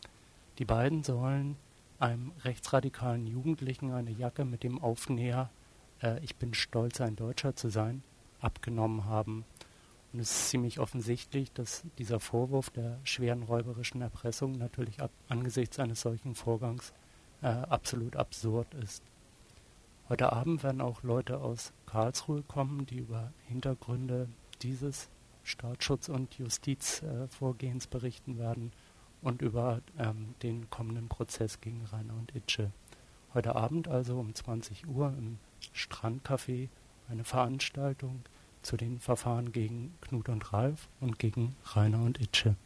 Die 0.59 0.65
beiden 0.65 1.03
sollen 1.03 1.57
einem 1.99 2.33
rechtsradikalen 2.45 3.27
Jugendlichen 3.27 3.93
eine 3.93 4.11
Jacke 4.11 4.45
mit 4.45 4.63
dem 4.63 4.81
Aufnäher 4.81 5.51
äh, 6.03 6.23
Ich 6.23 6.37
bin 6.37 6.55
stolz, 6.55 7.01
ein 7.01 7.17
Deutscher 7.17 7.57
zu 7.57 7.71
sein, 7.71 8.03
abgenommen 8.41 9.07
haben. 9.07 9.45
Und 10.13 10.21
es 10.21 10.31
ist 10.31 10.51
ziemlich 10.51 10.79
offensichtlich, 10.79 11.51
dass 11.53 11.83
dieser 11.99 12.21
Vorwurf 12.21 12.71
der 12.71 12.99
schweren 13.05 13.43
räuberischen 13.43 14.01
Erpressung 14.01 14.53
natürlich 14.53 15.01
ab, 15.01 15.11
angesichts 15.29 15.79
eines 15.79 16.03
solchen 16.03 16.35
Vorgangs 16.35 16.93
äh, 17.43 17.47
absolut 17.49 18.17
absurd 18.17 18.73
ist. 18.75 19.03
Heute 20.09 20.33
Abend 20.33 20.63
werden 20.63 20.81
auch 20.81 21.03
Leute 21.03 21.39
aus 21.39 21.73
Karlsruhe 21.87 22.43
kommen, 22.43 22.87
die 22.87 22.99
über 22.99 23.33
Hintergründe 23.47 24.29
dieses 24.63 25.09
Staatsschutz 25.49 26.09
und 26.09 26.39
Justizvorgehens 26.39 27.87
äh, 27.87 27.89
berichten 27.89 28.39
werden 28.39 28.73
und 29.23 29.43
über 29.43 29.81
ähm, 29.99 30.35
den 30.43 30.71
kommenden 30.71 31.09
Prozess 31.09 31.61
gegen 31.61 31.85
Rainer 31.87 32.15
und 32.15 32.35
Itsche. 32.35 32.71
Heute 33.35 33.57
Abend 33.57 33.89
also 33.89 34.19
um 34.19 34.35
20 34.35 34.87
Uhr 34.87 35.15
im 35.17 35.39
Strandcafé 35.75 36.69
eine 37.09 37.25
Veranstaltung 37.25 38.23
zu 38.63 38.77
den 38.77 39.01
Verfahren 39.01 39.53
gegen 39.53 39.95
Knut 40.01 40.29
und 40.29 40.53
Ralf 40.53 40.89
und 41.01 41.19
gegen 41.19 41.57
Rainer 41.75 42.03
und 42.03 42.21
Itsche. 42.21 42.57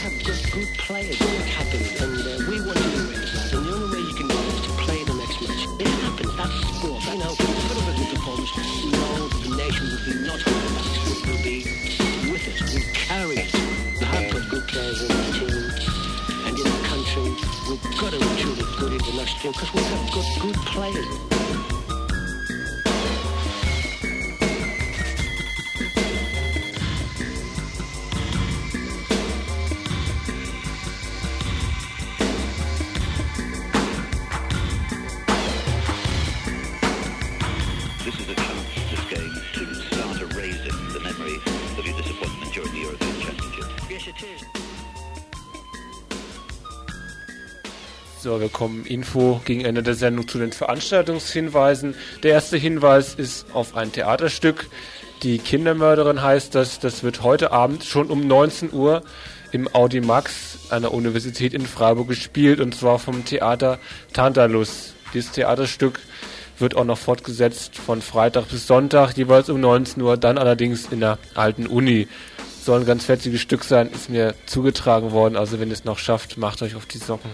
have 0.00 0.18
just 0.20 0.50
good 0.52 0.68
players. 0.78 1.20
Work 1.20 1.44
happens, 1.44 2.00
and 2.00 2.16
uh, 2.24 2.48
we 2.48 2.56
want 2.64 2.78
to 2.78 2.88
do 2.96 3.04
it. 3.12 3.20
And 3.52 3.66
the 3.66 3.72
only 3.76 3.88
way 3.92 4.02
you 4.08 4.14
can 4.16 4.28
do 4.28 4.34
it 4.34 4.48
is 4.56 4.60
to 4.64 4.72
play 4.80 5.04
the 5.04 5.12
next 5.12 5.36
match. 5.44 5.68
It 5.76 5.92
happens. 6.00 6.36
That's 6.40 6.56
sport. 6.72 7.04
you 7.04 7.18
know. 7.20 7.32
If 7.36 7.68
put 7.68 7.76
a 7.76 7.94
good 8.00 8.08
performance, 8.16 8.52
no, 8.56 9.28
the 9.28 9.56
nation 9.60 9.84
will 9.92 10.04
be 10.08 10.14
not 10.24 10.40
with 10.40 10.78
us. 10.80 10.88
We'll 11.28 11.42
be 11.44 11.56
with 12.32 12.48
it. 12.48 12.58
We 12.72 12.80
carry 12.96 13.36
it. 13.44 13.52
We 14.00 14.04
have 14.06 14.32
got 14.32 14.48
good 14.48 14.66
players 14.68 15.02
in 15.04 15.08
the 15.08 15.24
team 15.36 15.68
and 16.48 16.54
in 16.56 16.64
the 16.64 16.80
country. 16.88 17.28
We've 17.68 18.00
got 18.00 18.10
to 18.12 18.20
ensure 18.24 18.56
that 18.56 18.70
good 18.80 18.92
international 18.96 19.52
because 19.52 19.72
we 19.74 19.82
have 19.84 20.12
got 20.16 20.26
good 20.40 20.56
players. 20.72 21.39
So, 48.30 48.48
kommen 48.48 48.86
Info 48.86 49.40
gegen 49.44 49.64
Ende 49.64 49.82
der 49.82 49.96
Sendung 49.96 50.28
zu 50.28 50.38
den 50.38 50.52
Veranstaltungshinweisen. 50.52 51.96
Der 52.22 52.30
erste 52.30 52.56
Hinweis 52.56 53.14
ist 53.14 53.44
auf 53.54 53.74
ein 53.74 53.90
Theaterstück. 53.90 54.68
Die 55.24 55.38
Kindermörderin 55.38 56.22
heißt 56.22 56.54
das. 56.54 56.78
Das 56.78 57.02
wird 57.02 57.24
heute 57.24 57.50
Abend 57.50 57.82
schon 57.82 58.06
um 58.06 58.28
19 58.28 58.72
Uhr 58.72 59.02
im 59.50 59.68
Audimax 59.74 60.58
an 60.70 60.82
der 60.82 60.94
Universität 60.94 61.54
in 61.54 61.66
Freiburg 61.66 62.06
gespielt 62.06 62.60
und 62.60 62.72
zwar 62.72 63.00
vom 63.00 63.24
Theater 63.24 63.80
Tantalus. 64.12 64.94
Dieses 65.12 65.32
Theaterstück 65.32 65.98
wird 66.56 66.76
auch 66.76 66.84
noch 66.84 66.98
fortgesetzt 66.98 67.74
von 67.74 68.00
Freitag 68.00 68.48
bis 68.48 68.64
Sonntag, 68.68 69.16
jeweils 69.16 69.50
um 69.50 69.60
19 69.60 70.00
Uhr, 70.04 70.16
dann 70.16 70.38
allerdings 70.38 70.86
in 70.92 71.00
der 71.00 71.18
alten 71.34 71.66
Uni. 71.66 72.06
Soll 72.62 72.78
ein 72.78 72.86
ganz 72.86 73.06
fetziges 73.06 73.40
Stück 73.40 73.64
sein, 73.64 73.90
ist 73.90 74.08
mir 74.08 74.36
zugetragen 74.46 75.10
worden, 75.10 75.34
also 75.34 75.58
wenn 75.58 75.70
ihr 75.70 75.74
es 75.74 75.84
noch 75.84 75.98
schafft, 75.98 76.36
macht 76.36 76.62
euch 76.62 76.76
auf 76.76 76.86
die 76.86 76.98
Socken. 76.98 77.30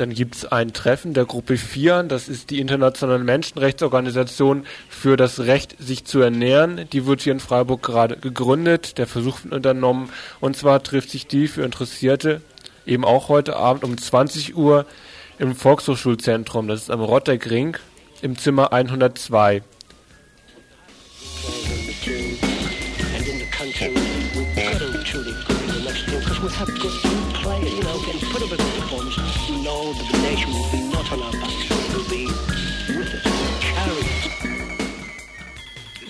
Dann 0.00 0.14
gibt 0.14 0.34
es 0.34 0.46
ein 0.46 0.72
Treffen 0.72 1.12
der 1.12 1.26
Gruppe 1.26 1.58
4, 1.58 2.04
das 2.04 2.30
ist 2.30 2.48
die 2.48 2.58
internationale 2.58 3.22
Menschenrechtsorganisation 3.22 4.64
für 4.88 5.18
das 5.18 5.40
Recht, 5.40 5.76
sich 5.78 6.06
zu 6.06 6.20
ernähren. 6.20 6.88
Die 6.90 7.04
wird 7.04 7.20
hier 7.20 7.34
in 7.34 7.38
Freiburg 7.38 7.82
gerade 7.82 8.16
gegründet, 8.16 8.96
der 8.96 9.06
Versuch 9.06 9.44
wird 9.44 9.52
unternommen. 9.52 10.08
Und 10.40 10.56
zwar 10.56 10.82
trifft 10.82 11.10
sich 11.10 11.26
die 11.26 11.48
für 11.48 11.64
Interessierte 11.64 12.40
eben 12.86 13.04
auch 13.04 13.28
heute 13.28 13.56
Abend 13.56 13.84
um 13.84 13.98
20 13.98 14.56
Uhr 14.56 14.86
im 15.38 15.54
Volkshochschulzentrum, 15.54 16.66
das 16.66 16.84
ist 16.84 16.90
am 16.90 17.02
Rottergring, 17.02 17.76
im 18.22 18.38
Zimmer 18.38 18.72
102. 18.72 19.60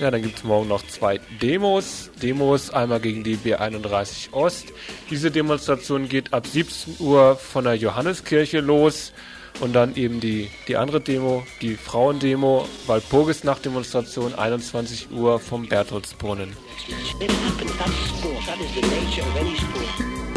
Ja, 0.00 0.11
dann 0.11 0.22
gibt 0.22 0.38
es 0.38 0.44
morgen 0.44 0.68
noch 0.68 0.86
zwei 0.86 1.20
Demos. 1.42 2.11
Demos 2.22 2.70
einmal 2.70 3.00
gegen 3.00 3.22
die 3.22 3.36
B31 3.36 4.32
Ost. 4.32 4.72
Diese 5.11 5.30
Demonstration 5.30 6.08
geht 6.08 6.32
ab 6.32 6.46
17 6.46 6.96
Uhr 7.00 7.36
von 7.36 7.64
der 7.64 7.74
Johanneskirche 7.74 8.61
los. 8.61 9.12
Und 9.61 9.74
dann 9.74 9.94
eben 9.96 10.20
die, 10.20 10.48
die 10.68 10.76
andere 10.76 11.02
Demo, 11.02 11.44
die 11.61 11.74
Frauendemo, 11.74 12.66
Walpurgisnacht-Demonstration, 12.86 14.34
21 14.34 15.11
Uhr 15.11 15.38
vom 15.38 15.68
Bertholdsbrunnen. 15.68 16.56
It 19.22 20.29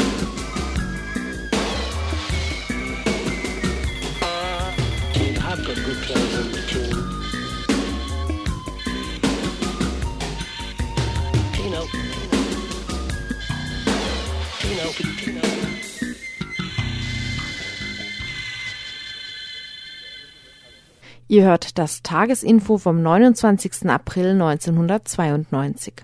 Ihr 21.28 21.44
hört 21.44 21.78
das 21.78 22.02
Tagesinfo 22.02 22.78
vom 22.78 23.02
29. 23.02 23.86
April 23.88 24.32
1992. 24.32 25.94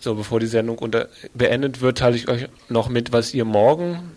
So, 0.00 0.14
bevor 0.14 0.40
die 0.40 0.46
Sendung 0.46 0.78
unter 0.78 1.08
beendet 1.34 1.80
wird, 1.80 1.98
teile 1.98 2.16
ich 2.16 2.28
euch 2.28 2.48
noch 2.68 2.88
mit, 2.88 3.12
was 3.12 3.32
ihr 3.32 3.44
morgen 3.44 4.16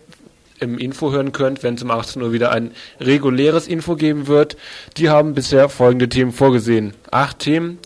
im 0.64 0.78
Info 0.78 1.12
hören 1.12 1.32
könnt, 1.32 1.62
wenn 1.62 1.74
es 1.74 1.82
um 1.82 1.90
18 1.90 2.20
Uhr 2.22 2.32
wieder 2.32 2.50
ein 2.50 2.72
reguläres 3.00 3.68
Info 3.68 3.94
geben 3.96 4.26
wird. 4.26 4.56
Die 4.96 5.08
haben 5.08 5.34
bisher 5.34 5.68
folgende 5.68 6.08
Themen 6.08 6.32
vorgesehen. 6.32 6.94
Acht 7.10 7.38
Themen. 7.38 7.78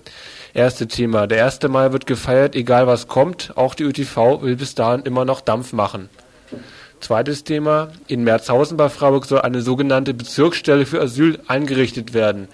Erste 0.55 0.89
Thema. 0.89 1.27
Der 1.27 1.45
1. 1.45 1.61
Mai 1.69 1.93
wird 1.93 2.07
gefeiert, 2.07 2.57
egal 2.57 2.87
was 2.87 3.07
kommt. 3.07 3.53
Auch 3.57 3.75
die 3.75 3.85
ÖTV 3.85 4.43
will 4.43 4.57
bis 4.57 4.75
dahin 4.75 5.03
immer 5.03 5.25
noch 5.25 5.41
Dampf 5.41 5.73
machen. 5.73 6.09
Zweites 7.01 7.45
Thema. 7.45 7.93
In 8.09 8.25
Merzhausen 8.25 8.77
bei 8.77 8.89
Freiburg 8.89 9.27
soll 9.27 9.43
eine 9.43 9.63
sogenannte 9.63 10.15
Bezirksstelle 10.15 10.87
für 10.87 11.01
Asyl 11.01 11.39
eingerichtet 11.47 12.15
werden. 12.15 12.49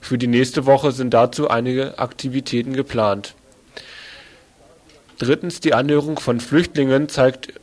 Für 0.00 0.18
die 0.18 0.26
nächste 0.26 0.66
Woche 0.66 0.92
sind 0.92 1.14
dazu 1.14 1.48
einige 1.48 1.98
Aktivitäten 1.98 2.74
geplant. 2.74 3.34
Drittens. 5.18 5.60
Die 5.60 5.72
Annäherung 5.72 6.18
von 6.18 6.40
Flüchtlingen 6.40 7.08
zeigt 7.08 7.54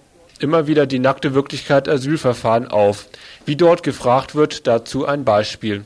immer 0.44 0.68
wieder 0.68 0.86
die 0.86 1.00
nackte 1.00 1.34
Wirklichkeit 1.34 1.88
Asylverfahren 1.90 2.68
auf. 2.68 3.08
Wie 3.46 3.56
dort 3.56 3.82
gefragt 3.82 4.36
wird, 4.36 4.68
dazu 4.68 5.06
ein 5.06 5.24
Beispiel. 5.24 5.86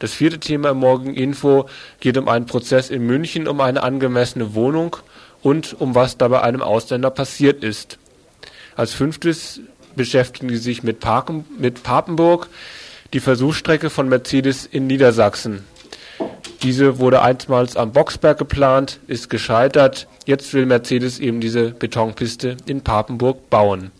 Das 0.00 0.12
vierte 0.12 0.38
Thema 0.38 0.70
im 0.70 0.78
Morgen 0.78 1.14
Info 1.14 1.68
geht 2.00 2.18
um 2.18 2.28
einen 2.28 2.46
Prozess 2.46 2.90
in 2.90 3.06
München 3.06 3.48
um 3.48 3.60
eine 3.60 3.82
angemessene 3.82 4.54
Wohnung 4.54 4.96
und 5.42 5.80
um 5.80 5.94
was 5.94 6.18
da 6.18 6.28
bei 6.28 6.42
einem 6.42 6.60
Ausländer 6.60 7.10
passiert 7.10 7.62
ist. 7.62 7.98
Als 8.76 8.92
fünftes 8.92 9.60
beschäftigen 9.96 10.48
sie 10.50 10.56
sich 10.56 10.82
mit, 10.82 11.00
Parken, 11.00 11.46
mit 11.58 11.82
Papenburg, 11.82 12.48
die 13.12 13.20
Versuchsstrecke 13.20 13.90
von 13.90 14.08
Mercedes 14.08 14.66
in 14.66 14.86
Niedersachsen. 14.86 15.64
Diese 16.62 16.98
wurde 16.98 17.22
einstmals 17.22 17.76
am 17.76 17.92
Boxberg 17.92 18.38
geplant, 18.38 18.98
ist 19.06 19.30
gescheitert. 19.30 20.08
Jetzt 20.26 20.52
will 20.54 20.66
Mercedes 20.66 21.20
eben 21.20 21.40
diese 21.40 21.70
Betonpiste 21.70 22.56
in 22.66 22.82
Papenburg 22.82 23.48
bauen. 23.48 23.92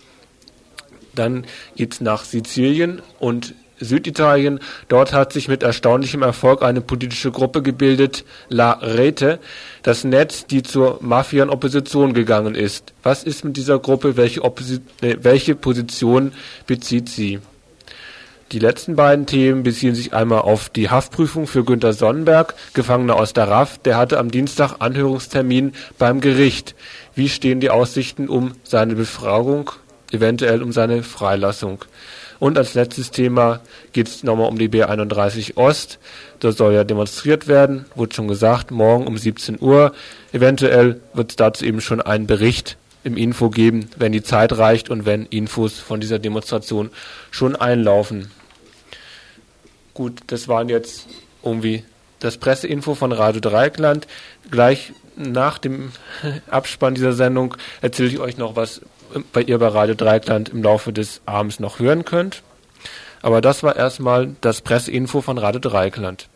Dann 1.14 1.44
geht's 1.76 2.00
nach 2.00 2.24
Sizilien 2.24 3.00
und 3.20 3.54
Süditalien. 3.80 4.60
Dort 4.88 5.12
hat 5.12 5.32
sich 5.32 5.48
mit 5.48 5.62
erstaunlichem 5.62 6.22
Erfolg 6.22 6.62
eine 6.62 6.80
politische 6.80 7.30
Gruppe 7.30 7.62
gebildet, 7.62 8.24
La 8.48 8.72
Rete, 8.72 9.38
das 9.82 10.04
Netz, 10.04 10.46
die 10.46 10.62
zur 10.62 10.98
Mafia 11.00 11.44
in 11.44 11.50
Opposition 11.50 12.12
gegangen 12.12 12.54
ist. 12.54 12.92
Was 13.02 13.24
ist 13.24 13.44
mit 13.44 13.56
dieser 13.56 13.78
Gruppe? 13.78 14.16
Welche, 14.16 14.42
Opposi 14.42 14.80
äh, 15.00 15.16
welche 15.22 15.54
Position 15.54 16.32
bezieht 16.66 17.08
sie? 17.08 17.38
Die 18.52 18.58
letzten 18.58 18.96
beiden 18.96 19.26
Themen 19.26 19.62
beziehen 19.62 19.94
sich 19.94 20.14
einmal 20.14 20.40
auf 20.40 20.70
die 20.70 20.88
Haftprüfung 20.88 21.46
für 21.46 21.64
Günter 21.64 21.92
Sonnenberg, 21.92 22.54
Gefangener 22.72 23.16
aus 23.16 23.34
der 23.34 23.46
RAF. 23.46 23.76
Der 23.76 23.98
hatte 23.98 24.18
am 24.18 24.30
Dienstag 24.30 24.76
Anhörungstermin 24.78 25.74
beim 25.98 26.22
Gericht. 26.22 26.74
Wie 27.14 27.28
stehen 27.28 27.60
die 27.60 27.68
Aussichten 27.68 28.26
um 28.26 28.52
seine 28.62 28.94
Befragung, 28.94 29.72
eventuell 30.12 30.62
um 30.62 30.72
seine 30.72 31.02
Freilassung? 31.02 31.84
Und 32.38 32.56
als 32.56 32.72
letztes 32.72 33.10
Thema 33.10 33.60
geht 33.92 34.08
es 34.08 34.22
nochmal 34.22 34.48
um 34.48 34.56
die 34.56 34.70
B31 34.70 35.58
Ost. 35.58 35.98
Da 36.40 36.50
soll 36.50 36.72
ja 36.72 36.84
demonstriert 36.84 37.48
werden, 37.48 37.84
wurde 37.96 38.14
schon 38.14 38.28
gesagt, 38.28 38.70
morgen 38.70 39.06
um 39.06 39.18
17 39.18 39.58
Uhr. 39.60 39.92
Eventuell 40.32 41.02
wird 41.12 41.32
es 41.32 41.36
dazu 41.36 41.66
eben 41.66 41.82
schon 41.82 42.00
einen 42.00 42.26
Bericht 42.26 42.78
im 43.04 43.18
Info 43.18 43.50
geben, 43.50 43.90
wenn 43.98 44.12
die 44.12 44.22
Zeit 44.22 44.56
reicht 44.56 44.88
und 44.88 45.04
wenn 45.04 45.26
Infos 45.26 45.78
von 45.78 46.00
dieser 46.00 46.18
Demonstration 46.18 46.88
schon 47.30 47.54
einlaufen. 47.54 48.30
Gut, 49.98 50.20
das 50.28 50.46
waren 50.46 50.68
jetzt 50.68 51.08
irgendwie 51.42 51.82
das 52.20 52.36
Presseinfo 52.36 52.94
von 52.94 53.10
Radio 53.10 53.40
Dreieckland. 53.40 54.06
Gleich 54.48 54.92
nach 55.16 55.58
dem 55.58 55.90
Abspann 56.48 56.94
dieser 56.94 57.14
Sendung 57.14 57.56
erzähle 57.80 58.08
ich 58.08 58.20
euch 58.20 58.38
noch, 58.38 58.54
was 58.54 58.80
bei 59.32 59.42
ihr 59.42 59.58
bei 59.58 59.66
Radio 59.66 59.96
Dreieckland 59.96 60.50
im 60.50 60.62
Laufe 60.62 60.92
des 60.92 61.20
Abends 61.26 61.58
noch 61.58 61.80
hören 61.80 62.04
könnt. 62.04 62.44
Aber 63.22 63.40
das 63.40 63.64
war 63.64 63.74
erstmal 63.74 64.36
das 64.40 64.60
Presseinfo 64.60 65.20
von 65.20 65.36
Radio 65.36 65.58
Dreieckland. 65.58 66.28